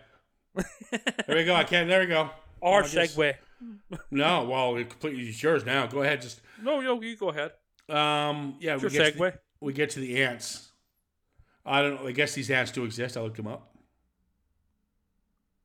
there 1.27 1.37
we 1.37 1.45
go. 1.45 1.55
I 1.55 1.65
can't. 1.65 1.89
There 1.89 2.01
we 2.01 2.07
go. 2.07 2.31
Our 2.63 2.83
just- 2.83 3.17
segue. 3.17 3.35
No, 4.11 4.45
well, 4.45 4.77
it 4.77 4.91
completely 4.91 5.23
it's 5.29 5.43
yours 5.43 5.65
now. 5.65 5.87
Go 5.87 6.03
ahead. 6.03 6.21
Just 6.21 6.41
No, 6.63 6.81
no, 6.81 7.01
you 7.01 7.17
go 7.17 7.31
ahead. 7.31 7.53
um, 7.89 8.57
yeah. 8.61 8.77
Your 8.79 8.91
we 8.91 8.97
get, 8.97 9.15
the, 9.17 9.21
segue. 9.21 9.39
we 9.61 9.73
get 9.73 9.91
to 9.91 10.01
the 10.01 10.23
ants. 10.23 10.71
I 11.65 11.81
don't 11.81 12.01
know. 12.03 12.09
I 12.09 12.13
guess 12.13 12.35
these 12.35 12.51
ants 12.51 12.71
do 12.73 12.85
exist. 12.85 13.17
I 13.17 13.23
looked 13.23 13.39
them 13.39 13.47
up. 13.47 13.74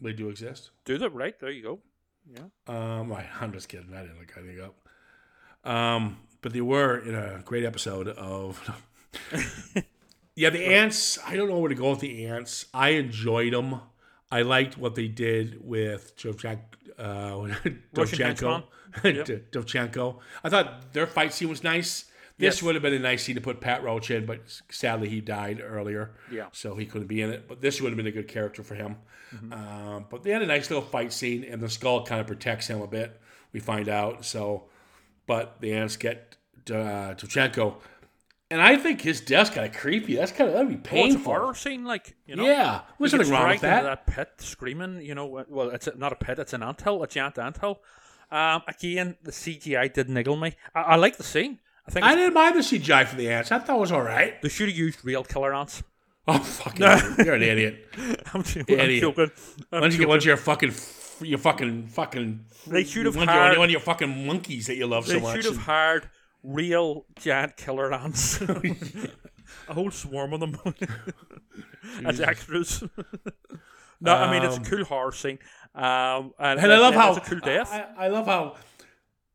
They 0.02 0.14
do 0.14 0.30
exist. 0.30 0.72
Do 0.86 0.98
that 0.98 1.14
right. 1.14 1.38
There 1.40 1.52
you 1.52 1.64
go. 1.64 1.80
Yeah. 2.32 2.44
Um, 2.68 3.12
I, 3.12 3.26
I'm 3.42 3.52
just 3.52 3.70
kidding. 3.70 3.94
I 3.94 4.02
didn't 4.02 4.20
look 4.20 4.34
anything 4.38 4.62
up. 4.62 5.70
Um, 5.70 6.18
but 6.42 6.54
they 6.54 6.62
were 6.62 6.98
in 6.98 7.16
a 7.16 7.42
great 7.44 7.66
episode 7.66 8.08
of. 8.08 8.72
yeah, 10.36 10.50
the 10.50 10.66
ants. 10.66 11.20
I 11.26 11.36
don't 11.36 11.50
know 11.50 11.60
where 11.60 11.70
to 11.70 11.76
go 11.76 11.92
with 11.92 12.00
the 12.00 12.26
ants. 12.26 12.66
I 12.74 12.90
enjoyed 12.90 13.54
them. 13.54 13.82
I 14.32 14.44
liked 14.44 14.78
what 14.78 14.96
they 14.96 15.08
did 15.08 15.66
with 15.66 16.16
Dovchenko. 16.18 16.60
Uh, 16.98 17.56
Dovchenko. 17.94 18.64
Dovchenko. 19.52 20.20
I 20.44 20.50
thought 20.50 20.94
their 20.94 21.08
fight 21.08 21.34
scene 21.34 21.50
was 21.50 21.64
nice. 21.64 22.06
This 22.40 22.56
Yes. 22.56 22.64
would 22.64 22.76
have 22.76 22.82
been 22.82 22.94
a 22.94 23.00
nice 23.00 23.24
scene 23.24 23.36
to 23.36 23.42
put 23.42 23.60
Pat 23.60 23.84
Roach 23.84 24.10
in, 24.10 24.26
but 24.26 24.40
sadly 24.70 25.10
he 25.10 25.20
died 25.22 25.62
earlier. 25.64 26.12
Yeah. 26.32 26.46
So 26.54 26.76
he 26.76 26.86
couldn't 26.86 27.08
be 27.08 27.22
in 27.22 27.30
it. 27.30 27.48
But 27.48 27.60
this 27.62 27.82
would 27.82 27.90
have 27.90 27.98
been 27.98 28.08
a 28.08 28.12
good 28.12 28.28
character 28.30 28.64
for 28.64 28.76
him. 28.76 28.96
Um, 29.52 30.06
but 30.10 30.24
they 30.24 30.32
had 30.32 30.42
a 30.42 30.46
nice 30.48 30.70
little 30.72 30.84
fight 30.86 31.14
scene, 31.14 31.44
and 31.44 31.62
the 31.62 31.70
skull 31.70 32.06
kind 32.06 32.20
of 32.22 32.28
protects 32.28 32.68
him 32.68 32.82
a 32.82 32.88
bit. 32.88 33.20
We 33.54 33.60
find 33.60 33.88
out. 33.90 34.26
So, 34.26 34.64
but 35.28 35.60
the 35.62 35.74
ants 35.74 35.98
get 35.98 36.38
uh, 36.72 37.14
Dovchenko, 37.16 37.76
and 38.52 38.62
I 38.62 38.76
think 38.78 39.02
his 39.02 39.22
death's 39.22 39.50
kind 39.52 39.68
of 39.68 39.76
creepy. 39.80 40.16
That's 40.16 40.32
kind 40.32 40.48
of 40.50 40.54
that'd 40.56 40.70
be 40.70 40.76
Oh, 40.76 40.80
it's 40.80 40.88
a 40.88 40.90
painful. 41.18 41.34
horror 41.34 41.54
scene, 41.56 41.84
like 41.84 42.16
you 42.26 42.36
know. 42.36 42.46
yeah, 42.46 42.82
there's 43.00 43.12
nothing 43.14 43.28
gets 43.28 43.30
wrong 43.32 43.50
with 43.50 43.62
that. 43.62 43.84
that 43.84 44.08
pit, 44.08 44.30
screaming. 44.38 45.02
You 45.02 45.14
know, 45.14 45.46
well, 45.48 45.70
it's 45.70 45.88
not 45.98 46.12
a 46.12 46.16
pit; 46.16 46.40
it's 46.40 46.54
an 46.54 46.64
anthill, 46.64 47.04
a 47.04 47.08
giant 47.08 47.38
anthill. 47.38 47.82
Um, 48.32 48.62
again, 48.68 49.18
the 49.24 49.32
CGI 49.32 49.92
did 49.94 50.10
niggle 50.10 50.38
me. 50.38 50.56
I, 50.74 50.82
I 50.82 50.96
like 50.96 51.18
the 51.18 51.24
scene. 51.24 51.60
I 51.90 51.92
think 51.92 52.06
I 52.06 52.14
didn't 52.14 52.36
mind 52.36 52.56
the 52.56 52.60
CGI 52.60 53.08
for 53.08 53.16
the 53.16 53.30
ants. 53.32 53.52
I 53.52 53.58
thought 53.58 53.78
it 53.78 53.80
was 53.80 53.92
all 53.92 54.04
right. 54.04 54.40
they 54.44 54.50
should 54.50 54.70
have 54.70 54.78
used 54.78 55.04
real 55.04 55.24
killer 55.24 55.56
ants. 55.56 55.82
Oh 56.28 56.38
fucking! 56.38 56.82
You're 57.26 57.34
an 57.34 57.42
idiot. 57.42 57.88
I'm, 58.34 58.44
joking. 58.44 58.80
I'm 58.80 58.86
Idiot. 58.86 59.02
joking. 59.02 59.32
I'm 59.72 59.82
don't 59.82 59.92
you 59.92 59.98
get 60.06 60.10
of 60.16 60.24
your 60.24 60.38
fucking, 60.38 60.72
your 61.22 61.40
fucking, 61.40 61.88
fucking? 61.88 62.46
They 62.68 62.84
should 62.84 63.08
have 63.08 63.16
one 63.16 63.28
of 63.28 63.34
your- 63.34 63.44
hired- 63.44 63.58
one 63.58 63.66
of 63.66 63.72
your 63.72 63.80
fucking 63.80 64.28
monkeys 64.28 64.68
that 64.68 64.76
you 64.76 64.86
love 64.86 65.08
so 65.08 65.20
much. 65.20 65.38
They 65.38 65.42
should 65.42 65.54
have 65.56 65.64
hired 65.64 66.10
real 66.44 67.06
giant 67.16 67.58
killer 67.58 67.92
ants. 67.92 68.40
a 69.68 69.74
whole 69.74 69.90
swarm 69.90 70.34
of 70.34 70.42
them 70.42 70.56
as 72.06 72.22
extras. 72.22 72.84
no, 74.00 74.14
I 74.14 74.32
mean 74.32 74.44
it's 74.44 74.58
a 74.58 74.70
cool 74.70 74.86
horror 74.86 75.12
scene. 75.12 75.40
Um, 75.74 76.34
and, 76.38 76.60
And 76.60 76.72
I 76.72 76.78
love 76.78 76.94
it's 76.94 77.02
how 77.02 77.16
a 77.16 77.22
cool 77.22 77.40
death. 77.40 77.72
I, 77.72 78.06
I 78.06 78.08
love 78.10 78.28
how 78.28 78.56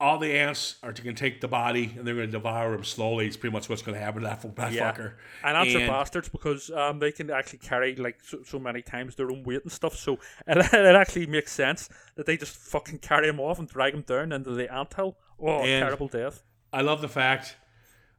all 0.04 0.18
the 0.18 0.34
ants 0.34 0.76
are 0.82 0.92
going 0.92 1.14
to 1.16 1.20
take 1.20 1.40
the 1.40 1.48
body 1.48 1.94
and 1.96 2.06
they're 2.06 2.14
going 2.14 2.26
to 2.26 2.32
devour 2.32 2.74
him 2.74 2.84
slowly. 2.84 3.26
It's 3.26 3.38
pretty 3.38 3.54
much 3.54 3.70
what's 3.70 3.80
going 3.80 3.94
to 3.96 4.04
happen 4.04 4.20
to 4.20 4.28
that, 4.28 4.56
that 4.56 4.72
Yeah. 4.72 4.92
fucker. 4.92 5.14
And 5.42 5.56
ants 5.56 5.74
are 5.74 5.86
bastards 5.86 6.28
because 6.28 6.70
um, 6.70 6.98
they 6.98 7.10
can 7.10 7.30
actually 7.30 7.60
carry 7.60 7.96
like 7.96 8.18
so, 8.22 8.42
so 8.44 8.58
many 8.58 8.82
times 8.82 9.16
their 9.16 9.30
own 9.30 9.44
weight 9.44 9.62
and 9.62 9.72
stuff. 9.72 9.96
So 9.96 10.18
it, 10.46 10.58
it 10.74 10.94
actually 10.94 11.26
makes 11.26 11.52
sense 11.52 11.88
that 12.16 12.26
they 12.26 12.36
just 12.36 12.54
fucking 12.54 12.98
carry 12.98 13.28
him 13.28 13.40
off 13.40 13.58
and 13.58 13.66
drag 13.66 13.94
him 13.94 14.02
down 14.02 14.30
into 14.32 14.50
the 14.50 14.70
anthill. 14.70 15.16
Oh, 15.40 15.62
terrible 15.64 16.08
death! 16.08 16.42
I 16.70 16.82
love 16.82 17.00
the 17.00 17.08
fact 17.08 17.56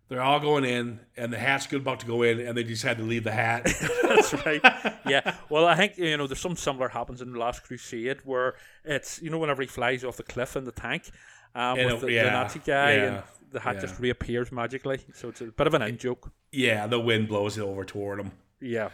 they're 0.08 0.22
all 0.22 0.40
going 0.40 0.66
in 0.66 1.00
and 1.18 1.34
the 1.34 1.38
hat's 1.38 1.66
good 1.68 1.82
about 1.82 2.00
to 2.00 2.06
go 2.06 2.22
in 2.22 2.40
and 2.40 2.56
they 2.58 2.64
decide 2.64 2.98
to 2.98 3.04
leave 3.04 3.24
the 3.24 3.32
hat. 3.32 3.64
That's 4.04 4.34
right. 4.46 4.62
Yeah. 5.08 5.36
Well, 5.50 5.66
I 5.66 5.76
think 5.76 5.98
you 5.98 6.18
know 6.18 6.28
there's 6.28 6.40
some 6.40 6.56
similar 6.56 6.90
happens 6.90 7.22
in 7.22 7.32
the 7.32 7.40
Last 7.40 7.64
Crusade 7.64 8.20
where 8.24 8.56
it's 8.84 9.22
you 9.22 9.30
know 9.30 9.38
whenever 9.40 9.62
he 9.62 9.68
flies 9.68 10.04
off 10.04 10.18
the 10.18 10.24
cliff 10.24 10.56
in 10.56 10.64
the 10.66 10.72
tank 10.72 11.10
um, 11.56 11.78
with 11.78 11.96
it- 11.96 12.02
the, 12.02 12.18
the 12.18 12.24
Nazi 12.32 12.60
guy 12.66 12.92
and 12.92 13.24
the 13.52 13.60
hat 13.60 13.76
yeah. 13.76 13.82
just 13.82 14.00
reappears 14.00 14.52
magically. 14.52 15.00
So 15.14 15.30
it's 15.30 15.42
a 15.42 15.46
bit 15.46 15.66
of 15.68 15.74
an 15.74 15.82
in 15.82 15.98
joke. 15.98 16.32
yeah, 16.52 16.88
the 16.88 17.00
wind 17.00 17.28
blows 17.28 17.58
it 17.58 17.62
over 17.62 17.84
toward 17.86 18.20
him. 18.20 18.32
Yeah. 18.62 18.90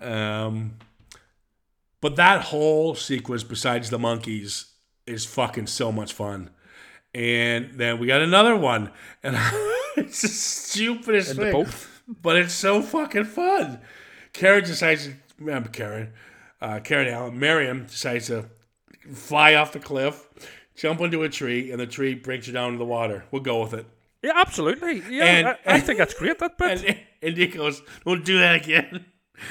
Um, 0.00 0.76
but 2.00 2.16
that 2.16 2.42
whole 2.42 2.94
sequence, 2.94 3.42
besides 3.42 3.90
the 3.90 3.98
monkeys, 3.98 4.72
is 5.06 5.24
fucking 5.26 5.66
so 5.66 5.90
much 5.90 6.12
fun. 6.12 6.50
And 7.14 7.72
then 7.74 7.98
we 7.98 8.06
got 8.06 8.20
another 8.20 8.54
one, 8.54 8.90
and 9.22 9.36
it's 9.96 10.22
the 10.22 10.28
stupidest 10.28 11.36
the 11.36 11.50
thing, 11.50 11.66
but 12.22 12.36
it's 12.36 12.52
so 12.52 12.82
fucking 12.82 13.24
fun. 13.24 13.80
Karen 14.32 14.62
decides, 14.62 15.08
remember 15.38 15.70
Karen, 15.70 16.12
uh, 16.60 16.80
Karen 16.80 17.08
Allen, 17.08 17.38
Miriam 17.38 17.86
decides 17.86 18.26
to 18.26 18.44
fly 19.12 19.54
off 19.54 19.72
the 19.72 19.80
cliff, 19.80 20.28
jump 20.78 21.00
into 21.00 21.22
a 21.22 21.28
tree, 21.28 21.70
and 21.70 21.78
the 21.80 21.86
tree 21.86 22.14
brings 22.14 22.46
you 22.46 22.52
down 22.54 22.72
to 22.72 22.78
the 22.78 22.84
water. 22.84 23.24
We'll 23.30 23.42
go 23.42 23.60
with 23.62 23.74
it. 23.74 23.86
Yeah, 24.22 24.32
absolutely. 24.34 25.02
Yeah, 25.10 25.24
And- 25.24 25.48
I, 25.48 25.58
I 25.66 25.80
think 25.80 25.98
that's 25.98 26.14
great. 26.14 26.38
That 26.38 26.56
bit. 26.58 26.84
And 26.84 26.98
Indy 27.22 27.46
goes, 27.48 27.82
"Don't 28.04 28.24
do 28.24 28.38
that 28.38 28.56
again." 28.64 29.04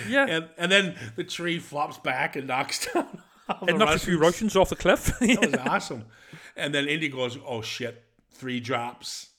yeah. 0.09 0.25
And 0.27 0.49
and 0.57 0.71
then 0.71 0.95
the 1.15 1.23
tree 1.23 1.59
flops 1.59 1.97
back 1.97 2.35
and 2.35 2.47
knocks 2.47 2.85
down. 2.93 3.21
it 3.67 3.77
knocks 3.77 3.95
a 4.03 4.05
few 4.05 4.17
Russians. 4.19 4.55
Off 4.55 4.69
the 4.69 4.75
cliff. 4.75 5.05
That 5.19 5.41
was 5.41 5.53
awesome. 5.67 6.05
And 6.55 6.73
then 6.73 6.87
Indy 6.87 7.07
goes, 7.09 7.37
"Oh 7.47 7.61
shit, 7.61 8.03
three 8.31 8.59
drops." 8.59 9.29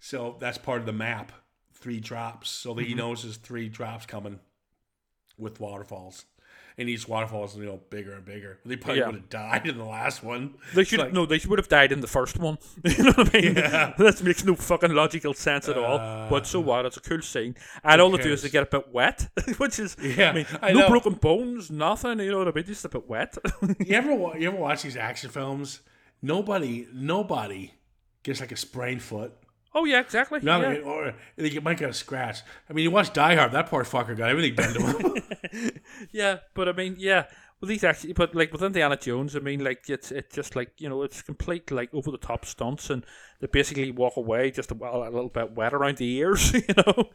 So 0.00 0.36
that's 0.38 0.58
part 0.58 0.80
of 0.80 0.86
the 0.86 0.92
map. 0.92 1.32
Three 1.74 1.98
drops, 2.00 2.50
so 2.50 2.74
that 2.74 2.82
he 2.82 2.90
Mm-hmm. 2.90 2.98
knows 2.98 3.22
there's 3.22 3.36
three 3.36 3.68
drops 3.68 4.06
coming 4.06 4.38
with 5.38 5.58
waterfalls. 5.60 6.24
And 6.78 6.90
each 6.90 7.08
waterfalls, 7.08 7.56
you 7.56 7.64
know, 7.64 7.80
bigger 7.88 8.12
and 8.12 8.24
bigger. 8.26 8.58
They 8.66 8.76
probably 8.76 9.00
Yeah. 9.00 9.06
would 9.06 9.14
have 9.14 9.28
died 9.30 9.66
in 9.66 9.78
the 9.78 9.84
last 9.84 10.22
one. 10.22 10.56
They 10.74 10.84
should 10.84 10.98
like- 10.98 11.12
no. 11.12 11.24
They 11.24 11.40
would 11.48 11.58
have 11.58 11.68
died 11.68 11.90
in 11.90 12.00
the 12.02 12.06
first 12.06 12.38
one. 12.38 12.58
you 12.84 13.02
know 13.04 13.12
what 13.12 13.34
I 13.34 13.40
mean? 13.40 13.54
Yeah. 13.56 13.94
that 13.98 14.22
makes 14.22 14.44
no 14.44 14.54
fucking 14.56 14.92
logical 14.92 15.32
sense 15.32 15.70
at 15.70 15.78
all. 15.78 15.96
But 16.28 16.46
so 16.46 16.60
what? 16.60 16.84
It's 16.84 16.98
a 16.98 17.00
cool 17.00 17.22
scene, 17.22 17.54
and 17.82 17.98
all 18.02 18.10
they 18.10 18.22
do 18.22 18.30
is 18.32 18.42
they 18.42 18.48
Uh, 18.48 18.52
get 18.52 18.62
a 18.64 18.66
bit 18.78 18.92
wet, 18.92 19.26
which 19.56 19.78
is 19.78 19.96
Yeah, 20.02 20.30
I 20.30 20.32
mean, 20.34 20.46
I 20.60 20.72
no 20.74 20.80
know. 20.80 20.88
broken 20.88 21.14
bones, 21.14 21.70
nothing. 21.70 22.18
You 22.20 22.30
know 22.32 22.38
what 22.40 22.48
I 22.48 22.52
mean? 22.52 22.64
Just 22.66 22.84
a 22.84 22.90
bit 22.90 23.08
wet. 23.08 23.38
You 23.78 23.96
ever 23.96 24.10
you 24.38 24.48
ever 24.48 24.58
watch 24.58 24.82
these 24.82 24.98
action 24.98 25.30
films? 25.30 25.80
Nobody, 26.20 26.86
nobody 26.92 27.72
gets 28.22 28.40
like 28.40 28.52
a 28.52 28.56
sprained 28.56 29.00
foot. 29.00 29.32
Oh 29.74 29.84
yeah, 29.84 30.00
exactly. 30.00 30.40
No, 30.42 30.60
yeah. 30.60 30.78
or 30.78 31.14
they 31.36 31.50
get, 31.50 31.62
might 31.62 31.78
get 31.78 31.90
a 31.90 31.94
scratch. 31.94 32.40
I 32.68 32.72
mean, 32.72 32.84
you 32.84 32.90
watch 32.90 33.12
Die 33.12 33.34
Hard. 33.34 33.52
That 33.52 33.66
poor 33.66 33.84
fucker 33.84 34.16
got 34.16 34.30
everything 34.30 34.54
done 34.54 34.74
to 34.74 34.80
him. 34.82 35.80
yeah, 36.12 36.38
but 36.54 36.68
I 36.68 36.72
mean, 36.72 36.96
yeah. 36.98 37.24
Well, 37.60 37.68
these 37.68 37.84
actually, 37.84 38.12
but 38.12 38.34
like 38.34 38.52
with 38.52 38.62
Indiana 38.62 38.96
Jones, 38.96 39.34
I 39.34 39.38
mean, 39.38 39.64
like 39.64 39.88
it's 39.88 40.12
it's 40.12 40.34
just 40.34 40.56
like 40.56 40.72
you 40.78 40.88
know, 40.88 41.02
it's 41.02 41.22
complete 41.22 41.70
like 41.70 41.92
over 41.94 42.10
the 42.10 42.18
top 42.18 42.44
stunts, 42.44 42.90
and 42.90 43.04
they 43.40 43.46
basically 43.46 43.90
walk 43.90 44.16
away 44.16 44.50
just 44.50 44.70
a, 44.70 44.74
a 44.74 45.10
little 45.10 45.30
bit 45.30 45.52
wet 45.52 45.72
around 45.72 45.96
the 45.96 46.10
ears, 46.16 46.52
you 46.54 46.74
know. 46.76 47.10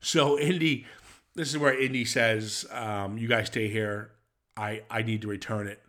so 0.00 0.38
Indy, 0.38 0.86
this 1.34 1.48
is 1.48 1.58
where 1.58 1.78
Indy 1.78 2.04
says, 2.04 2.64
um, 2.70 3.18
"You 3.18 3.26
guys 3.26 3.48
stay 3.48 3.68
here. 3.68 4.12
I 4.56 4.82
I 4.88 5.02
need 5.02 5.22
to 5.22 5.28
return 5.28 5.66
it." 5.66 5.80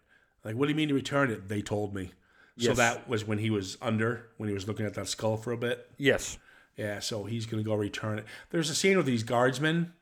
Like, 0.44 0.56
what 0.56 0.66
do 0.66 0.72
you 0.72 0.76
mean 0.76 0.90
to 0.90 0.96
return 0.96 1.30
it? 1.30 1.48
They 1.48 1.62
told 1.62 1.94
me. 1.94 2.12
So 2.58 2.74
that 2.74 3.08
was 3.10 3.26
when 3.26 3.40
he 3.40 3.50
was 3.50 3.78
under, 3.82 4.28
when 4.38 4.48
he 4.50 4.54
was 4.54 4.68
looking 4.68 4.86
at 4.86 4.94
that 4.96 5.08
skull 5.08 5.38
for 5.38 5.52
a 5.52 5.58
bit. 5.58 5.90
Yes. 5.98 6.38
Yeah, 6.78 7.00
so 7.00 7.24
he's 7.24 7.46
gonna 7.46 7.64
go 7.64 7.76
return 7.76 8.20
it. 8.20 8.26
There's 8.52 8.70
a 8.70 8.76
scene 8.76 8.98
with 8.98 9.06
these 9.06 9.24
guardsmen 9.24 9.94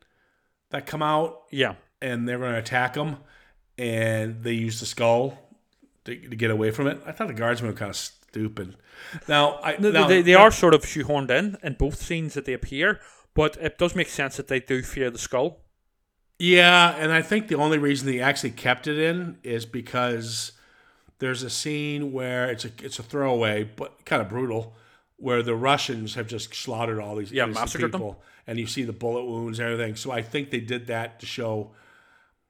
that 0.70 0.86
come 0.86 1.02
out 1.04 1.44
Yeah. 1.52 1.76
and 2.02 2.28
they're 2.28 2.40
going 2.40 2.54
to 2.54 2.58
attack 2.60 2.96
him, 2.96 3.18
and 3.78 4.42
they 4.44 4.54
use 4.54 4.80
the 4.80 4.86
skull 4.86 5.38
to, 6.06 6.16
to 6.16 6.36
get 6.36 6.50
away 6.50 6.72
from 6.72 6.88
it. 6.88 7.02
I 7.06 7.12
thought 7.12 7.28
the 7.28 7.34
guardsmen 7.34 7.72
were 7.72 7.78
kind 7.78 7.90
of 7.90 7.96
stupid. 7.98 8.76
Now, 9.28 9.60
I 9.62 9.76
No, 9.80 9.92
now, 9.92 10.08
they, 10.08 10.22
they 10.22 10.34
are 10.36 10.50
sort 10.52 10.74
of 10.74 10.84
shoehorned 10.84 11.30
in 11.30 11.58
in 11.64 11.74
both 11.74 12.02
scenes 12.02 12.34
that 12.36 12.46
they 12.46 12.54
appear, 12.54 13.00
but 13.34 13.58
it 13.58 13.78
does 13.78 13.96
make 13.96 14.08
sense 14.10 14.38
that 14.38 14.48
they 14.48 14.60
do 14.62 14.82
fear 14.82 15.10
the 15.12 15.18
skull. 15.18 15.60
yeah, 16.40 16.96
and 16.98 17.12
I 17.12 17.22
think 17.22 17.48
the 17.50 17.56
only 17.56 17.78
reason 17.78 18.08
they 18.08 18.20
actually 18.20 18.52
kept 18.52 18.88
it 18.88 18.98
in 18.98 19.38
is 19.44 19.66
because 19.66 20.54
there's 21.22 21.44
a 21.44 21.50
scene 21.50 22.12
where 22.12 22.50
it's 22.52 22.66
a 22.66 22.72
it's 22.84 23.00
a 23.00 23.04
throwaway, 23.04 23.64
but 23.64 24.04
kind 24.06 24.22
of 24.22 24.28
brutal, 24.28 24.76
where 25.18 25.42
the 25.42 25.56
Russians 25.56 26.16
have 26.16 26.28
just 26.28 26.54
slaughtered 26.54 27.00
all 27.00 27.16
these 27.16 27.32
Yeah, 27.32 27.46
massacred 27.46 27.92
them. 27.94 28.02
people, 28.02 28.22
and 28.46 28.60
you 28.60 28.68
see 28.68 28.84
the 28.84 28.92
bullet 28.94 29.24
wounds 29.26 29.60
and 29.60 29.70
everything. 29.72 29.96
So 29.96 30.12
I 30.12 30.22
think 30.22 30.50
they 30.52 30.60
did 30.60 30.88
that 30.88 31.20
to 31.22 31.26
show 31.26 31.72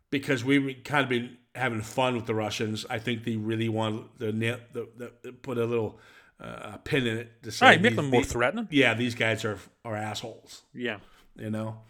because 0.10 0.44
we 0.44 0.74
kind 0.74 1.04
of 1.04 1.10
been 1.10 1.38
having 1.54 1.82
fun 1.82 2.16
with 2.16 2.26
the 2.26 2.34
Russians. 2.36 2.86
I 2.90 2.98
think 2.98 3.24
they 3.26 3.36
really 3.36 3.70
want 3.70 4.18
the, 4.20 4.32
the, 4.32 4.60
the, 4.98 5.12
the 5.22 5.32
put 5.34 5.58
a 5.58 5.66
little 5.66 6.00
uh, 6.40 6.78
pin 6.78 7.06
in 7.08 7.18
it 7.18 7.44
to 7.44 7.52
say, 7.52 7.66
Right, 7.68 7.82
make 7.82 7.96
them 7.96 8.10
more 8.10 8.22
these- 8.22 8.32
threatening. 8.32 8.68
Yeah, 8.72 8.94
these 8.96 9.16
guys 9.16 9.46
are 9.46 9.60
are 9.86 9.96
assholes 9.96 10.64
Yeah. 10.74 10.98
you 11.36 11.50
know. 11.52 11.82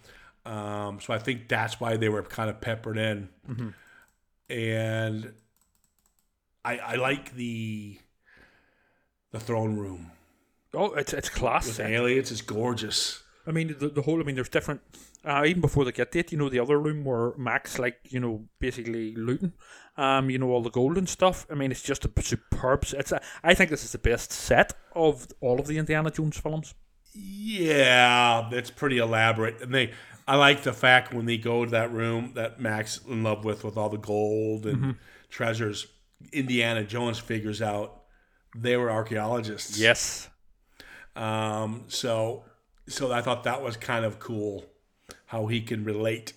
Um, 0.46 1.00
so 1.00 1.14
I 1.14 1.20
think 1.20 1.48
that's 1.48 1.80
why 1.80 1.98
they 1.98 2.10
were 2.10 2.24
kind 2.24 2.50
of 2.50 2.60
peppered 2.60 2.98
in, 2.98 3.30
Mm-hmm. 3.48 3.70
and 4.50 5.34
I, 6.64 6.78
I 6.78 6.96
like 6.96 7.36
the 7.36 7.98
the 9.32 9.40
throne 9.40 9.78
room 9.78 10.12
Oh, 10.74 10.94
it's 10.94 11.12
it's 11.14 11.28
class. 11.30 11.68
with 11.68 11.80
aliens. 11.82 12.32
It's 12.32 12.42
gorgeous. 12.42 13.24
I 13.46 13.52
mean, 13.52 13.76
the, 13.78 13.90
the 13.90 14.04
whole. 14.04 14.22
I 14.22 14.24
mean, 14.24 14.36
there's 14.36 14.48
different. 14.48 14.80
Uh, 15.26 15.44
even 15.46 15.60
before 15.60 15.84
they 15.84 15.92
get 15.92 16.16
it, 16.16 16.32
you 16.32 16.38
know, 16.38 16.48
the 16.48 16.60
other 16.60 16.80
room 16.80 17.04
where 17.04 17.34
Mac's, 17.38 17.78
like, 17.78 17.98
you 18.10 18.20
know, 18.22 18.46
basically 18.60 19.14
looting, 19.16 19.52
um, 19.98 20.30
you 20.30 20.38
know, 20.40 20.50
all 20.50 20.62
the 20.62 20.70
gold 20.70 20.98
and 20.98 21.10
stuff. 21.10 21.46
I 21.52 21.56
mean, 21.56 21.72
it's 21.72 21.82
just 21.82 22.06
a 22.06 22.12
superb. 22.22 22.86
It's. 22.94 23.12
A, 23.12 23.20
I 23.44 23.54
think 23.54 23.70
this 23.70 23.84
is 23.84 23.92
the 23.92 23.98
best 23.98 24.32
set 24.32 24.74
of 24.96 25.28
all 25.42 25.60
of 25.60 25.68
the 25.68 25.78
Indiana 25.78 26.10
Jones 26.10 26.38
films. 26.38 26.74
Yeah, 27.14 28.50
it's 28.54 28.72
pretty 28.72 28.98
elaborate, 28.98 29.62
and 29.62 29.74
they. 29.74 29.92
I 30.28 30.38
like 30.38 30.64
the 30.64 30.72
fact 30.72 31.14
when 31.14 31.26
they 31.26 31.38
go 31.38 31.66
to 31.66 31.72
that 31.72 31.92
room 31.92 32.32
that 32.36 32.62
Mac's 32.62 33.02
in 33.06 33.24
love 33.24 33.44
with, 33.44 33.66
with 33.66 33.76
all 33.76 33.90
the 33.90 33.98
gold 33.98 34.66
and 34.66 34.78
Mm-hmm. 34.78 34.92
treasures. 35.30 35.88
Indiana 36.32 36.84
Jones 36.84 37.20
figures 37.20 37.62
out 37.62 38.02
they 38.56 38.76
were 38.78 38.92
archaeologists. 38.92 39.78
Yes. 39.80 40.30
Um, 41.16 41.86
so, 41.88 42.44
so 42.88 43.12
I 43.12 43.22
thought 43.22 43.44
that 43.44 43.62
was 43.62 43.78
kind 43.78 44.06
of 44.06 44.20
cool, 44.20 44.66
how 45.28 45.48
he 45.48 45.62
can 45.62 45.84
relate 45.84 46.34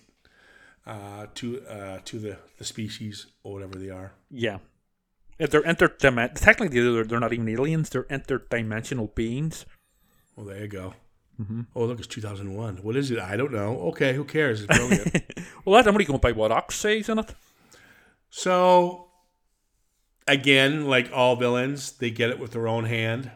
uh, 0.85 1.27
to 1.35 1.61
uh, 1.67 1.99
to 2.05 2.19
the, 2.19 2.37
the 2.57 2.63
species 2.65 3.27
or 3.43 3.53
whatever 3.53 3.77
they 3.77 3.89
are. 3.89 4.13
Yeah. 4.29 4.59
If 5.37 5.49
They're 5.49 5.63
interdimensional. 5.63 6.39
Technically, 6.39 6.79
they're, 6.81 7.03
they're 7.03 7.19
not 7.19 7.33
even 7.33 7.49
aliens. 7.49 7.89
They're 7.89 8.03
interdimensional 8.03 9.13
beings. 9.13 9.65
Well, 10.35 10.45
there 10.45 10.61
you 10.61 10.67
go. 10.67 10.93
Oh, 11.75 11.83
look, 11.85 11.99
it's 11.99 12.07
2001. 12.07 12.77
What 12.77 12.95
is 12.95 13.11
it? 13.11 13.19
I 13.19 13.35
don't 13.35 13.51
know. 13.51 13.77
Okay, 13.89 14.13
who 14.13 14.23
cares? 14.23 14.61
It's 14.61 14.77
brilliant. 14.77 15.23
Well, 15.65 15.75
that, 15.75 15.87
I'm 15.87 15.95
only 15.95 16.05
going 16.05 16.19
by 16.19 16.31
what 16.31 16.51
Ox 16.51 16.75
says 16.75 17.09
in 17.09 17.17
it. 17.17 17.33
so, 18.29 19.07
again, 20.27 20.85
like 20.85 21.11
all 21.13 21.35
villains, 21.35 21.91
they 21.93 22.11
get 22.11 22.29
it 22.29 22.39
with 22.39 22.51
their 22.51 22.67
own 22.67 22.85
hand. 22.85 23.31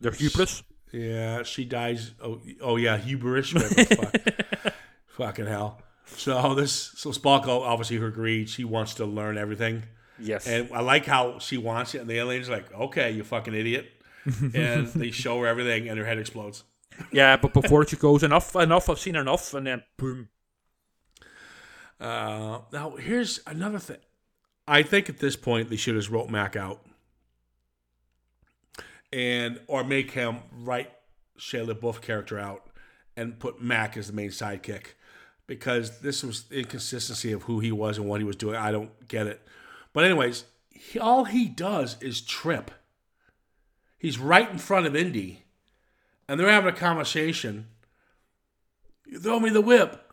They're 0.00 0.12
hubris. 0.12 0.62
Yeah, 0.92 1.42
she 1.42 1.64
dies. 1.64 2.12
Oh, 2.22 2.40
oh 2.60 2.76
yeah, 2.76 2.96
hubris. 2.96 3.50
fuck. 3.50 4.16
Fucking 5.08 5.46
hell. 5.46 5.82
So 6.06 6.54
this, 6.54 6.72
so 6.72 7.10
Spalko, 7.10 7.62
obviously 7.62 7.96
her 7.96 8.10
greed. 8.10 8.48
She 8.48 8.64
wants 8.64 8.94
to 8.94 9.06
learn 9.06 9.36
everything. 9.36 9.84
Yes. 10.18 10.46
And 10.46 10.70
I 10.72 10.80
like 10.80 11.04
how 11.04 11.38
she 11.38 11.58
wants 11.58 11.94
it, 11.94 12.00
and 12.00 12.08
the 12.08 12.18
alien's 12.18 12.48
like, 12.48 12.72
"Okay, 12.72 13.10
you 13.10 13.24
fucking 13.24 13.54
idiot," 13.54 13.90
and 14.54 14.86
they 14.88 15.10
show 15.10 15.40
her 15.40 15.46
everything, 15.46 15.88
and 15.88 15.98
her 15.98 16.04
head 16.04 16.18
explodes. 16.18 16.64
yeah, 17.12 17.36
but 17.36 17.52
before 17.52 17.86
she 17.86 17.96
goes, 17.96 18.22
enough, 18.22 18.54
enough. 18.56 18.88
I've 18.88 18.98
seen 18.98 19.16
enough, 19.16 19.52
and 19.52 19.66
then 19.66 19.82
boom. 19.98 20.28
Uh, 22.00 22.60
now 22.72 22.96
here's 22.96 23.40
another 23.46 23.78
thing. 23.78 23.98
I 24.68 24.82
think 24.82 25.08
at 25.08 25.18
this 25.18 25.36
point 25.36 25.70
they 25.70 25.76
should 25.76 25.94
have 25.94 26.10
wrote 26.10 26.28
Mac 26.28 26.56
out, 26.56 26.84
and 29.12 29.60
or 29.66 29.84
make 29.84 30.12
him 30.12 30.38
write 30.52 30.90
Shia 31.38 31.66
LaBeouf 31.66 32.00
character 32.00 32.38
out, 32.38 32.66
and 33.16 33.38
put 33.38 33.62
Mac 33.62 33.96
as 33.96 34.08
the 34.08 34.12
main 34.12 34.30
sidekick, 34.30 34.94
because 35.46 36.00
this 36.00 36.22
was 36.22 36.46
inconsistency 36.50 37.32
of 37.32 37.44
who 37.44 37.60
he 37.60 37.70
was 37.70 37.98
and 37.98 38.08
what 38.08 38.20
he 38.20 38.24
was 38.26 38.36
doing. 38.36 38.56
I 38.56 38.72
don't 38.72 39.06
get 39.08 39.26
it. 39.26 39.40
But 39.92 40.04
anyways, 40.04 40.44
he, 40.70 40.98
all 40.98 41.24
he 41.24 41.46
does 41.46 41.96
is 42.02 42.20
trip. 42.20 42.70
He's 43.98 44.18
right 44.18 44.50
in 44.50 44.58
front 44.58 44.86
of 44.86 44.96
Indy, 44.96 45.44
and 46.28 46.38
they're 46.38 46.50
having 46.50 46.72
a 46.72 46.76
conversation. 46.76 47.68
You 49.06 49.20
throw 49.20 49.38
me 49.40 49.50
the 49.50 49.60
whip. 49.60 50.12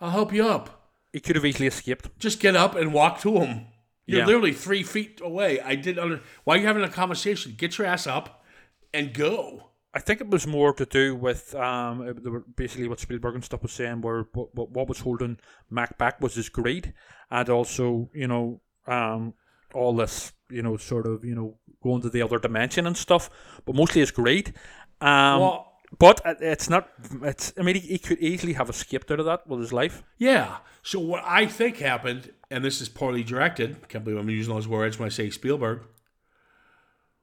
I'll 0.00 0.10
help 0.10 0.32
you 0.32 0.46
up 0.46 0.90
He 1.12 1.20
could 1.20 1.36
have 1.36 1.46
easily 1.46 1.66
escaped. 1.66 2.18
just 2.18 2.38
get 2.40 2.54
up 2.54 2.74
and 2.74 2.92
walk 2.92 3.20
to 3.22 3.40
him. 3.40 3.66
You're 4.06 4.20
Yeah. 4.20 4.26
literally 4.26 4.52
three 4.52 4.82
feet 4.82 5.20
away. 5.22 5.60
I 5.60 5.74
didn't 5.76 5.98
under. 6.02 6.20
Why 6.44 6.56
are 6.56 6.58
you 6.58 6.66
having 6.66 6.82
a 6.84 6.88
conversation? 6.88 7.54
Get 7.56 7.78
your 7.78 7.86
ass 7.86 8.06
up 8.06 8.44
and 8.92 9.12
go. 9.14 9.70
I 9.94 10.00
think 10.00 10.20
it 10.20 10.28
was 10.28 10.46
more 10.46 10.72
to 10.74 10.84
do 10.84 11.14
with 11.14 11.54
um, 11.54 12.06
it- 12.06 12.22
they 12.24 12.28
were 12.30 12.44
basically 12.56 12.88
what 12.88 13.00
Spielberg 13.00 13.34
and 13.36 13.44
stuff 13.44 13.62
was 13.62 13.72
saying, 13.72 14.00
where 14.00 14.26
what, 14.32 14.54
what, 14.54 14.70
what 14.70 14.88
was 14.88 15.00
holding 15.00 15.38
Mac 15.70 15.96
back 15.98 16.20
was 16.20 16.34
his 16.34 16.48
greed, 16.48 16.92
and 17.30 17.48
also 17.48 18.10
you 18.12 18.26
know 18.26 18.60
um, 18.86 19.34
all 19.72 19.94
this 19.94 20.32
you 20.50 20.62
know 20.62 20.76
sort 20.76 21.06
of 21.06 21.24
you 21.24 21.34
know 21.34 21.56
going 21.82 22.02
to 22.02 22.10
the 22.10 22.22
other 22.22 22.38
dimension 22.38 22.86
and 22.86 22.96
stuff, 22.96 23.30
but 23.64 23.74
mostly 23.74 24.00
his 24.00 24.10
greed. 24.10 24.52
Um, 25.00 25.40
Well- 25.40 25.70
but 25.98 26.20
it's 26.40 26.68
not. 26.70 26.88
It's. 27.22 27.52
I 27.58 27.62
mean, 27.62 27.76
he, 27.76 27.80
he 27.80 27.98
could 27.98 28.18
easily 28.18 28.54
have 28.54 28.68
escaped 28.70 29.10
out 29.10 29.20
of 29.20 29.26
that 29.26 29.46
with 29.46 29.60
his 29.60 29.72
life. 29.72 30.02
Yeah. 30.18 30.58
So 30.82 30.98
what 30.98 31.22
I 31.26 31.46
think 31.46 31.78
happened, 31.78 32.30
and 32.50 32.64
this 32.64 32.80
is 32.80 32.88
poorly 32.88 33.22
directed. 33.24 33.88
Can't 33.88 34.04
believe 34.04 34.18
I'm 34.18 34.28
using 34.30 34.54
those 34.54 34.68
words 34.68 34.98
when 34.98 35.06
I 35.06 35.10
say 35.10 35.30
Spielberg. 35.30 35.82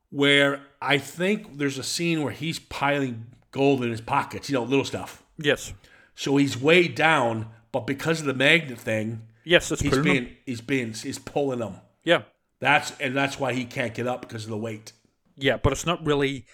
Where 0.10 0.62
I 0.82 0.98
think 0.98 1.58
there's 1.58 1.78
a 1.78 1.84
scene 1.84 2.22
where 2.22 2.34
he's 2.34 2.60
piling 2.60 3.28
gold 3.52 3.84
in 3.84 3.92
his 3.92 4.02
pockets, 4.02 4.50
you 4.50 4.56
know, 4.56 4.64
little 4.64 4.84
stuff. 4.86 5.24
Yes. 5.38 5.74
So 6.16 6.36
he's 6.38 6.58
way 6.60 6.88
down, 6.88 7.48
but 7.72 7.88
because 7.88 8.20
of 8.20 8.26
the 8.26 8.34
magnet 8.34 8.78
thing, 8.78 9.22
Yes, 9.44 9.72
it's 9.72 9.82
he's 9.82 9.92
pulling 9.92 10.06
him. 10.06 10.14
being 10.14 10.36
he's 10.46 10.62
being 10.62 10.94
he's 10.94 11.18
pulling 11.20 11.60
them. 11.60 11.76
Yeah. 12.04 12.24
That's 12.60 12.92
and 13.00 13.16
that's 13.16 13.40
why 13.40 13.54
he 13.54 13.64
can't 13.66 13.94
get 13.94 14.06
up 14.06 14.22
because 14.22 14.44
of 14.44 14.50
the 14.50 14.58
weight. 14.58 14.92
Yeah, 15.38 15.58
but 15.58 15.72
it's 15.72 15.86
not 15.86 16.06
really. 16.06 16.46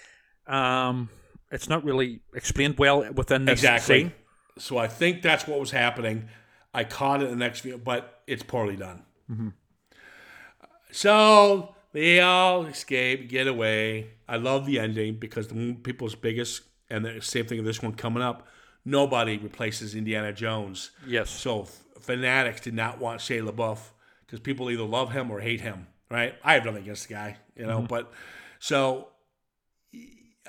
Um, 0.46 1.10
it's 1.52 1.70
not 1.70 1.84
really 1.84 2.20
explained 2.34 2.78
well 2.78 3.12
within 3.14 3.46
this 3.46 3.60
Exactly. 3.60 4.02
scene. 4.02 4.12
So 4.58 4.78
I 4.78 4.88
think 4.88 5.22
that's 5.22 5.48
what 5.48 5.60
was 5.60 5.72
happening. 5.72 6.30
I 6.74 6.84
caught 6.84 7.22
it 7.22 7.26
in 7.26 7.32
the 7.32 7.38
next 7.38 7.62
video, 7.62 7.78
but 7.78 8.22
it's 8.28 8.44
poorly 8.44 8.76
done. 8.76 9.04
Mm-hmm. 9.32 9.50
So 10.92 11.76
they 11.94 12.20
all 12.22 12.66
escape, 12.66 13.30
get 13.30 13.48
away. 13.48 14.10
I 14.28 14.38
love 14.38 14.66
the 14.66 14.80
ending 14.80 15.16
because 15.16 15.48
the 15.48 15.74
people's 15.74 16.16
biggest, 16.16 16.64
and 16.90 17.06
the 17.06 17.22
same 17.22 17.46
thing 17.46 17.58
with 17.60 17.66
this 17.66 17.82
one 17.82 17.94
coming 17.94 18.24
up. 18.24 18.48
Nobody 18.86 19.38
replaces 19.38 19.96
Indiana 19.96 20.32
Jones. 20.32 20.92
Yes. 21.06 21.30
So 21.30 21.64
f- 21.64 21.84
fanatics 22.00 22.62
did 22.62 22.74
not 22.74 23.00
want 23.00 23.20
Shia 23.20 23.48
LaBeouf 23.48 23.80
because 24.26 24.40
people 24.40 24.70
either 24.72 24.84
love 24.84 25.12
him 25.12 25.30
or 25.30 25.40
hate 25.40 25.62
him. 25.62 25.88
Right? 26.10 26.36
I 26.42 26.54
have 26.54 26.64
nothing 26.64 26.84
against 26.84 27.10
the 27.10 27.16
guy, 27.16 27.38
you 27.56 27.66
know. 27.66 27.80
Mm-hmm. 27.80 27.88
But 27.88 28.14
so 28.60 29.10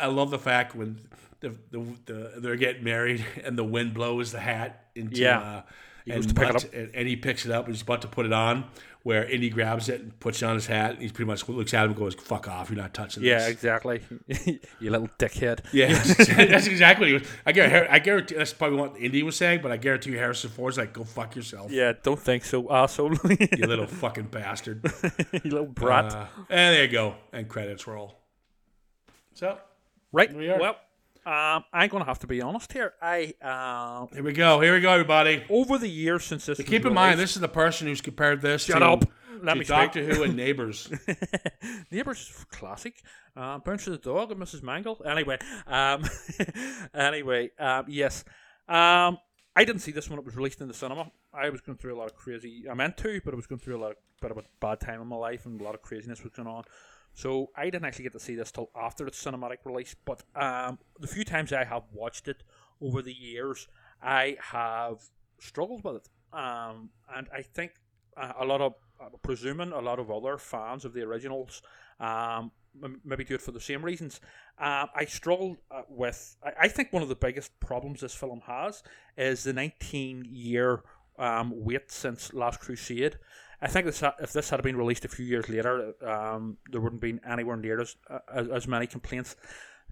I 0.00 0.06
love 0.06 0.30
the 0.30 0.38
fact 0.38 0.74
when 0.74 0.98
the, 1.40 1.54
the, 1.70 1.78
the 2.06 2.32
they're 2.38 2.56
getting 2.56 2.84
married 2.84 3.24
and 3.44 3.56
the 3.58 3.64
wind 3.64 3.94
blows 3.94 4.32
the 4.32 4.40
hat 4.40 4.86
into 4.94 5.20
Yeah. 5.20 5.38
uh, 5.40 5.62
and, 6.06 6.14
goes 6.16 6.26
to 6.26 6.34
pick 6.34 6.48
it 6.48 6.56
up. 6.56 6.74
and, 6.74 6.90
and 6.94 7.06
he 7.08 7.16
picks 7.16 7.44
it 7.44 7.52
up 7.52 7.66
and 7.66 7.74
he's 7.74 7.82
about 7.82 8.00
to 8.02 8.08
put 8.08 8.24
it 8.26 8.32
on 8.32 8.64
where 9.04 9.24
Indy 9.24 9.48
grabs 9.48 9.88
it 9.88 10.00
and 10.00 10.18
puts 10.20 10.42
it 10.42 10.46
on 10.46 10.54
his 10.54 10.66
hat 10.66 10.92
and 10.92 11.02
he 11.02 11.08
pretty 11.10 11.26
much 11.26 11.46
looks 11.48 11.72
at 11.74 11.84
him 11.84 11.90
and 11.90 11.98
goes 11.98 12.14
fuck 12.14 12.48
off 12.48 12.70
you're 12.70 12.78
not 12.78 12.92
touching 12.94 13.22
Yeah, 13.22 13.34
this 13.38 13.44
Yeah, 13.44 13.50
exactly. 13.50 14.00
you 14.80 14.90
little 14.90 15.08
dickhead. 15.18 15.60
yeah 15.72 15.92
that's 16.02 16.66
exactly 16.66 17.12
what 17.12 17.22
he 17.22 17.28
was 17.28 17.28
I 17.46 17.52
guarantee, 17.52 17.88
I 17.90 17.98
guarantee 18.00 18.34
that's 18.36 18.52
probably 18.54 18.78
what 18.78 18.96
Indy 18.98 19.22
was 19.22 19.36
saying 19.36 19.60
but 19.62 19.70
I 19.70 19.76
guarantee 19.76 20.10
you 20.12 20.18
Harrison 20.18 20.48
Ford's 20.50 20.78
like 20.78 20.92
go 20.94 21.04
fuck 21.04 21.36
yourself 21.36 21.70
Yeah, 21.70 21.92
don't 22.02 22.18
think 22.18 22.44
so, 22.44 22.70
asshole. 22.72 23.14
you 23.28 23.66
little 23.66 23.86
fucking 23.86 24.24
bastard 24.28 24.82
you 25.32 25.50
little 25.50 25.66
brat. 25.66 26.06
uh, 26.06 26.26
and 26.48 26.74
there 26.74 26.84
you 26.84 26.90
go 26.90 27.14
and 27.34 27.46
credits 27.48 27.86
roll 27.86 28.18
so 29.34 29.58
right. 30.12 30.34
we. 30.34 30.48
Well, 30.48 30.76
um, 31.26 31.64
I'm 31.72 31.88
gonna 31.88 32.04
have 32.04 32.20
to 32.20 32.26
be 32.26 32.40
honest 32.40 32.72
here. 32.72 32.94
I 33.02 33.34
uh, 33.42 34.06
here 34.14 34.22
we 34.22 34.32
go 34.32 34.60
here 34.60 34.74
we 34.74 34.80
go 34.80 34.92
everybody 34.92 35.44
over 35.50 35.76
the 35.76 35.88
years 35.88 36.24
since 36.24 36.46
this. 36.46 36.58
was 36.58 36.66
Keep 36.66 36.86
in 36.86 36.94
mind, 36.94 37.18
this 37.20 37.34
is 37.34 37.40
the 37.40 37.48
person 37.48 37.86
who's 37.86 38.00
compared 38.00 38.40
this 38.40 38.64
Shut 38.64 38.78
to, 38.78 38.86
up. 38.86 39.04
Let 39.42 39.54
to 39.54 39.58
me 39.58 39.64
speak. 39.64 39.76
Doctor 39.76 40.04
Who 40.04 40.22
and 40.22 40.36
Neighbours. 40.36 40.90
Neighbours 41.90 42.46
classic. 42.50 43.02
Uh, 43.36 43.58
Bounce 43.58 43.86
of 43.86 43.92
the 43.92 43.98
Dog 43.98 44.32
and 44.32 44.40
Mrs. 44.40 44.62
Mangel. 44.62 45.00
Anyway, 45.06 45.38
um, 45.66 46.04
anyway, 46.94 47.50
um, 47.58 47.84
yes. 47.88 48.24
Um, 48.68 49.18
I 49.54 49.64
didn't 49.64 49.80
see 49.80 49.92
this 49.92 50.08
when 50.08 50.18
it 50.18 50.24
was 50.24 50.36
released 50.36 50.60
in 50.60 50.68
the 50.68 50.74
cinema. 50.74 51.10
I 51.32 51.50
was 51.50 51.60
going 51.60 51.78
through 51.78 51.94
a 51.94 51.98
lot 51.98 52.10
of 52.10 52.16
crazy. 52.16 52.64
I 52.70 52.74
meant 52.74 52.96
to, 52.98 53.20
but 53.24 53.34
I 53.34 53.36
was 53.36 53.46
going 53.46 53.60
through 53.60 53.76
a 53.76 53.82
lot 53.82 53.90
of 53.92 53.96
bit 54.20 54.30
of 54.30 54.38
a 54.38 54.44
bad 54.60 54.80
time 54.80 55.00
in 55.00 55.06
my 55.06 55.16
life, 55.16 55.46
and 55.46 55.60
a 55.60 55.64
lot 55.64 55.74
of 55.74 55.82
craziness 55.82 56.22
was 56.22 56.32
going 56.32 56.48
on. 56.48 56.64
So 57.18 57.50
I 57.56 57.64
didn't 57.64 57.84
actually 57.84 58.04
get 58.04 58.12
to 58.12 58.20
see 58.20 58.36
this 58.36 58.52
till 58.52 58.70
after 58.80 59.04
its 59.04 59.20
cinematic 59.20 59.56
release. 59.64 59.96
But 60.04 60.22
um, 60.36 60.78
the 61.00 61.08
few 61.08 61.24
times 61.24 61.52
I 61.52 61.64
have 61.64 61.82
watched 61.92 62.28
it 62.28 62.44
over 62.80 63.02
the 63.02 63.12
years, 63.12 63.66
I 64.00 64.36
have 64.40 65.02
struggled 65.40 65.82
with 65.82 65.96
it, 65.96 66.08
um, 66.32 66.90
and 67.12 67.26
I 67.34 67.42
think 67.42 67.72
uh, 68.16 68.34
a 68.38 68.44
lot 68.44 68.60
of, 68.60 68.74
I'm 69.00 69.10
presuming 69.20 69.72
a 69.72 69.80
lot 69.80 69.98
of 69.98 70.12
other 70.12 70.38
fans 70.38 70.84
of 70.84 70.92
the 70.92 71.02
originals 71.02 71.60
um, 71.98 72.52
maybe 73.04 73.24
do 73.24 73.34
it 73.34 73.42
for 73.42 73.50
the 73.50 73.60
same 73.60 73.84
reasons. 73.84 74.20
Um, 74.56 74.86
I 74.94 75.04
struggled 75.06 75.56
uh, 75.72 75.82
with. 75.88 76.36
I, 76.44 76.52
I 76.66 76.68
think 76.68 76.92
one 76.92 77.02
of 77.02 77.08
the 77.08 77.16
biggest 77.16 77.58
problems 77.58 78.00
this 78.00 78.14
film 78.14 78.42
has 78.46 78.84
is 79.16 79.42
the 79.42 79.52
19 79.52 80.24
year 80.30 80.84
um, 81.18 81.52
wait 81.52 81.90
since 81.90 82.32
Last 82.32 82.60
Crusade. 82.60 83.18
I 83.60 83.66
think 83.66 83.86
this, 83.86 84.02
if 84.20 84.32
this 84.32 84.50
had 84.50 84.62
been 84.62 84.76
released 84.76 85.04
a 85.04 85.08
few 85.08 85.26
years 85.26 85.48
later, 85.48 85.94
um, 86.06 86.58
there 86.70 86.80
wouldn't 86.80 87.00
been 87.00 87.20
anywhere 87.26 87.56
near 87.56 87.80
as, 87.80 87.96
as 88.32 88.48
as 88.48 88.68
many 88.68 88.86
complaints. 88.86 89.34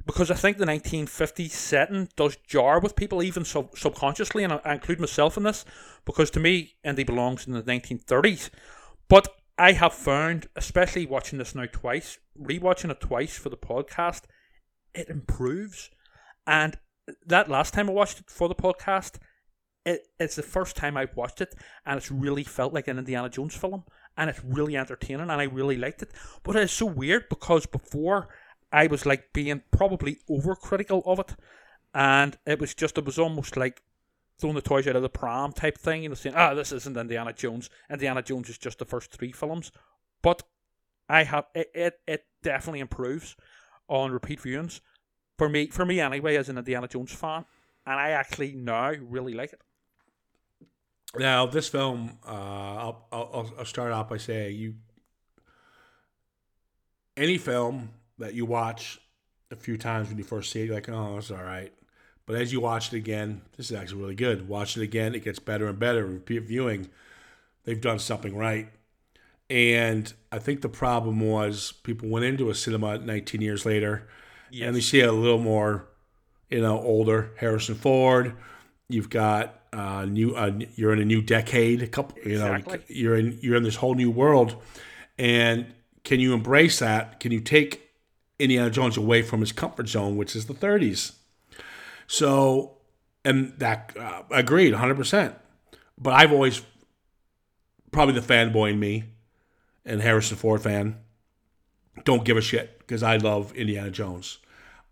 Because 0.05 0.31
I 0.31 0.35
think 0.35 0.59
the 0.59 0.67
1950s 0.67 1.51
setting 1.51 2.09
does 2.17 2.37
jar 2.37 2.79
with 2.79 2.95
people, 2.95 3.23
even 3.23 3.45
sub- 3.45 3.77
subconsciously, 3.77 4.45
and 4.45 4.53
I, 4.53 4.61
I 4.65 4.75
include 4.75 5.01
myself 5.01 5.37
in 5.37 5.43
this, 5.43 5.65
because 6.05 6.31
to 6.33 6.41
me, 6.41 6.77
Indy 6.85 7.03
belongs 7.03 7.47
in 7.47 7.55
the 7.55 7.63
1930s. 7.63 8.51
But 9.09 9.29
I 9.59 9.73
have 9.73 9.95
found, 9.95 10.49
especially 10.55 11.07
watching 11.07 11.39
this 11.39 11.55
now 11.55 11.65
twice, 11.71 12.19
rewatching 12.41 12.91
it 12.91 13.01
twice 13.01 13.39
for 13.39 13.49
the 13.49 13.57
podcast, 13.57 14.23
it 14.95 15.09
improves. 15.09 15.91
And 16.47 16.79
that 17.27 17.49
last 17.49 17.73
time 17.75 17.89
I 17.89 17.93
watched 17.93 18.21
it 18.21 18.31
for 18.31 18.49
the 18.49 18.55
podcast, 18.55 19.17
it, 19.87 20.09
it's 20.19 20.35
the 20.35 20.43
first 20.43 20.77
time 20.77 20.97
I've 20.97 21.17
watched 21.17 21.41
it, 21.41 21.55
and 21.87 21.97
it's 21.97 22.11
really 22.11 22.43
felt 22.43 22.75
like 22.75 22.89
an 22.89 22.99
Indiana 22.99 23.31
Jones 23.31 23.55
film, 23.55 23.85
and 24.19 24.29
it's 24.29 24.45
really 24.45 24.77
entertaining, 24.77 25.31
and 25.31 25.33
I 25.33 25.45
really 25.45 25.77
liked 25.77 26.03
it. 26.03 26.11
But 26.43 26.57
it's 26.57 26.73
so 26.73 26.87
weird 26.87 27.29
because 27.31 27.67
before 27.67 28.29
I 28.73 28.89
was 28.89 29.07
like 29.07 29.33
being 29.33 29.63
probably 29.71 30.19
overcritical 30.29 31.07
of 31.07 31.21
it, 31.21 31.37
and 31.95 32.37
it 32.45 32.59
was 32.59 32.75
just 32.75 32.99
it 32.99 33.05
was 33.05 33.19
almost 33.19 33.57
like 33.57 33.83
throwing 34.39 34.57
the 34.57 34.61
toys 34.61 34.89
out 34.89 34.97
of 34.97 35.03
the 35.03 35.09
pram 35.09 35.53
type 35.53 35.79
thing, 35.79 36.03
you 36.03 36.09
know, 36.09 36.17
saying, 36.17 36.35
"Ah, 36.37 36.53
this 36.53 36.73
isn't 36.73 36.97
Indiana 36.97 37.33
Jones. 37.33 37.71
Indiana 37.89 38.23
Jones 38.23 38.51
is 38.51 38.59
just 38.59 38.81
the 38.81 38.85
first 38.85 39.13
three 39.13 39.33
films." 39.33 39.71
But 40.21 40.43
I 41.09 41.23
have 41.23 41.47
it, 41.55 41.71
it, 41.73 42.01
it 42.09 42.27
definitely 42.43 42.81
improves 42.81 43.37
on 43.89 44.11
repeat 44.11 44.41
viewings 44.41 44.81
for 45.39 45.49
me. 45.49 45.69
For 45.69 45.87
me 45.87 46.01
anyway, 46.01 46.35
as 46.35 46.49
an 46.49 46.59
Indiana 46.59 46.89
Jones 46.89 47.13
fan, 47.13 47.45
and 47.87 48.01
I 48.01 48.11
actually 48.11 48.53
now 48.57 48.91
really 48.91 49.33
like 49.33 49.53
it. 49.53 49.63
Now, 51.19 51.47
this 51.47 51.69
film, 51.69 52.19
uh, 52.27 52.31
I'll, 52.31 53.07
I'll, 53.13 53.53
I'll 53.59 53.65
start 53.65 53.93
off 53.93 54.09
by 54.09 54.17
saying 54.17 54.57
you, 54.57 54.75
any 57.17 57.39
film 57.39 57.91
that 58.19 58.35
you 58.35 58.47
watch 58.47 59.01
a 59.51 59.57
few 59.57 59.77
times 59.77 60.09
when 60.09 60.19
you 60.19 60.25
first 60.25 60.53
see 60.53 60.61
it, 60.61 60.67
you're 60.67 60.75
like, 60.75 60.89
oh, 60.89 61.19
it's 61.19 61.31
all 61.31 61.43
right. 61.43 61.73
But 62.27 62.37
as 62.37 62.53
you 62.53 62.61
watch 62.61 62.93
it 62.93 62.97
again, 62.97 63.43
this 63.57 63.71
is 63.71 63.77
actually 63.77 64.01
really 64.01 64.15
good. 64.15 64.49
Watch 64.49 64.77
it 64.77 64.83
again, 64.83 65.15
it 65.15 65.25
gets 65.25 65.39
better 65.39 65.67
and 65.69 65.79
better. 65.79 66.05
Repeat 66.05 66.43
viewing, 66.43 66.89
they've 67.65 67.81
done 67.81 67.99
something 67.99 68.37
right. 68.37 68.69
And 69.49 70.13
I 70.33 70.41
think 70.41 70.61
the 70.61 70.69
problem 70.69 71.21
was 71.21 71.73
people 71.85 72.09
went 72.09 72.25
into 72.25 72.51
a 72.51 72.55
cinema 72.55 72.99
19 72.99 73.41
years 73.41 73.65
later 73.65 74.09
and 74.61 74.75
they 74.75 74.81
see 74.81 75.01
a 75.01 75.13
little 75.13 75.39
more, 75.39 75.87
you 76.51 76.61
know, 76.61 76.81
older 76.81 77.31
Harrison 77.37 77.77
Ford. 77.77 78.35
You've 78.89 79.11
got 79.11 79.66
uh, 79.77 80.05
new. 80.07 80.35
Uh, 80.35 80.59
you're 80.75 80.93
in 80.93 81.01
a 81.01 81.05
new 81.05 81.21
decade. 81.23 81.83
A 81.83 81.87
couple. 81.87 82.19
You 82.25 82.39
know, 82.39 82.55
Exactly. 82.55 82.81
you're 82.89 83.17
in 83.17 83.39
you're 83.43 83.57
in 83.57 83.63
this 83.63 83.77
whole 83.77 83.95
new 83.95 84.11
world, 84.11 84.57
and 85.19 85.67
can 86.05 86.21
you 86.21 86.33
embrace 86.35 86.79
that? 86.79 87.21
Can 87.21 87.33
you 87.33 87.41
take 87.41 87.91
Indiana 88.39 88.71
Jones 88.71 88.97
away 88.97 89.23
from 89.23 89.41
his 89.41 89.53
comfort 89.53 89.89
zone, 89.89 90.17
which 90.17 90.35
is 90.37 90.47
the 90.47 90.55
30s? 90.55 91.13
So, 92.07 92.77
and 93.25 93.53
that 93.59 93.97
uh, 93.99 94.23
agreed, 94.31 94.73
100. 94.73 94.95
percent 94.97 95.35
But 95.99 96.15
I've 96.15 96.33
always 96.33 96.63
probably 97.91 98.15
the 98.19 98.21
fanboy 98.35 98.71
in 98.73 98.79
me, 98.81 99.05
and 99.85 100.01
Harrison 100.03 100.37
Ford 100.37 100.63
fan, 100.63 100.99
don't 102.05 102.25
give 102.25 102.37
a 102.37 102.41
shit 102.43 102.79
because 102.79 103.03
I 103.03 103.17
love 103.17 103.53
Indiana 103.55 103.91
Jones. 103.91 104.39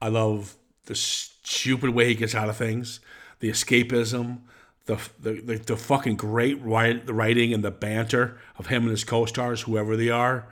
I 0.01 0.09
love 0.09 0.57
the 0.87 0.95
stupid 0.95 1.91
way 1.91 2.09
he 2.09 2.14
gets 2.14 2.35
out 2.35 2.49
of 2.49 2.57
things, 2.57 3.01
the 3.41 3.51
escapism, 3.51 4.41
the 4.87 4.97
the, 5.20 5.41
the, 5.41 5.57
the 5.57 5.76
fucking 5.76 6.16
great 6.16 6.61
writing 6.62 7.53
and 7.53 7.64
the 7.64 7.70
banter 7.70 8.39
of 8.59 8.66
him 8.66 8.82
and 8.82 8.91
his 8.91 9.05
co-stars, 9.05 9.62
whoever 9.62 9.97
they 9.97 10.11
are. 10.11 10.47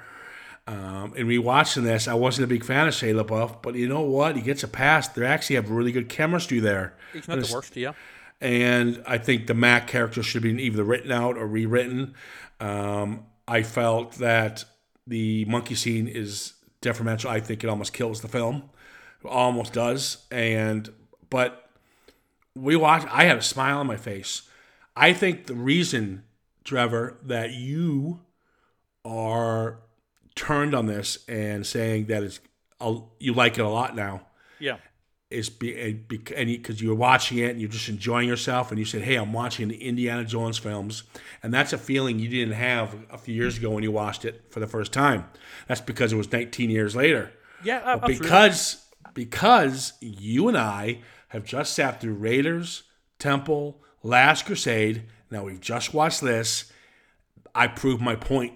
Um, 0.66 1.12
and 1.16 1.28
rewatching 1.28 1.82
this, 1.82 2.06
I 2.06 2.14
wasn't 2.14 2.44
a 2.44 2.46
big 2.46 2.64
fan 2.64 2.86
of 2.86 2.94
Shia 2.94 3.20
LaBeouf, 3.20 3.62
but 3.62 3.74
you 3.74 3.88
know 3.88 4.02
what? 4.02 4.36
He 4.36 4.42
gets 4.42 4.62
a 4.62 4.68
pass. 4.68 5.08
They 5.08 5.26
actually 5.26 5.56
have 5.56 5.70
really 5.70 5.90
good 5.90 6.08
chemistry 6.08 6.60
there. 6.60 6.94
He's 7.12 7.26
not 7.26 7.40
the 7.40 7.52
worst, 7.52 7.76
yeah. 7.76 7.92
And 8.40 9.02
I 9.06 9.18
think 9.18 9.48
the 9.48 9.54
Mac 9.54 9.86
character 9.86 10.22
should 10.22 10.42
be 10.42 10.50
either 10.50 10.84
written 10.84 11.10
out 11.10 11.36
or 11.36 11.46
rewritten. 11.46 12.14
Um, 12.60 13.26
I 13.46 13.62
felt 13.62 14.14
that 14.14 14.64
the 15.06 15.44
monkey 15.46 15.74
scene 15.74 16.06
is 16.06 16.54
detrimental. 16.80 17.30
I 17.30 17.40
think 17.40 17.64
it 17.64 17.68
almost 17.68 17.92
kills 17.92 18.20
the 18.20 18.28
film. 18.28 18.70
It 19.24 19.28
almost 19.28 19.72
does. 19.72 20.26
And 20.30 20.92
but 21.28 21.61
we 22.55 22.76
watch. 22.76 23.07
I 23.11 23.24
had 23.24 23.38
a 23.38 23.42
smile 23.42 23.78
on 23.78 23.86
my 23.86 23.96
face. 23.96 24.42
I 24.96 25.12
think 25.12 25.46
the 25.46 25.55
reason, 25.55 26.24
Trevor, 26.64 27.18
that 27.24 27.53
you 27.53 28.20
are 29.05 29.80
turned 30.34 30.74
on 30.74 30.86
this 30.86 31.18
and 31.28 31.66
saying 31.66 32.07
that 32.07 32.22
it's 32.22 32.40
you 33.20 33.32
like 33.32 33.59
it 33.59 33.62
a 33.62 33.68
lot 33.68 33.94
now 33.94 34.22
Yeah. 34.59 34.78
is 35.30 35.48
be, 35.48 35.92
because 35.92 36.80
you 36.80 36.88
were 36.88 36.94
watching 36.96 37.38
it 37.38 37.50
and 37.50 37.61
you're 37.61 37.70
just 37.70 37.88
enjoying 37.88 38.26
yourself 38.28 38.70
and 38.70 38.78
you 38.78 38.84
said, 38.84 39.03
"Hey, 39.03 39.14
I'm 39.16 39.32
watching 39.32 39.68
the 39.68 39.76
Indiana 39.82 40.24
Jones 40.24 40.59
films," 40.59 41.05
and 41.42 41.55
that's 41.55 41.72
a 41.72 41.78
feeling 41.78 42.18
you 42.18 42.28
didn't 42.28 42.55
have 42.55 42.94
a 43.11 43.16
few 43.18 43.34
years 43.34 43.57
ago 43.57 43.70
when 43.70 43.82
you 43.84 43.92
watched 43.92 44.24
it 44.24 44.44
for 44.50 44.59
the 44.61 44.66
first 44.66 44.92
time. 44.92 45.26
That's 45.68 45.80
because 45.80 46.12
it 46.12 46.16
was 46.16 46.30
19 46.32 46.70
years 46.70 46.96
later. 46.96 47.32
Yeah, 47.64 47.76
uh, 47.78 47.80
uh, 47.80 47.96
But 47.98 48.11
absolutely. 48.11 48.26
because 48.28 48.86
because 49.14 49.92
you 50.00 50.48
and 50.48 50.57
I 50.59 50.98
have 51.32 51.44
just 51.44 51.72
sat 51.72 51.98
through 51.98 52.14
Raiders, 52.14 52.82
Temple, 53.18 53.80
Last 54.02 54.44
Crusade. 54.44 55.04
Now 55.30 55.44
we've 55.44 55.60
just 55.60 55.94
watched 55.94 56.20
this. 56.20 56.70
I 57.54 57.68
proved 57.68 58.02
my 58.02 58.16
point. 58.16 58.52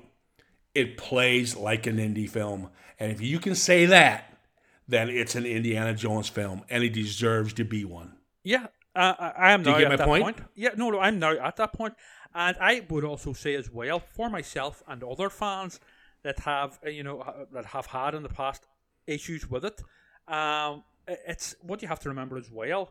It 0.74 0.98
plays 0.98 1.56
like 1.56 1.86
an 1.86 1.96
indie 1.96 2.28
film, 2.28 2.68
and 3.00 3.10
if 3.10 3.22
you 3.22 3.38
can 3.38 3.54
say 3.54 3.86
that, 3.86 4.38
then 4.86 5.08
it's 5.08 5.34
an 5.34 5.46
Indiana 5.46 5.94
Jones 5.94 6.28
film, 6.28 6.64
and 6.68 6.84
it 6.84 6.90
deserves 6.90 7.54
to 7.54 7.64
be 7.64 7.86
one. 7.86 8.12
Yeah, 8.44 8.66
uh, 8.94 9.14
I 9.18 9.32
I 9.38 9.52
am 9.52 9.62
Do 9.62 9.70
now 9.70 9.78
at 9.78 9.98
that 9.98 10.06
point? 10.06 10.24
point. 10.24 10.40
Yeah, 10.54 10.70
no, 10.76 10.90
no, 10.90 11.00
I'm 11.00 11.18
now 11.18 11.32
at 11.32 11.56
that 11.56 11.72
point, 11.72 11.94
and 12.34 12.58
I 12.60 12.84
would 12.90 13.04
also 13.04 13.32
say 13.32 13.54
as 13.54 13.70
well 13.70 14.00
for 14.00 14.28
myself 14.28 14.82
and 14.86 15.02
other 15.02 15.30
fans 15.30 15.80
that 16.24 16.40
have 16.40 16.78
uh, 16.84 16.90
you 16.90 17.02
know 17.02 17.24
that 17.54 17.64
have 17.64 17.86
had 17.86 18.14
in 18.14 18.22
the 18.22 18.28
past 18.28 18.66
issues 19.06 19.48
with 19.48 19.64
it. 19.64 19.82
Um, 20.28 20.84
it's 21.06 21.54
what 21.62 21.82
you 21.82 21.88
have 21.88 22.00
to 22.00 22.08
remember 22.08 22.36
as 22.36 22.50
well. 22.50 22.90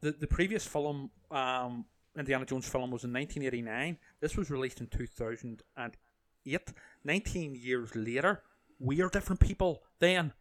The 0.00 0.12
the 0.12 0.26
previous 0.26 0.66
film, 0.66 1.10
um, 1.30 1.84
Indiana 2.18 2.44
Jones 2.44 2.68
film, 2.68 2.90
was 2.90 3.04
in 3.04 3.12
1989. 3.12 3.98
This 4.20 4.36
was 4.36 4.50
released 4.50 4.80
in 4.80 4.86
2008. 4.86 6.72
19 7.04 7.54
years 7.54 7.96
later, 7.96 8.42
we 8.78 9.00
are 9.00 9.08
different 9.08 9.40
people 9.40 9.82
then 9.98 10.32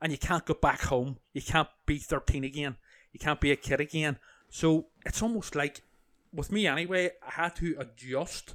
and 0.00 0.12
you 0.12 0.18
can't 0.18 0.44
go 0.44 0.54
back 0.54 0.82
home. 0.82 1.18
You 1.32 1.42
can't 1.42 1.68
be 1.86 1.98
13 1.98 2.44
again. 2.44 2.76
You 3.12 3.20
can't 3.20 3.40
be 3.40 3.50
a 3.50 3.56
kid 3.56 3.80
again. 3.80 4.18
So 4.48 4.86
it's 5.04 5.22
almost 5.22 5.54
like, 5.54 5.82
with 6.32 6.50
me 6.50 6.66
anyway, 6.66 7.10
I 7.26 7.30
had 7.42 7.56
to 7.56 7.76
adjust 7.78 8.54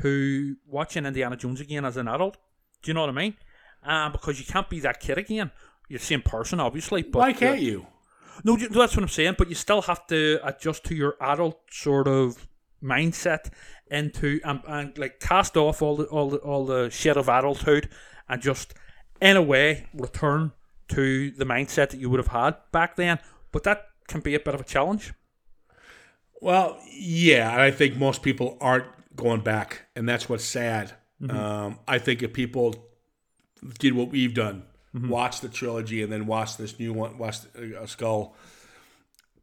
to 0.00 0.56
watching 0.66 1.06
Indiana 1.06 1.36
Jones 1.36 1.60
again 1.60 1.84
as 1.84 1.96
an 1.96 2.08
adult. 2.08 2.36
Do 2.82 2.90
you 2.90 2.94
know 2.94 3.02
what 3.02 3.10
I 3.10 3.12
mean? 3.12 3.34
Um, 3.84 4.12
because 4.12 4.38
you 4.38 4.44
can't 4.44 4.68
be 4.68 4.80
that 4.80 5.00
kid 5.00 5.18
again. 5.18 5.50
You're 5.92 5.98
the 5.98 6.06
same 6.06 6.22
person, 6.22 6.58
obviously. 6.58 7.02
But 7.02 7.18
Why 7.18 7.32
can't 7.34 7.58
uh, 7.58 7.60
you? 7.60 7.86
no, 8.44 8.56
that's 8.56 8.96
what 8.96 9.02
I'm 9.02 9.08
saying. 9.08 9.34
But 9.36 9.50
you 9.50 9.54
still 9.54 9.82
have 9.82 10.06
to 10.06 10.40
adjust 10.42 10.84
to 10.84 10.94
your 10.94 11.16
adult 11.20 11.60
sort 11.70 12.08
of 12.08 12.48
mindset 12.82 13.50
into 13.90 14.40
and, 14.42 14.62
and 14.66 14.96
like 14.96 15.20
cast 15.20 15.54
off 15.54 15.82
all 15.82 15.96
the 15.96 16.04
all 16.04 16.30
the 16.30 16.38
all 16.38 16.64
the 16.64 16.88
shit 16.88 17.18
of 17.18 17.28
adulthood 17.28 17.90
and 18.26 18.40
just 18.40 18.72
in 19.20 19.36
a 19.36 19.42
way 19.42 19.86
return 19.92 20.52
to 20.88 21.30
the 21.32 21.44
mindset 21.44 21.90
that 21.90 22.00
you 22.00 22.08
would 22.08 22.20
have 22.20 22.28
had 22.28 22.56
back 22.72 22.96
then. 22.96 23.18
But 23.50 23.64
that 23.64 23.88
can 24.08 24.22
be 24.22 24.34
a 24.34 24.40
bit 24.40 24.54
of 24.54 24.62
a 24.62 24.64
challenge. 24.64 25.12
Well, 26.40 26.80
yeah, 26.90 27.54
I 27.54 27.70
think 27.70 27.98
most 27.98 28.22
people 28.22 28.56
aren't 28.62 28.86
going 29.14 29.42
back, 29.42 29.82
and 29.94 30.08
that's 30.08 30.26
what's 30.26 30.44
sad. 30.44 30.92
Um, 31.28 31.80
I 31.86 31.98
think 31.98 32.22
if 32.22 32.32
people 32.32 32.88
did 33.78 33.92
what 33.92 34.08
we've 34.08 34.34
done, 34.34 34.64
watch 34.94 35.40
the 35.40 35.48
trilogy 35.48 36.02
and 36.02 36.12
then 36.12 36.26
watch 36.26 36.56
this 36.56 36.78
new 36.78 36.92
one, 36.92 37.18
watch 37.18 37.38
uh, 37.56 37.86
Skull, 37.86 38.34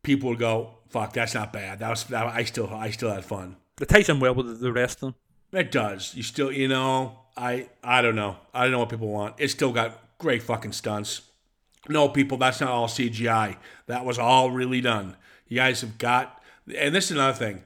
people 0.04 0.30
would 0.30 0.40
go, 0.40 0.76
"Fuck, 0.90 1.14
that's 1.14 1.34
not 1.34 1.52
bad. 1.52 1.80
That 1.80 1.90
was 1.90 2.04
that, 2.06 2.28
I 2.28 2.44
still 2.44 2.70
I 2.74 2.92
still 2.92 3.12
had 3.12 3.26
fun." 3.26 3.56
It 3.82 3.90
ties 3.90 4.10
in 4.10 4.20
well 4.20 4.36
with 4.36 4.60
the 4.60 4.72
rest 4.72 4.98
of 4.98 5.00
them. 5.02 5.16
It 5.52 5.72
does. 5.72 6.14
You 6.16 6.24
still, 6.24 6.52
you 6.52 6.68
know, 6.68 7.20
I 7.36 7.70
I 7.84 8.02
don't 8.02 8.16
know. 8.16 8.38
I 8.54 8.64
don't 8.64 8.72
know 8.72 8.80
what 8.80 8.90
people 8.90 9.10
want. 9.10 9.36
It 9.38 9.50
still 9.50 9.72
got 9.72 10.00
great 10.18 10.44
fucking 10.44 10.74
stunts. 10.74 11.22
No, 11.88 12.10
people, 12.10 12.38
that's 12.38 12.60
not 12.60 12.70
all 12.70 12.88
CGI. 12.88 13.56
That 13.88 14.06
was 14.06 14.20
all 14.20 14.52
really 14.52 14.82
done. 14.82 15.16
You 15.48 15.56
guys 15.56 15.82
have 15.82 15.98
got, 15.98 16.44
and 16.76 16.94
this 16.94 17.06
is 17.06 17.12
another 17.12 17.34
thing 17.34 17.64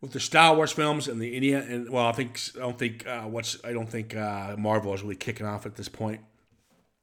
with 0.00 0.12
the 0.12 0.20
Star 0.20 0.54
Wars 0.54 0.72
films 0.72 1.08
and 1.08 1.22
the 1.22 1.34
India, 1.34 1.64
and 1.66 1.88
well, 1.88 2.06
I 2.06 2.12
think 2.12 2.38
I 2.56 2.58
don't 2.58 2.78
think 2.78 3.06
uh, 3.06 3.22
what's 3.22 3.56
I 3.64 3.72
don't 3.72 3.88
think 3.88 4.14
uh, 4.14 4.56
Marvel 4.58 4.92
is 4.92 5.02
really 5.02 5.16
kicking 5.16 5.46
off 5.46 5.64
at 5.64 5.76
this 5.76 5.88
point. 5.88 6.20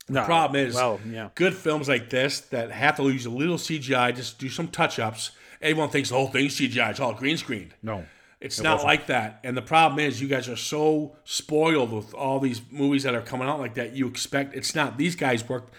No, 0.09 0.23
Problem 0.25 0.67
is, 0.67 0.75
well, 0.75 0.99
yeah. 1.07 1.29
good 1.35 1.53
films 1.53 1.87
like 1.87 2.09
this 2.09 2.39
that 2.41 2.71
have 2.71 2.97
to 2.97 3.03
use 3.09 3.25
a 3.25 3.29
little 3.29 3.57
CGI, 3.57 4.15
just 4.15 4.39
do 4.39 4.49
some 4.49 4.67
touch 4.67 4.99
ups. 4.99 5.31
Everyone 5.61 5.89
thinks 5.89 6.09
the 6.09 6.15
whole 6.15 6.27
thing's 6.27 6.57
CGI. 6.59 6.91
It's 6.91 6.99
all 6.99 7.13
green 7.13 7.37
screen. 7.37 7.73
No. 7.83 8.05
It's 8.41 8.61
not 8.61 8.83
like 8.83 9.07
that. 9.07 9.41
And 9.43 9.57
the 9.57 9.61
problem 9.61 9.99
is, 9.99 10.21
you 10.21 10.29
guys 10.29 10.47
are 10.47 10.55
so 10.55 11.17
spoiled 11.25 11.91
with 11.91 12.13
all 12.13 12.39
these 12.39 12.61
movies 12.71 13.03
that 13.03 13.13
are 13.13 13.21
coming 13.21 13.47
out 13.49 13.59
like 13.59 13.73
that. 13.73 13.93
You 13.95 14.07
expect 14.07 14.55
it's 14.55 14.73
not. 14.73 14.97
These 14.97 15.15
guys 15.15 15.47
worked, 15.47 15.73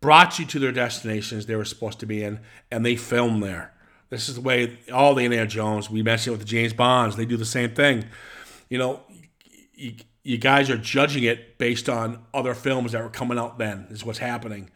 brought 0.00 0.38
you 0.38 0.46
to 0.46 0.58
their 0.60 0.70
destinations 0.70 1.46
they 1.46 1.56
were 1.56 1.64
supposed 1.64 1.98
to 2.00 2.06
be 2.06 2.22
in, 2.22 2.38
and 2.70 2.86
they 2.86 2.94
filmed 2.94 3.42
there. 3.42 3.74
This 4.10 4.28
is 4.28 4.36
the 4.36 4.42
way 4.42 4.78
all 4.92 5.16
the 5.16 5.24
Indiana 5.24 5.48
Jones. 5.48 5.90
We 5.90 6.02
mentioned 6.02 6.34
it 6.34 6.38
with 6.38 6.46
the 6.46 6.50
James 6.50 6.72
Bonds. 6.72 7.16
They 7.16 7.26
do 7.26 7.36
the 7.36 7.44
same 7.44 7.74
thing. 7.74 8.04
You 8.68 8.78
know, 8.78 9.00
you, 9.74 9.94
you 10.24 10.38
guys 10.38 10.68
are 10.70 10.76
judging 10.78 11.22
it 11.22 11.58
based 11.58 11.88
on 11.88 12.24
other 12.34 12.54
films 12.54 12.92
that 12.92 13.02
were 13.02 13.08
coming 13.10 13.38
out 13.38 13.58
then. 13.58 13.86
Is 13.90 14.04
what's 14.04 14.18
happening. 14.18 14.70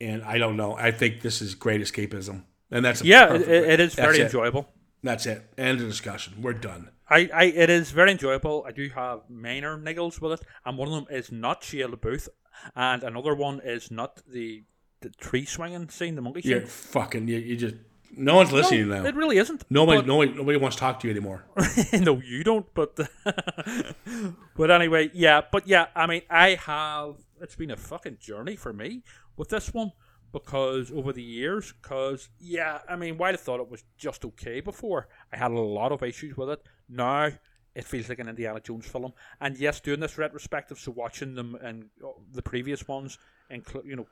And 0.00 0.22
I 0.22 0.38
don't 0.38 0.56
know. 0.56 0.74
I 0.76 0.90
think 0.92 1.22
this 1.22 1.40
is 1.42 1.54
great 1.56 1.80
escapism, 1.80 2.44
and 2.70 2.84
that's 2.84 3.02
Yeah, 3.02 3.32
it, 3.34 3.42
it 3.48 3.80
is 3.80 3.94
that's 3.94 4.06
very 4.06 4.18
it. 4.20 4.26
enjoyable. 4.26 4.68
That's 5.02 5.26
it. 5.26 5.42
End 5.56 5.80
of 5.80 5.86
discussion. 5.88 6.34
We're 6.42 6.52
done. 6.52 6.90
I, 7.10 7.28
I 7.34 7.44
it 7.44 7.70
is 7.70 7.90
very 7.90 8.10
enjoyable. 8.12 8.64
I 8.68 8.72
do 8.72 8.88
have 8.90 9.22
minor 9.30 9.78
niggles 9.78 10.20
with 10.20 10.40
it, 10.40 10.46
and 10.64 10.76
one 10.76 10.88
of 10.88 10.94
them 10.94 11.06
is 11.10 11.32
not 11.32 11.62
Shia 11.62 11.92
LaBeouf, 11.92 12.28
and 12.76 13.02
another 13.02 13.34
one 13.34 13.60
is 13.64 13.90
not 13.90 14.20
the 14.30 14.64
the 15.00 15.10
tree 15.10 15.44
swinging 15.44 15.88
scene, 15.88 16.16
the 16.16 16.22
monkey 16.22 16.42
You're 16.44 16.60
scene. 16.60 16.68
fucking. 16.68 17.28
You, 17.28 17.38
you 17.38 17.56
just. 17.56 17.76
No 18.16 18.36
one's 18.36 18.52
listening 18.52 18.88
No, 18.88 19.02
now. 19.02 19.08
it 19.08 19.14
really 19.14 19.38
isn't. 19.38 19.64
Nobody, 19.70 20.06
nobody, 20.06 20.32
nobody 20.32 20.58
wants 20.58 20.76
to 20.76 20.80
talk 20.80 21.00
to 21.00 21.06
you 21.08 21.12
anymore. 21.12 21.44
no, 21.92 22.20
you 22.24 22.42
don't. 22.42 22.66
But 22.74 22.96
but 24.56 24.70
anyway, 24.70 25.10
yeah. 25.14 25.42
But 25.52 25.66
yeah, 25.68 25.86
I 25.94 26.06
mean, 26.06 26.22
I 26.30 26.54
have. 26.54 27.16
It's 27.40 27.54
been 27.56 27.70
a 27.70 27.76
fucking 27.76 28.18
journey 28.20 28.56
for 28.56 28.72
me 28.72 29.02
with 29.36 29.50
this 29.50 29.72
one 29.72 29.92
because 30.32 30.90
over 30.90 31.12
the 31.12 31.22
years, 31.22 31.72
because 31.80 32.28
yeah, 32.38 32.78
I 32.88 32.96
mean, 32.96 33.18
while 33.18 33.32
I 33.32 33.36
thought 33.36 33.60
it 33.60 33.70
was 33.70 33.84
just 33.96 34.24
okay 34.24 34.60
before, 34.60 35.08
I 35.32 35.36
had 35.36 35.50
a 35.50 35.58
lot 35.58 35.92
of 35.92 36.02
issues 36.02 36.36
with 36.36 36.50
it. 36.50 36.62
Now 36.88 37.30
it 37.74 37.84
feels 37.84 38.08
like 38.08 38.18
an 38.18 38.28
Indiana 38.28 38.60
Jones 38.60 38.86
film, 38.86 39.12
and 39.40 39.56
yes, 39.56 39.80
doing 39.80 40.00
this 40.00 40.18
retrospective, 40.18 40.78
so 40.78 40.90
watching 40.92 41.34
them 41.34 41.56
and 41.62 41.84
uh, 42.04 42.08
the 42.32 42.42
previous 42.42 42.88
ones, 42.88 43.18
and 43.50 43.62
you 43.84 43.96
know, 43.96 44.06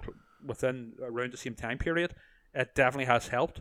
within 0.44 0.92
around 1.02 1.32
the 1.32 1.36
same 1.36 1.54
time 1.54 1.78
period, 1.78 2.14
it 2.54 2.74
definitely 2.74 3.06
has 3.06 3.28
helped. 3.28 3.60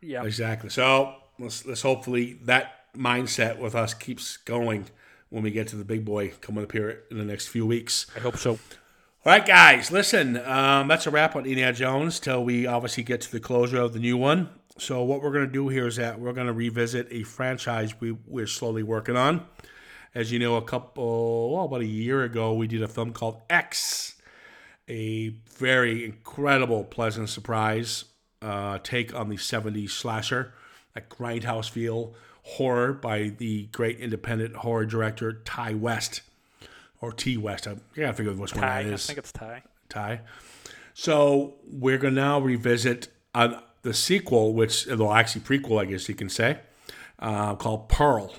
Yeah, 0.00 0.24
Exactly. 0.24 0.70
So 0.70 1.14
let's 1.38 1.66
let's 1.66 1.82
hopefully 1.82 2.38
that 2.44 2.92
mindset 2.96 3.58
with 3.58 3.74
us 3.74 3.94
keeps 3.94 4.36
going 4.38 4.86
when 5.30 5.42
we 5.42 5.50
get 5.50 5.68
to 5.68 5.76
the 5.76 5.84
big 5.84 6.04
boy 6.04 6.32
coming 6.40 6.64
up 6.64 6.72
here 6.72 7.02
in 7.10 7.18
the 7.18 7.24
next 7.24 7.48
few 7.48 7.66
weeks. 7.66 8.06
I 8.16 8.20
hope 8.20 8.36
so. 8.36 8.52
All 8.52 9.32
right, 9.32 9.44
guys, 9.44 9.90
listen. 9.90 10.36
Um, 10.38 10.88
that's 10.88 11.06
a 11.06 11.10
wrap 11.10 11.36
on 11.36 11.44
Indiana 11.44 11.72
Jones 11.72 12.20
till 12.20 12.44
we 12.44 12.66
obviously 12.66 13.02
get 13.02 13.20
to 13.22 13.32
the 13.32 13.40
closure 13.40 13.80
of 13.80 13.92
the 13.92 13.98
new 13.98 14.16
one. 14.16 14.48
So 14.78 15.02
what 15.02 15.22
we're 15.22 15.32
going 15.32 15.46
to 15.46 15.52
do 15.52 15.68
here 15.68 15.86
is 15.86 15.96
that 15.96 16.20
we're 16.20 16.32
going 16.32 16.46
to 16.46 16.52
revisit 16.52 17.08
a 17.10 17.24
franchise 17.24 18.00
we, 18.00 18.12
we're 18.26 18.46
slowly 18.46 18.84
working 18.84 19.16
on. 19.16 19.44
As 20.14 20.32
you 20.32 20.38
know, 20.38 20.56
a 20.56 20.62
couple, 20.62 21.52
well, 21.52 21.64
about 21.64 21.80
a 21.80 21.86
year 21.86 22.22
ago, 22.22 22.54
we 22.54 22.68
did 22.68 22.82
a 22.82 22.88
film 22.88 23.12
called 23.12 23.42
X, 23.50 24.14
a 24.88 25.30
very 25.58 26.04
incredible, 26.04 26.84
pleasant 26.84 27.28
surprise 27.28 28.04
uh, 28.42 28.78
take 28.82 29.14
on 29.14 29.28
the 29.28 29.36
70s 29.36 29.90
slasher, 29.90 30.54
that 30.94 31.08
grindhouse 31.08 31.68
feel 31.68 32.14
horror 32.42 32.92
by 32.92 33.32
the 33.36 33.64
great 33.72 33.98
independent 34.00 34.56
horror 34.56 34.86
director 34.86 35.34
Ty 35.44 35.74
West 35.74 36.22
or 37.00 37.12
T 37.12 37.36
West. 37.36 37.66
I 37.66 37.76
gotta 37.94 38.14
figure 38.14 38.32
out 38.32 38.38
which 38.38 38.54
one 38.54 38.62
Ty, 38.62 38.84
that 38.84 38.92
I 38.94 38.96
think 38.96 39.18
it's 39.18 39.32
Ty. 39.32 39.62
Ty. 39.88 40.20
So 40.94 41.54
we're 41.70 41.98
gonna 41.98 42.14
now 42.14 42.40
revisit 42.40 43.08
uh, 43.34 43.60
the 43.82 43.94
sequel, 43.94 44.54
which 44.54 44.86
well, 44.86 45.12
actually 45.12 45.42
prequel, 45.42 45.80
I 45.80 45.84
guess 45.84 46.08
you 46.08 46.14
can 46.14 46.28
say, 46.28 46.58
uh, 47.18 47.54
called 47.54 47.88
Pearl. 47.88 48.34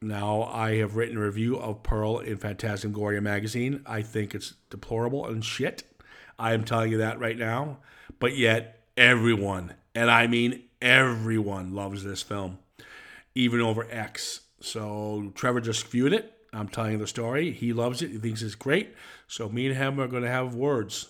Now 0.00 0.44
I 0.44 0.76
have 0.76 0.96
written 0.96 1.16
a 1.16 1.20
review 1.20 1.58
of 1.58 1.82
Pearl 1.82 2.18
in 2.18 2.36
Phantasmagoria 2.36 3.20
magazine. 3.20 3.82
I 3.86 4.02
think 4.02 4.34
it's 4.34 4.54
deplorable 4.70 5.26
and 5.26 5.44
shit. 5.44 5.82
I 6.38 6.52
am 6.52 6.64
telling 6.64 6.92
you 6.92 6.98
that 6.98 7.18
right 7.18 7.36
now. 7.36 7.78
But 8.20 8.36
yet 8.36 8.77
everyone, 8.98 9.74
and 9.94 10.10
I 10.10 10.26
mean 10.26 10.64
everyone, 10.82 11.74
loves 11.74 12.04
this 12.04 12.20
film, 12.22 12.58
even 13.34 13.60
over 13.60 13.86
X. 13.90 14.40
So 14.60 15.32
Trevor 15.34 15.60
just 15.60 15.86
viewed 15.86 16.12
it. 16.12 16.34
I'm 16.52 16.68
telling 16.68 16.92
you 16.92 16.98
the 16.98 17.06
story. 17.06 17.52
He 17.52 17.72
loves 17.72 18.02
it. 18.02 18.10
He 18.10 18.18
thinks 18.18 18.42
it's 18.42 18.56
great. 18.56 18.94
So 19.28 19.48
me 19.48 19.68
and 19.68 19.76
him 19.76 20.00
are 20.00 20.08
going 20.08 20.24
to 20.24 20.28
have 20.28 20.54
words. 20.54 21.08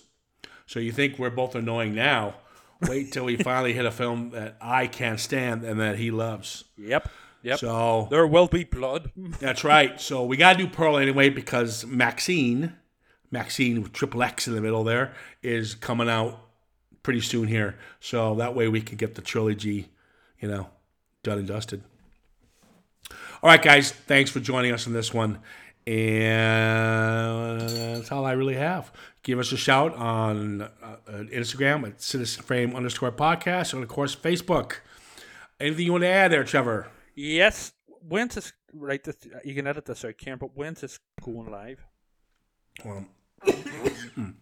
So 0.67 0.79
you 0.79 0.91
think 0.91 1.17
we're 1.17 1.31
both 1.31 1.55
annoying 1.55 1.95
now? 1.95 2.35
Wait 2.81 3.11
till 3.11 3.25
we 3.25 3.37
finally 3.43 3.73
hit 3.73 3.85
a 3.85 3.91
film 3.91 4.29
that 4.31 4.57
I 4.61 4.85
can't 4.85 5.19
stand 5.19 5.63
and 5.63 5.79
that 5.79 5.97
he 5.97 6.11
loves. 6.11 6.65
Yep. 6.77 7.09
Yep. 7.41 7.59
So 7.59 8.07
there 8.11 8.27
will 8.27 8.47
be 8.47 8.65
blood. 8.65 9.11
that's 9.39 9.63
right. 9.63 9.99
So 9.99 10.23
we 10.25 10.37
got 10.37 10.57
to 10.57 10.65
do 10.65 10.69
Pearl 10.69 10.97
anyway 10.97 11.29
because 11.29 11.85
Maxine, 11.85 12.75
Maxine 13.31 13.81
with 13.81 13.93
triple 13.93 14.21
X 14.21 14.47
in 14.47 14.53
the 14.53 14.61
middle 14.61 14.83
there, 14.83 15.13
is 15.41 15.73
coming 15.73 16.09
out 16.09 16.48
pretty 17.03 17.21
soon 17.21 17.47
here. 17.47 17.77
So 17.99 18.35
that 18.35 18.55
way 18.55 18.67
we 18.67 18.81
can 18.81 18.97
get 18.97 19.15
the 19.15 19.21
trilogy, 19.21 19.89
you 20.39 20.47
know, 20.47 20.69
done 21.23 21.39
and 21.39 21.47
dusted. 21.47 21.83
All 23.41 23.49
right, 23.49 23.61
guys. 23.61 23.91
Thanks 23.91 24.31
for 24.31 24.39
joining 24.39 24.73
us 24.73 24.85
on 24.87 24.93
this 24.93 25.13
one. 25.13 25.39
And 25.87 27.61
that's 27.61 28.11
all 28.11 28.25
I 28.25 28.33
really 28.33 28.55
have. 28.55 28.91
Give 29.23 29.39
us 29.39 29.51
a 29.51 29.57
shout 29.57 29.95
on 29.95 30.61
uh, 30.61 30.67
uh, 30.83 31.11
Instagram 31.33 31.87
at 31.87 32.01
Citizen 32.01 32.43
Frame 32.43 32.75
underscore 32.75 33.11
podcast 33.11 33.73
and, 33.73 33.81
of 33.81 33.89
course, 33.89 34.15
Facebook. 34.15 34.77
Anything 35.59 35.85
you 35.85 35.91
want 35.93 36.03
to 36.03 36.09
add 36.09 36.31
there, 36.31 36.43
Trevor? 36.43 36.87
Yes. 37.15 37.73
When's 38.07 38.35
this? 38.35 38.53
Right. 38.73 39.03
This, 39.03 39.15
you 39.43 39.55
can 39.55 39.67
edit 39.67 39.85
this 39.85 40.05
out, 40.05 40.17
Ciaran. 40.17 40.37
But 40.39 40.55
when's 40.55 40.81
this 40.81 40.99
going 41.23 41.51
live? 41.51 41.83
Well, 42.85 43.05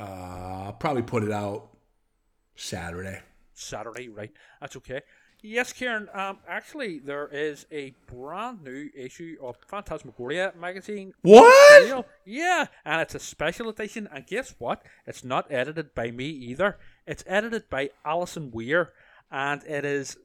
uh, 0.00 0.64
I'll 0.66 0.72
probably 0.72 1.02
put 1.02 1.22
it 1.22 1.30
out 1.30 1.68
Saturday. 2.56 3.20
Saturday. 3.54 4.08
Right. 4.08 4.32
That's 4.60 4.76
okay. 4.76 5.02
Yes, 5.42 5.72
Ciaran. 5.72 6.08
Um, 6.12 6.38
actually, 6.46 6.98
there 6.98 7.26
is 7.28 7.66
a 7.72 7.94
brand 8.06 8.62
new 8.62 8.90
issue 8.94 9.36
of 9.42 9.56
Phantasmagoria 9.68 10.52
magazine. 10.58 11.14
What? 11.22 12.06
Yeah, 12.26 12.66
and 12.84 13.00
it's 13.00 13.14
a 13.14 13.18
special 13.18 13.70
edition. 13.70 14.08
And 14.12 14.26
guess 14.26 14.54
what? 14.58 14.82
It's 15.06 15.24
not 15.24 15.50
edited 15.50 15.94
by 15.94 16.10
me 16.10 16.26
either. 16.26 16.78
It's 17.06 17.24
edited 17.26 17.70
by 17.70 17.90
Alison 18.04 18.50
Weir, 18.50 18.92
and 19.30 19.62
it 19.64 19.86
is 19.86 20.18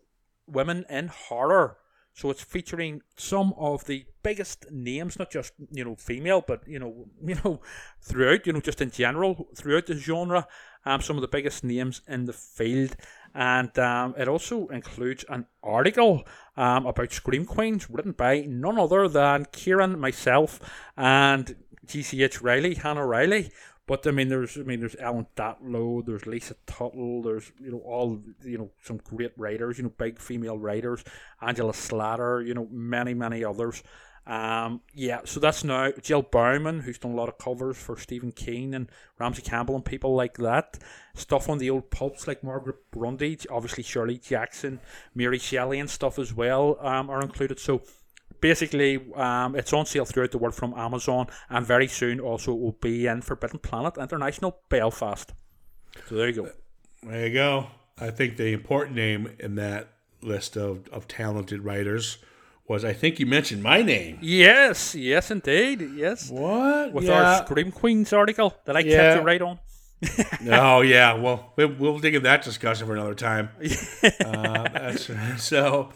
women 0.48 0.86
in 0.90 1.08
horror. 1.08 1.78
So 2.16 2.30
it's 2.30 2.42
featuring 2.42 3.02
some 3.18 3.54
of 3.58 3.86
the 3.86 4.06
biggest 4.24 4.72
names, 4.72 5.20
not 5.20 5.30
just 5.30 5.52
you 5.70 5.84
know 5.84 5.96
female, 5.96 6.44
but 6.48 6.66
you 6.66 6.80
know 6.80 7.08
you 7.26 7.36
know 7.44 7.62
throughout 8.02 8.48
you 8.48 8.54
know 8.54 8.62
just 8.62 8.82
in 8.82 8.90
general 8.90 9.48
throughout 9.56 9.86
the 9.86 9.96
genre. 9.96 10.48
Um, 10.88 11.02
some 11.02 11.18
of 11.18 11.22
the 11.22 11.28
biggest 11.28 11.64
names 11.64 12.02
in 12.08 12.26
the 12.26 12.34
field, 12.34 12.96
and 13.34 13.78
um, 13.80 14.14
it 14.18 14.28
also 14.28 14.68
includes 14.68 15.26
an 15.30 15.48
article 15.64 16.24
um, 16.58 16.86
about 16.86 17.12
Scream 17.12 17.44
Queens 17.44 17.90
written 17.90 18.12
by 18.12 18.42
none 18.42 18.78
other 18.78 19.08
than 19.08 19.48
Ciaran, 19.52 20.00
myself, 20.00 20.60
and 20.96 21.56
GCH 21.88 22.42
Riley, 22.42 22.76
Hannah 22.76 23.06
Riley. 23.06 23.52
But 23.88 24.08
I 24.08 24.12
mean, 24.12 24.30
there's 24.30 24.58
I 24.58 24.62
mean, 24.62 24.80
there's 24.80 24.96
Ellen 25.00 25.28
Datlow, 25.36 26.06
there's 26.06 26.26
Lisa 26.26 26.56
Tuttle, 26.66 27.22
there's 27.22 27.52
you 27.60 27.72
know 27.72 27.80
all 27.80 28.20
you 28.44 28.58
know 28.58 28.72
some 28.82 28.98
great 28.98 29.32
writers, 29.38 29.78
you 29.78 29.84
know 29.84 29.94
big 29.98 30.20
female 30.20 30.58
writers, 30.58 31.04
Angela 31.42 31.74
Slatter, 31.74 32.42
you 32.42 32.54
know 32.54 32.68
many 32.72 33.14
many 33.14 33.44
others. 33.44 33.84
Um, 34.28 34.82
yeah, 34.94 35.22
so 35.26 35.40
that's 35.40 35.64
now 35.64 35.92
Jill 36.02 36.24
Bauman, 36.24 36.80
who's 36.80 36.98
done 36.98 37.12
a 37.12 37.16
lot 37.16 37.30
of 37.30 37.38
covers 37.38 37.78
for 37.78 37.96
Stephen 37.96 38.32
King 38.32 38.74
and 38.74 38.90
Ramsey 39.20 39.44
Campbell 39.44 39.76
and 39.76 39.86
people 39.86 40.16
like 40.16 40.38
that. 40.38 40.80
Stuff 41.14 41.48
on 41.48 41.60
the 41.60 41.70
old 41.70 41.92
pulps 41.92 42.28
like 42.28 42.44
Margaret 42.44 42.78
Grundy, 42.92 43.38
obviously 43.52 43.84
Shirley 43.84 44.18
Jackson, 44.18 44.80
Mary 45.14 45.38
Shelley 45.38 45.80
and 45.80 45.90
stuff 45.90 46.18
as 46.18 46.34
well 46.34 46.78
um, 46.82 47.10
are 47.12 47.22
included. 47.22 47.60
So 47.60 47.84
basically, 48.42 49.00
um, 49.16 49.56
it's 49.56 49.74
on 49.74 49.86
sale 49.86 50.06
throughout 50.06 50.32
the 50.32 50.38
world 50.38 50.56
from 50.56 50.74
Amazon, 50.76 51.28
and 51.50 51.66
very 51.66 51.88
soon 51.88 52.20
also 52.20 52.54
it 52.54 52.60
will 52.60 52.78
be 52.82 53.08
in 53.08 53.22
Forbidden 53.22 53.60
Planet 53.60 53.98
International 53.98 54.60
Belfast. 54.70 55.34
So 56.08 56.16
there 56.16 56.28
you 56.28 56.34
go. 56.34 56.50
There 57.04 57.28
you 57.28 57.34
go. 57.34 57.68
I 57.98 58.12
think 58.12 58.38
the 58.38 58.52
important 58.52 58.96
name 58.96 59.32
in 59.40 59.56
that 59.56 59.90
list 60.22 60.58
of, 60.58 60.88
of 60.90 61.08
talented 61.08 61.64
writers 61.64 62.18
was 62.68 62.84
I 62.84 62.94
think 62.94 63.20
you 63.20 63.26
mentioned 63.26 63.62
my 63.62 63.82
name. 63.82 64.18
Yes, 64.22 64.96
yes, 64.96 65.30
indeed, 65.32 65.88
yes. 65.96 66.30
What? 66.30 66.94
With 66.94 67.06
yeah. 67.06 67.38
our 67.38 67.46
Scream 67.46 67.72
Queens 67.72 68.12
article 68.12 68.56
that 68.66 68.76
I 68.76 68.80
Yeah. 68.80 68.96
kept 68.96 69.22
you 69.22 69.26
right 69.26 69.42
on. 69.42 69.60
oh 70.52 70.82
yeah. 70.82 71.14
Well, 71.14 71.54
we'll, 71.56 71.74
we'll 71.78 72.00
dig 72.00 72.16
into 72.16 72.28
that 72.28 72.44
discussion 72.44 72.88
for 72.88 72.94
another 72.94 73.14
time. 73.16 73.50
uh, 74.26 74.68
that's, 74.74 75.10
so, 75.38 75.92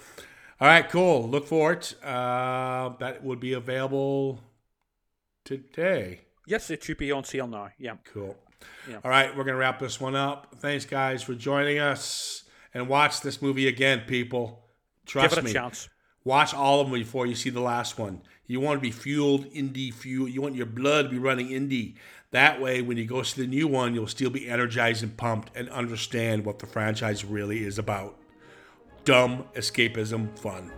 all 0.61 0.67
right, 0.67 0.89
cool. 0.89 1.29
Look 1.29 1.47
for 1.47 1.73
it. 1.73 1.95
Uh, 2.03 2.89
that 2.99 3.23
would 3.23 3.39
be 3.39 3.53
available 3.53 4.41
today. 5.45 6.21
Yes, 6.47 6.69
it 6.69 6.83
should 6.83 6.97
be 6.97 7.11
on 7.11 7.23
sale 7.23 7.47
now. 7.47 7.69
Yeah. 7.77 7.95
Cool. 8.13 8.35
Yeah. 8.89 8.99
All 9.03 9.11
right, 9.11 9.29
we're 9.29 9.43
going 9.43 9.55
to 9.55 9.59
wrap 9.59 9.79
this 9.79 10.01
one 10.01 10.15
up. 10.15 10.55
Thanks, 10.57 10.85
guys, 10.85 11.23
for 11.23 11.33
joining 11.33 11.79
us. 11.79 12.43
And 12.73 12.87
watch 12.87 13.21
this 13.21 13.41
movie 13.41 13.67
again, 13.67 14.03
people. 14.05 14.65
Trust 15.05 15.35
Give 15.35 15.37
it 15.39 15.41
a 15.41 15.45
me. 15.45 15.53
chance. 15.53 15.89
Watch 16.23 16.53
all 16.53 16.81
of 16.81 16.87
them 16.89 16.99
before 16.99 17.25
you 17.25 17.35
see 17.35 17.49
the 17.49 17.61
last 17.61 17.97
one. 17.97 18.21
You 18.45 18.59
want 18.59 18.77
to 18.77 18.81
be 18.81 18.91
fueled 18.91 19.45
Indy 19.53 19.91
fuel. 19.91 20.27
You 20.27 20.41
want 20.41 20.55
your 20.55 20.65
blood 20.65 21.05
to 21.05 21.09
be 21.09 21.17
running 21.17 21.51
Indy. 21.51 21.95
That 22.31 22.61
way, 22.61 22.81
when 22.81 22.97
you 22.97 23.05
go 23.05 23.23
see 23.23 23.41
the 23.41 23.47
new 23.47 23.67
one, 23.67 23.95
you'll 23.95 24.07
still 24.07 24.29
be 24.29 24.47
energized 24.47 25.01
and 25.01 25.15
pumped 25.15 25.55
and 25.55 25.69
understand 25.69 26.45
what 26.45 26.59
the 26.59 26.67
franchise 26.67 27.25
really 27.25 27.63
is 27.63 27.79
about. 27.79 28.18
Dumb 29.05 29.43
escapism 29.55 30.37
fun. 30.37 30.71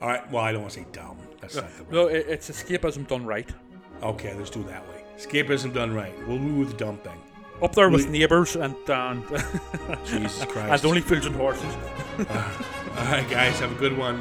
All 0.00 0.08
right. 0.08 0.30
Well, 0.30 0.42
I 0.42 0.52
don't 0.52 0.62
want 0.62 0.74
to 0.74 0.80
say 0.80 0.86
dumb. 0.92 1.16
That's 1.40 1.56
not 1.56 1.70
the 1.76 1.84
right. 1.84 1.92
No, 1.92 2.06
it, 2.08 2.26
it's 2.28 2.50
escapism 2.50 3.06
done 3.06 3.24
right. 3.24 3.48
Okay, 4.02 4.34
let's 4.34 4.50
do 4.50 4.60
it 4.60 4.66
that 4.68 4.86
way. 4.88 5.04
Escapism 5.16 5.72
done 5.72 5.94
right. 5.94 6.12
We'll 6.26 6.38
do 6.38 6.64
the 6.64 6.74
dumb 6.74 6.98
thing. 6.98 7.20
Up 7.62 7.74
there 7.74 7.88
with 7.88 8.06
We- 8.06 8.18
neighbours 8.18 8.56
and 8.56 8.74
and, 8.86 9.22
Jesus 10.04 10.44
Christ. 10.46 10.70
and 10.72 10.84
only 10.84 11.00
and 11.26 11.36
horses. 11.36 11.74
All 12.18 13.04
right, 13.06 13.26
guys, 13.30 13.60
have 13.60 13.70
a 13.72 13.76
good 13.76 13.96
one. 13.96 14.20